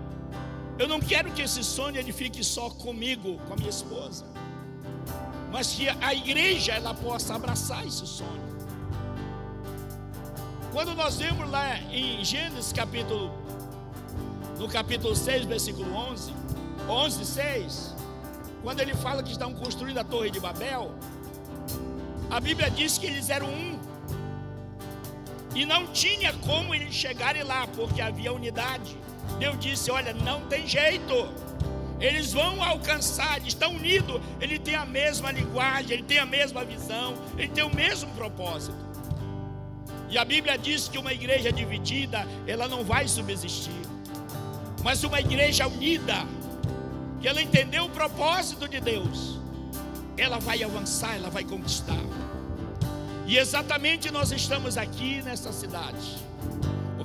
eu 0.80 0.88
não 0.88 0.98
quero 0.98 1.30
que 1.30 1.42
esse 1.42 1.62
sonho 1.62 1.98
ele 1.98 2.10
fique 2.10 2.42
só 2.42 2.70
comigo, 2.70 3.36
com 3.46 3.52
a 3.52 3.56
minha 3.56 3.68
esposa, 3.68 4.24
mas 5.52 5.74
que 5.74 5.86
a 5.90 6.14
igreja 6.14 6.72
ela 6.72 6.94
possa 6.94 7.34
abraçar 7.34 7.86
esse 7.86 8.06
sonho. 8.06 8.48
Quando 10.72 10.94
nós 10.94 11.18
vemos 11.18 11.50
lá 11.50 11.78
em 11.90 12.24
Gênesis 12.24 12.72
capítulo 12.72 13.30
no 14.58 14.68
capítulo 14.68 15.14
6, 15.14 15.44
versículo 15.44 15.94
11, 15.94 16.32
11, 16.88 17.26
6, 17.26 17.94
quando 18.62 18.80
ele 18.80 18.94
fala 18.94 19.22
que 19.22 19.32
estão 19.32 19.52
construindo 19.52 19.98
a 19.98 20.04
torre 20.04 20.30
de 20.30 20.40
Babel, 20.40 20.94
a 22.30 22.40
Bíblia 22.40 22.70
diz 22.70 22.96
que 22.96 23.04
eles 23.04 23.28
eram 23.28 23.48
um. 23.48 23.78
E 25.54 25.66
não 25.66 25.86
tinha 25.88 26.32
como 26.32 26.74
eles 26.74 26.94
chegarem 26.94 27.42
lá, 27.42 27.66
porque 27.66 28.00
havia 28.00 28.32
unidade. 28.32 28.96
Deus 29.38 29.58
disse: 29.58 29.90
Olha, 29.90 30.12
não 30.12 30.42
tem 30.42 30.66
jeito. 30.66 31.14
Eles 32.00 32.32
vão 32.32 32.62
alcançar, 32.62 33.36
eles 33.36 33.48
estão 33.48 33.72
unidos. 33.72 34.20
Ele 34.40 34.58
tem 34.58 34.74
a 34.74 34.86
mesma 34.86 35.30
linguagem, 35.30 35.92
ele 35.92 36.02
tem 36.02 36.18
a 36.18 36.26
mesma 36.26 36.64
visão, 36.64 37.14
ele 37.36 37.48
tem 37.48 37.62
o 37.62 37.74
mesmo 37.74 38.10
propósito. 38.12 38.90
E 40.08 40.18
a 40.18 40.24
Bíblia 40.24 40.58
diz 40.58 40.88
que 40.88 40.98
uma 40.98 41.12
igreja 41.12 41.52
dividida, 41.52 42.26
ela 42.46 42.66
não 42.66 42.82
vai 42.82 43.06
subsistir. 43.06 43.80
Mas 44.82 45.04
uma 45.04 45.20
igreja 45.20 45.68
unida, 45.68 46.26
que 47.20 47.28
ela 47.28 47.40
entendeu 47.40 47.84
o 47.84 47.90
propósito 47.90 48.66
de 48.66 48.80
Deus, 48.80 49.38
ela 50.16 50.38
vai 50.38 50.62
avançar, 50.62 51.14
ela 51.14 51.30
vai 51.30 51.44
conquistar. 51.44 52.02
E 53.26 53.38
exatamente 53.38 54.10
nós 54.10 54.32
estamos 54.32 54.76
aqui 54.76 55.22
nessa 55.22 55.52
cidade, 55.52 56.18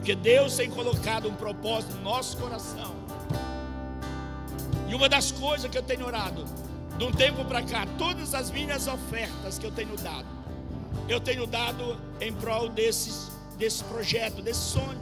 porque 0.05 0.13
Deus 0.13 0.55
tem 0.55 0.69
colocado 0.69 1.27
um 1.27 1.33
propósito 1.33 1.95
no 1.95 2.03
nosso 2.03 2.37
coração. 2.37 2.93
E 4.87 4.93
uma 4.93 5.09
das 5.09 5.31
coisas 5.31 5.67
que 5.67 5.75
eu 5.75 5.81
tenho 5.81 6.05
orado, 6.05 6.45
de 6.95 7.03
um 7.03 7.11
tempo 7.11 7.43
para 7.43 7.63
cá, 7.63 7.87
todas 7.97 8.35
as 8.35 8.51
minhas 8.51 8.87
ofertas 8.87 9.57
que 9.57 9.65
eu 9.65 9.71
tenho 9.71 9.97
dado, 9.97 10.27
eu 11.09 11.19
tenho 11.19 11.47
dado 11.47 11.99
em 12.21 12.31
prol 12.31 12.69
desses, 12.69 13.31
desse 13.57 13.83
projeto, 13.85 14.43
desse 14.43 14.73
sonho, 14.73 15.01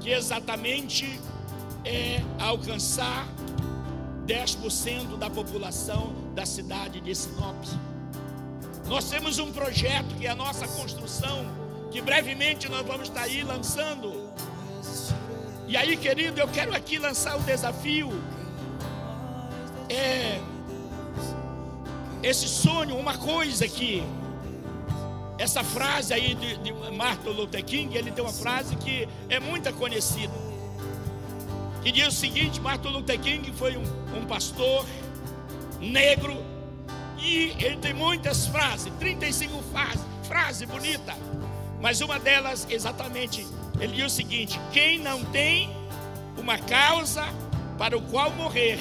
que 0.00 0.08
exatamente 0.08 1.20
é 1.84 2.22
alcançar 2.38 3.28
10% 4.26 5.18
da 5.18 5.28
população 5.28 6.14
da 6.34 6.46
cidade 6.46 6.98
de 7.02 7.14
Sinop. 7.14 7.62
Nós 8.86 9.10
temos 9.10 9.38
um 9.38 9.52
projeto 9.52 10.14
que 10.14 10.26
é 10.26 10.30
a 10.30 10.34
nossa 10.34 10.66
construção, 10.66 11.65
que 11.90 12.00
brevemente 12.00 12.68
nós 12.68 12.86
vamos 12.86 13.08
estar 13.08 13.22
aí 13.22 13.42
lançando. 13.42 14.30
E 15.66 15.76
aí, 15.76 15.96
querido, 15.96 16.40
eu 16.40 16.48
quero 16.48 16.74
aqui 16.74 16.98
lançar 16.98 17.36
o 17.36 17.42
desafio. 17.42 18.10
É 19.88 20.40
esse 22.22 22.48
sonho, 22.48 22.96
uma 22.96 23.16
coisa 23.16 23.68
que 23.68 24.02
essa 25.38 25.62
frase 25.62 26.14
aí 26.14 26.34
de, 26.34 26.56
de 26.58 26.72
Martin 26.92 27.28
Luther 27.28 27.64
King, 27.64 27.96
ele 27.96 28.10
tem 28.10 28.24
uma 28.24 28.32
frase 28.32 28.74
que 28.76 29.08
é 29.28 29.38
muito 29.38 29.72
conhecida. 29.74 30.32
Que 31.82 31.92
diz 31.92 32.08
o 32.08 32.10
seguinte: 32.10 32.60
Martin 32.60 32.88
Luther 32.88 33.20
King 33.20 33.52
foi 33.52 33.76
um, 33.76 33.84
um 34.16 34.24
pastor 34.26 34.84
negro 35.80 36.36
e 37.18 37.54
ele 37.58 37.76
tem 37.76 37.92
muitas 37.92 38.46
frases, 38.46 38.92
35 38.98 39.62
frases, 39.70 40.02
frase 40.24 40.66
bonita. 40.66 41.14
Mas 41.80 42.00
uma 42.00 42.18
delas, 42.18 42.66
exatamente, 42.68 43.46
ele 43.80 43.94
diz 43.94 44.12
o 44.12 44.16
seguinte: 44.16 44.60
quem 44.72 44.98
não 44.98 45.24
tem 45.26 45.70
uma 46.38 46.58
causa 46.58 47.24
para 47.78 47.96
o 47.96 48.02
qual 48.02 48.30
morrer, 48.32 48.78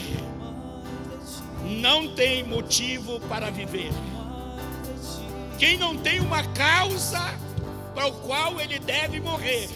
não 1.63 2.13
tem 2.15 2.43
motivo 2.43 3.19
para 3.21 3.49
viver. 3.49 3.91
Quem 5.57 5.77
não 5.77 5.97
tem 5.97 6.19
uma 6.19 6.43
causa 6.49 7.21
para 7.93 8.07
o 8.07 8.13
qual 8.13 8.59
ele 8.59 8.77
deve 8.77 9.19
morrer, 9.19 9.69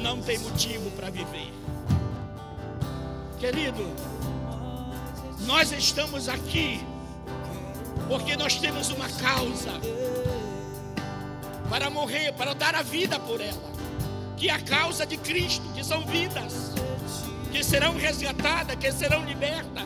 não 0.00 0.20
tem 0.22 0.38
motivo 0.38 0.90
para 0.92 1.10
viver. 1.10 1.52
Querido, 3.38 3.84
nós 5.40 5.72
estamos 5.72 6.28
aqui 6.28 6.80
porque 8.08 8.36
nós 8.36 8.56
temos 8.56 8.90
uma 8.90 9.08
causa 9.08 9.72
para 11.72 11.88
morrer, 11.88 12.34
para 12.34 12.54
dar 12.54 12.74
a 12.74 12.82
vida 12.82 13.18
por 13.18 13.40
ela, 13.40 13.72
que 14.36 14.50
é 14.50 14.52
a 14.52 14.60
causa 14.60 15.06
de 15.06 15.16
Cristo, 15.16 15.66
que 15.72 15.82
são 15.82 16.04
vidas, 16.04 16.74
que 17.50 17.64
serão 17.64 17.96
resgatadas, 17.96 18.76
que 18.76 18.92
serão 18.92 19.24
libertas, 19.24 19.84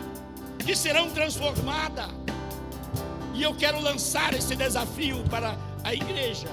que 0.59 0.75
serão 0.75 1.09
transformadas. 1.11 2.09
E 3.35 3.41
eu 3.41 3.55
quero 3.55 3.79
lançar 3.81 4.35
esse 4.35 4.57
desafio 4.57 5.23
para 5.31 5.57
a 5.85 5.95
igreja, 5.95 6.49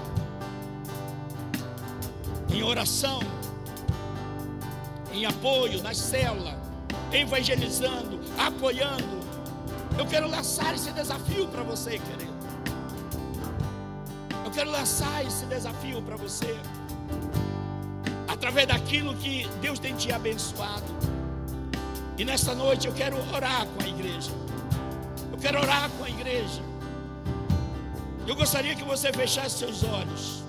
em 2.51 2.61
oração, 2.61 3.19
em 5.11 5.25
apoio, 5.25 5.81
nas 5.81 5.97
células, 5.97 6.59
evangelizando, 7.11 8.19
apoiando, 8.38 9.23
eu 9.97 10.05
quero 10.05 10.29
lançar 10.29 10.75
esse 10.75 10.91
desafio 10.91 11.47
para 11.47 11.63
você, 11.63 11.97
querido. 11.97 12.32
Quero 14.53 14.69
lançar 14.69 15.25
esse 15.25 15.45
desafio 15.47 15.99
para 16.03 16.15
você. 16.15 16.55
Através 18.27 18.67
daquilo 18.67 19.15
que 19.15 19.47
Deus 19.59 19.79
tem 19.79 19.95
te 19.95 20.11
abençoado. 20.11 20.85
E 22.19 22.23
nesta 22.23 22.53
noite 22.53 22.85
eu 22.85 22.93
quero 22.93 23.17
orar 23.33 23.65
com 23.65 23.83
a 23.83 23.87
igreja. 23.87 24.31
Eu 25.31 25.39
quero 25.39 25.59
orar 25.59 25.89
com 25.97 26.03
a 26.03 26.09
igreja. 26.09 26.61
Eu 28.27 28.35
gostaria 28.35 28.75
que 28.75 28.83
você 28.83 29.11
fechasse 29.11 29.57
seus 29.57 29.83
olhos. 29.83 30.43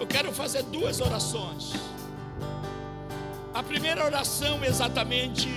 Eu 0.00 0.06
quero 0.06 0.32
fazer 0.32 0.62
duas 0.62 1.00
orações. 1.00 1.74
A 3.52 3.62
primeira 3.62 4.04
oração 4.06 4.64
exatamente 4.64 5.50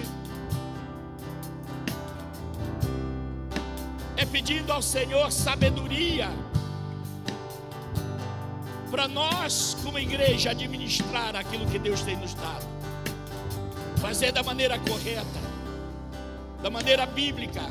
é 4.18 4.26
pedindo 4.26 4.74
ao 4.74 4.82
Senhor 4.82 5.32
sabedoria 5.32 6.30
para 8.98 9.08
nós, 9.08 9.78
como 9.84 10.00
igreja, 10.00 10.50
administrar 10.50 11.36
aquilo 11.36 11.68
que 11.68 11.78
Deus 11.78 12.02
tem 12.02 12.18
nos 12.18 12.34
dado, 12.34 12.66
fazer 14.02 14.32
da 14.32 14.42
maneira 14.42 14.80
correta, 14.80 15.40
da 16.64 16.72
maneira 16.72 17.06
bíblica, 17.06 17.62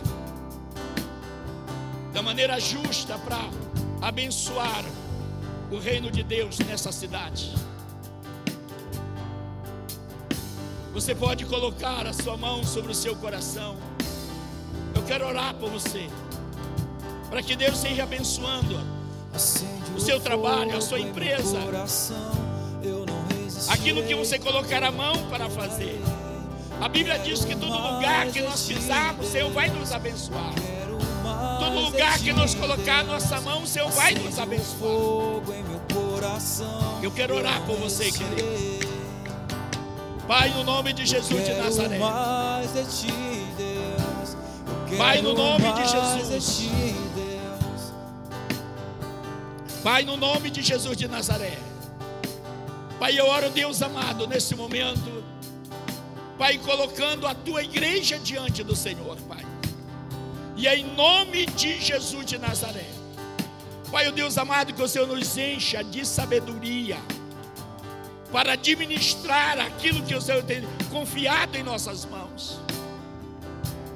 da 2.13 2.23
maneira 2.23 2.61
justa 2.61 3.19
para 3.19 3.41
abençoar 4.01 4.85
o 5.69 5.79
reino 5.81 6.13
de 6.13 6.23
Deus 6.23 6.61
nessa 6.61 6.93
cidade. 6.93 7.53
Você 10.93 11.13
pode 11.13 11.45
colocar 11.45 12.07
a 12.07 12.13
sua 12.13 12.37
mão 12.37 12.63
sobre 12.63 12.93
o 12.93 12.95
seu 12.95 13.17
coração. 13.17 13.77
Eu 14.95 15.03
quero 15.03 15.27
orar 15.27 15.55
por 15.55 15.71
você 15.71 16.09
para 17.29 17.43
que 17.43 17.57
Deus 17.57 17.79
seja 17.79 18.05
abençoando 18.05 18.79
o 19.97 20.01
seu 20.01 20.21
trabalho, 20.21 20.77
a 20.77 20.81
sua 20.81 21.01
empresa, 21.01 21.59
aquilo 23.69 24.03
que 24.03 24.15
você 24.15 24.39
colocar 24.39 24.83
a 24.85 24.93
mão 24.93 25.27
para 25.29 25.49
fazer. 25.49 26.01
A 26.81 26.89
Bíblia 26.89 27.19
diz 27.19 27.45
que 27.45 27.57
todo 27.57 27.73
lugar 27.73 28.27
que 28.27 28.43
nós 28.43 28.63
pisarmos, 28.67 29.27
o 29.27 29.31
Senhor 29.31 29.51
vai 29.51 29.69
nos 29.71 29.93
abençoar. 29.93 30.53
Todo 31.59 31.81
lugar 31.81 32.19
que 32.19 32.33
nós 32.33 32.55
colocar 32.55 33.01
a 33.01 33.05
nossa 33.05 33.41
mão, 33.41 33.63
o 33.63 33.67
Senhor 33.67 33.91
vai 33.91 34.15
nos 34.15 34.39
abençoar. 34.39 35.43
Eu 37.03 37.11
quero 37.11 37.35
orar 37.35 37.63
por 37.63 37.77
você, 37.77 38.11
querido. 38.13 38.87
Pai, 40.29 40.51
no 40.51 40.65
nome 40.65 40.93
de 40.93 41.07
Jesus 41.07 41.45
de 41.45 41.55
Nazaré. 41.55 41.99
Pai, 44.99 45.23
no 45.23 45.35
nome 45.35 45.73
de 45.73 45.89
Jesus. 45.89 47.06
Pai, 49.87 50.03
no 50.03 50.17
nome 50.17 50.51
de 50.51 50.63
Jesus 50.63 50.97
de 50.97 51.07
Nazaré. 51.07 51.57
Pai, 52.99 53.17
eu 53.17 53.25
oro, 53.25 53.49
Deus 53.51 53.81
amado, 53.83 54.27
nesse 54.27 54.53
momento. 54.57 55.23
Pai, 56.37 56.59
colocando 56.59 57.25
a 57.25 57.33
tua 57.33 57.63
igreja 57.63 58.19
diante 58.19 58.65
do 58.65 58.75
Senhor, 58.75 59.17
Pai. 59.29 59.47
E 60.57 60.67
é 60.67 60.77
em 60.77 60.93
nome 60.97 61.47
de 61.47 61.81
Jesus 61.81 62.27
de 62.27 62.37
Nazaré. 62.37 62.85
Pai, 63.93 64.09
o 64.09 64.13
Deus 64.13 64.37
amado, 64.37 64.75
que 64.75 64.83
o 64.83 64.89
Senhor 64.89 65.07
nos 65.07 65.39
encha 65.39 65.85
de 65.85 66.05
sabedoria 66.05 66.99
para 68.33 68.55
administrar 68.55 69.61
aquilo 69.61 70.03
que 70.03 70.17
o 70.17 70.21
Senhor 70.21 70.43
tem 70.43 70.67
confiado 70.91 71.57
em 71.57 71.63
nossas 71.63 72.05
mãos. 72.05 72.59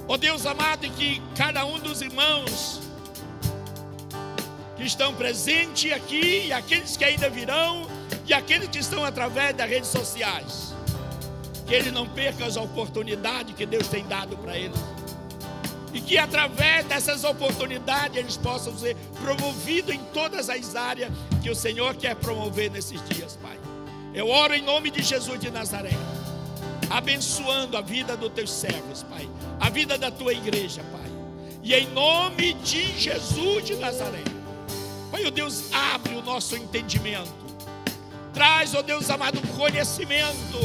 Ó 0.06 0.16
Deus 0.16 0.46
amado, 0.46 0.88
que 0.90 1.20
cada 1.34 1.64
um 1.64 1.80
dos 1.80 2.00
irmãos 2.00 2.89
que 4.80 4.86
estão 4.86 5.14
presentes 5.14 5.92
aqui, 5.92 6.46
e 6.46 6.52
aqueles 6.54 6.96
que 6.96 7.04
ainda 7.04 7.28
virão, 7.28 7.86
e 8.26 8.32
aqueles 8.32 8.66
que 8.68 8.78
estão 8.78 9.04
através 9.04 9.54
das 9.54 9.68
redes 9.68 9.90
sociais, 9.90 10.74
que 11.66 11.74
eles 11.74 11.92
não 11.92 12.08
percam 12.08 12.46
as 12.46 12.56
oportunidades 12.56 13.54
que 13.54 13.66
Deus 13.66 13.88
tem 13.88 14.06
dado 14.06 14.38
para 14.38 14.56
eles. 14.56 14.78
E 15.92 16.00
que 16.00 16.16
através 16.16 16.86
dessas 16.86 17.24
oportunidades 17.24 18.16
eles 18.16 18.36
possam 18.38 18.76
ser 18.78 18.96
promovidos 19.22 19.94
em 19.94 19.98
todas 20.14 20.48
as 20.48 20.74
áreas 20.74 21.12
que 21.42 21.50
o 21.50 21.54
Senhor 21.54 21.94
quer 21.96 22.16
promover 22.16 22.70
nesses 22.70 23.06
dias, 23.06 23.36
Pai. 23.42 23.58
Eu 24.14 24.28
oro 24.28 24.54
em 24.54 24.62
nome 24.62 24.90
de 24.90 25.02
Jesus 25.02 25.38
de 25.38 25.50
Nazaré, 25.50 25.92
abençoando 26.88 27.76
a 27.76 27.82
vida 27.82 28.16
dos 28.16 28.32
teus 28.32 28.50
servos, 28.50 29.02
Pai, 29.02 29.28
a 29.60 29.68
vida 29.68 29.98
da 29.98 30.10
tua 30.10 30.32
igreja, 30.32 30.82
Pai. 30.90 31.10
E 31.62 31.74
em 31.74 31.86
nome 31.88 32.54
de 32.54 32.98
Jesus 32.98 33.66
de 33.66 33.76
Nazaré, 33.76 34.22
Pai, 35.10 35.26
ó 35.26 35.30
Deus, 35.30 35.64
abre 35.72 36.14
o 36.14 36.22
nosso 36.22 36.56
entendimento. 36.56 37.30
Traz, 38.32 38.74
ó 38.74 38.82
Deus 38.82 39.10
amado, 39.10 39.40
conhecimento, 39.56 40.58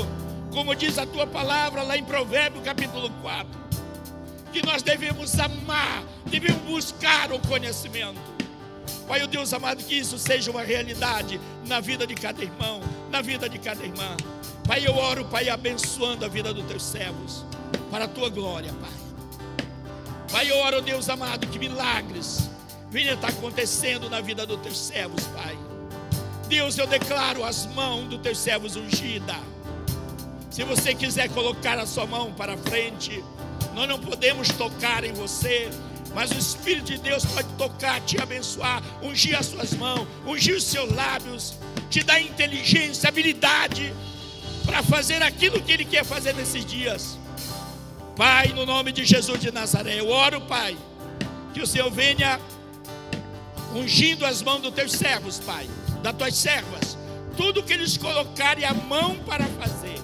como 0.51 0.75
diz 0.75 0.97
a 0.97 1.05
tua 1.05 1.25
palavra 1.25 1.81
lá 1.83 1.97
em 1.97 2.03
Provérbios 2.03 2.63
capítulo 2.63 3.09
4 3.21 3.65
que 4.55 4.65
nós 4.65 4.81
devemos 4.81 5.37
amar, 5.37 6.01
devemos 6.27 6.61
buscar 6.61 7.29
o 7.33 7.39
conhecimento. 7.39 8.21
Pai, 9.05 9.21
o 9.21 9.27
Deus 9.27 9.53
amado, 9.53 9.83
que 9.83 9.93
isso 9.93 10.17
seja 10.17 10.49
uma 10.49 10.63
realidade 10.63 11.41
na 11.67 11.81
vida 11.81 12.07
de 12.07 12.15
cada 12.15 12.41
irmão, 12.41 12.79
na 13.11 13.21
vida 13.21 13.49
de 13.49 13.59
cada 13.59 13.83
irmã. 13.83 14.15
Pai, 14.65 14.87
eu 14.87 14.95
oro, 14.95 15.25
Pai, 15.25 15.49
abençoando 15.49 16.23
a 16.23 16.29
vida 16.29 16.53
dos 16.53 16.65
teus 16.67 16.83
servos, 16.83 17.43
para 17.91 18.05
a 18.05 18.07
tua 18.07 18.29
glória, 18.29 18.73
Pai. 18.79 18.93
Pai, 20.31 20.49
eu 20.49 20.57
oro, 20.59 20.81
Deus 20.81 21.09
amado, 21.09 21.45
que 21.47 21.59
milagres 21.59 22.49
venham 22.95 23.13
estar 23.13 23.27
acontecendo 23.27 24.09
na 24.09 24.21
vida 24.21 24.45
dos 24.45 24.57
teus 24.61 24.77
servos, 24.77 25.21
Pai. 25.25 25.57
Deus, 26.47 26.77
eu 26.77 26.87
declaro 26.87 27.43
as 27.43 27.65
mãos 27.65 28.07
dos 28.07 28.21
teus 28.21 28.37
servos 28.37 28.77
ungidas. 28.77 29.35
Se 30.49 30.63
você 30.63 30.95
quiser 30.95 31.27
colocar 31.31 31.77
a 31.77 31.85
sua 31.85 32.05
mão 32.05 32.31
para 32.31 32.55
frente, 32.55 33.21
nós 33.73 33.89
não 33.89 33.99
podemos 33.99 34.47
tocar 34.47 35.03
em 35.03 35.11
você, 35.11 35.69
mas 36.13 36.31
o 36.31 36.37
Espírito 36.37 36.85
de 36.85 36.97
Deus 36.99 37.25
pode 37.25 37.49
tocar, 37.57 37.99
te 37.99 38.17
abençoar, 38.17 38.81
ungir 39.03 39.37
as 39.37 39.47
suas 39.47 39.73
mãos, 39.73 40.07
ungir 40.25 40.55
os 40.55 40.63
seus 40.63 40.89
lábios, 40.93 41.55
te 41.89 42.01
dar 42.01 42.21
inteligência, 42.21 43.09
habilidade 43.09 43.93
para 44.65 44.81
fazer 44.81 45.21
aquilo 45.21 45.61
que 45.61 45.73
Ele 45.73 45.83
quer 45.83 46.05
fazer 46.05 46.33
nesses 46.33 46.65
dias. 46.65 47.19
Pai, 48.15 48.53
no 48.55 48.65
nome 48.65 48.93
de 48.93 49.03
Jesus 49.03 49.37
de 49.41 49.51
Nazaré, 49.51 49.99
eu 49.99 50.07
oro, 50.07 50.39
Pai, 50.39 50.77
que 51.53 51.61
o 51.61 51.67
Senhor 51.67 51.91
venha 51.91 52.39
ungindo 53.75 54.25
as 54.25 54.41
mãos 54.41 54.61
dos 54.61 54.73
teus 54.73 54.93
servos, 54.93 55.39
Pai, 55.39 55.69
das 56.01 56.15
tuas 56.15 56.35
servas, 56.35 56.97
tudo 57.35 57.61
que 57.61 57.73
eles 57.73 57.97
colocarem 57.97 58.63
a 58.63 58.73
mão 58.73 59.17
para 59.17 59.45
fazer, 59.45 59.99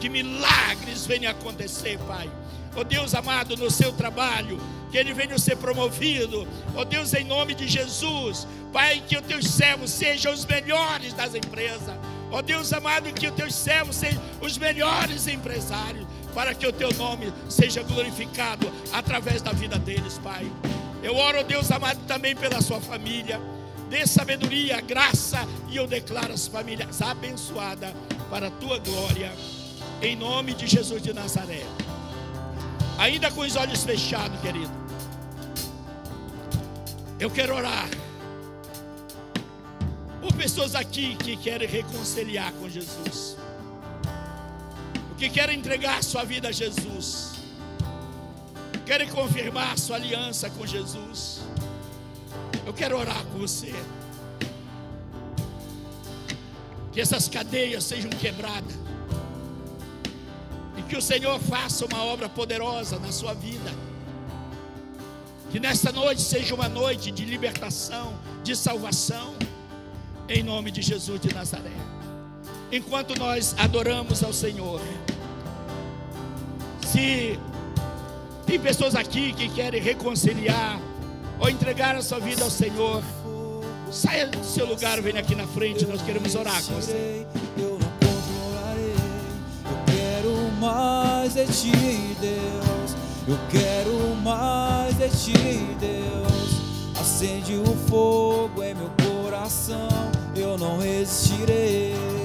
que 0.00 0.08
milagres 0.08 1.06
venham 1.06 1.30
acontecer, 1.30 1.98
Pai. 2.00 2.28
Ó 2.74 2.82
Deus 2.82 3.14
amado, 3.14 3.56
no 3.56 3.70
seu 3.70 3.92
trabalho, 3.92 4.58
que 4.90 4.98
ele 4.98 5.12
venha 5.12 5.38
ser 5.38 5.56
promovido, 5.56 6.48
ó 6.74 6.84
Deus, 6.84 7.14
em 7.14 7.24
nome 7.24 7.54
de 7.54 7.68
Jesus, 7.68 8.46
Pai, 8.72 9.02
que 9.06 9.16
os 9.16 9.26
teus 9.26 9.46
servos 9.46 9.90
sejam 9.90 10.32
os 10.32 10.44
melhores 10.44 11.12
das 11.12 11.34
empresas, 11.34 11.94
ó 12.30 12.42
Deus 12.42 12.72
amado, 12.72 13.12
que 13.12 13.28
os 13.28 13.34
teus 13.34 13.54
servos 13.54 13.94
sejam 13.96 14.20
os 14.40 14.58
melhores 14.58 15.28
empresários, 15.28 16.06
para 16.34 16.54
que 16.54 16.66
o 16.66 16.72
teu 16.72 16.92
nome 16.94 17.30
seja 17.48 17.82
glorificado 17.82 18.72
através 18.90 19.42
da 19.42 19.52
vida 19.52 19.78
deles, 19.78 20.18
Pai. 20.18 20.50
Eu 21.02 21.16
oro, 21.16 21.40
ó 21.40 21.42
Deus 21.42 21.70
amado, 21.72 21.98
também 22.06 22.34
pela 22.36 22.60
sua 22.60 22.80
família, 22.80 23.40
dê 23.90 24.06
sabedoria, 24.06 24.80
graça, 24.80 25.46
e 25.68 25.76
eu 25.76 25.86
declaro 25.86 26.32
as 26.32 26.46
famílias 26.46 27.02
abençoadas 27.02 27.92
para 28.30 28.46
a 28.46 28.50
tua 28.50 28.78
glória, 28.78 29.32
em 30.00 30.14
nome 30.14 30.54
de 30.54 30.66
Jesus 30.66 31.02
de 31.02 31.12
Nazaré. 31.12 31.64
Ainda 32.98 33.30
com 33.32 33.40
os 33.40 33.56
olhos 33.56 33.82
fechados, 33.82 34.40
querido. 34.40 34.70
Eu 37.18 37.30
quero 37.30 37.54
orar 37.54 37.88
por 40.20 40.32
pessoas 40.34 40.74
aqui 40.76 41.16
que 41.16 41.36
querem 41.36 41.68
reconciliar 41.68 42.52
com 42.52 42.68
Jesus, 42.68 43.36
que 45.18 45.28
querem 45.28 45.58
entregar 45.58 46.02
sua 46.04 46.24
vida 46.24 46.48
a 46.48 46.52
Jesus, 46.52 47.31
querem 48.92 49.08
confirmar 49.08 49.78
sua 49.78 49.96
aliança 49.96 50.50
com 50.50 50.66
Jesus. 50.66 51.40
Eu 52.66 52.74
quero 52.74 52.98
orar 52.98 53.24
com 53.32 53.38
você. 53.38 53.72
Que 56.92 57.00
essas 57.00 57.26
cadeias 57.26 57.84
sejam 57.84 58.10
quebradas 58.10 58.76
que 60.90 60.94
o 60.94 61.00
Senhor 61.00 61.40
faça 61.40 61.86
uma 61.86 62.04
obra 62.04 62.28
poderosa 62.28 62.98
na 62.98 63.10
sua 63.10 63.32
vida. 63.32 63.72
Que 65.50 65.58
nesta 65.58 65.90
noite 65.90 66.20
seja 66.20 66.54
uma 66.54 66.68
noite 66.68 67.10
de 67.10 67.24
libertação, 67.24 68.12
de 68.44 68.54
salvação, 68.54 69.34
em 70.28 70.42
nome 70.42 70.70
de 70.70 70.82
Jesus 70.82 71.18
de 71.18 71.32
Nazaré. 71.32 71.72
Enquanto 72.70 73.18
nós 73.18 73.54
adoramos 73.58 74.22
ao 74.22 74.34
Senhor, 74.34 74.82
se 76.86 77.38
tem 78.52 78.60
pessoas 78.60 78.94
aqui 78.94 79.32
que 79.32 79.48
querem 79.48 79.80
reconciliar 79.80 80.78
ou 81.40 81.48
entregar 81.48 81.96
a 81.96 82.02
sua 82.02 82.18
vida 82.18 82.44
ao 82.44 82.50
Senhor, 82.50 83.02
saia 83.90 84.26
do 84.26 84.44
seu 84.44 84.66
lugar, 84.66 85.00
venha 85.00 85.20
aqui 85.20 85.34
na 85.34 85.46
frente, 85.46 85.86
nós 85.86 86.02
queremos 86.02 86.34
orar 86.34 86.62
com 86.62 86.74
você. 86.74 87.26
mais 90.60 91.34
de 91.34 91.46
ti, 91.46 92.16
Deus. 92.20 92.94
Eu 93.26 93.38
quero 93.50 94.14
mais 94.22 94.96
de 94.98 95.08
ti, 95.08 95.76
Deus. 95.80 97.00
Acende 97.00 97.56
o 97.56 97.74
fogo 97.88 98.62
em 98.62 98.74
meu 98.74 98.90
coração, 99.02 99.88
eu 100.36 100.58
não 100.58 100.78
resistirei. 100.78 102.21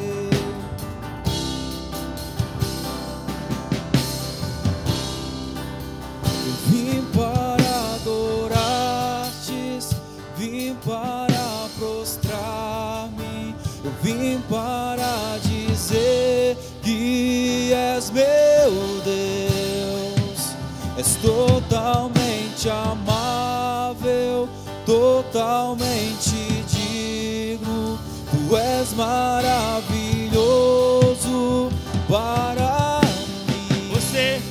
Vim 14.07 14.39
para 14.49 15.37
dizer 15.43 16.57
que 16.81 17.73
és 17.73 18.09
meu 18.09 18.71
Deus, 19.03 20.55
és 20.97 21.15
totalmente 21.15 22.69
amável, 22.69 24.47
totalmente 24.85 26.63
digno, 26.69 27.99
tu 28.31 28.55
és 28.55 28.93
maravilhoso 28.93 31.69
para 32.07 33.01
mim. 33.45 33.89
Você 33.93 34.41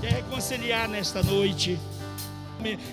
quer 0.00 0.14
reconciliar 0.14 0.88
nesta 0.88 1.22
noite? 1.22 1.78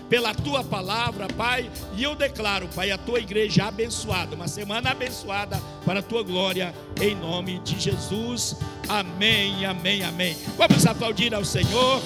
Pela 0.09 0.33
tua 0.33 0.63
palavra, 0.63 1.27
Pai, 1.27 1.69
e 1.95 2.03
eu 2.03 2.15
declaro, 2.15 2.67
Pai, 2.75 2.91
a 2.91 2.97
tua 2.97 3.19
igreja 3.19 3.65
abençoada, 3.65 4.35
uma 4.35 4.47
semana 4.47 4.91
abençoada 4.91 5.61
para 5.85 5.99
a 5.99 6.03
tua 6.03 6.23
glória, 6.23 6.73
em 7.01 7.15
nome 7.15 7.59
de 7.59 7.79
Jesus. 7.79 8.57
Amém, 8.87 9.65
amém, 9.65 10.03
amém. 10.03 10.35
Vamos 10.57 10.85
aplaudir 10.85 11.33
ao 11.33 11.45
Senhor. 11.45 12.01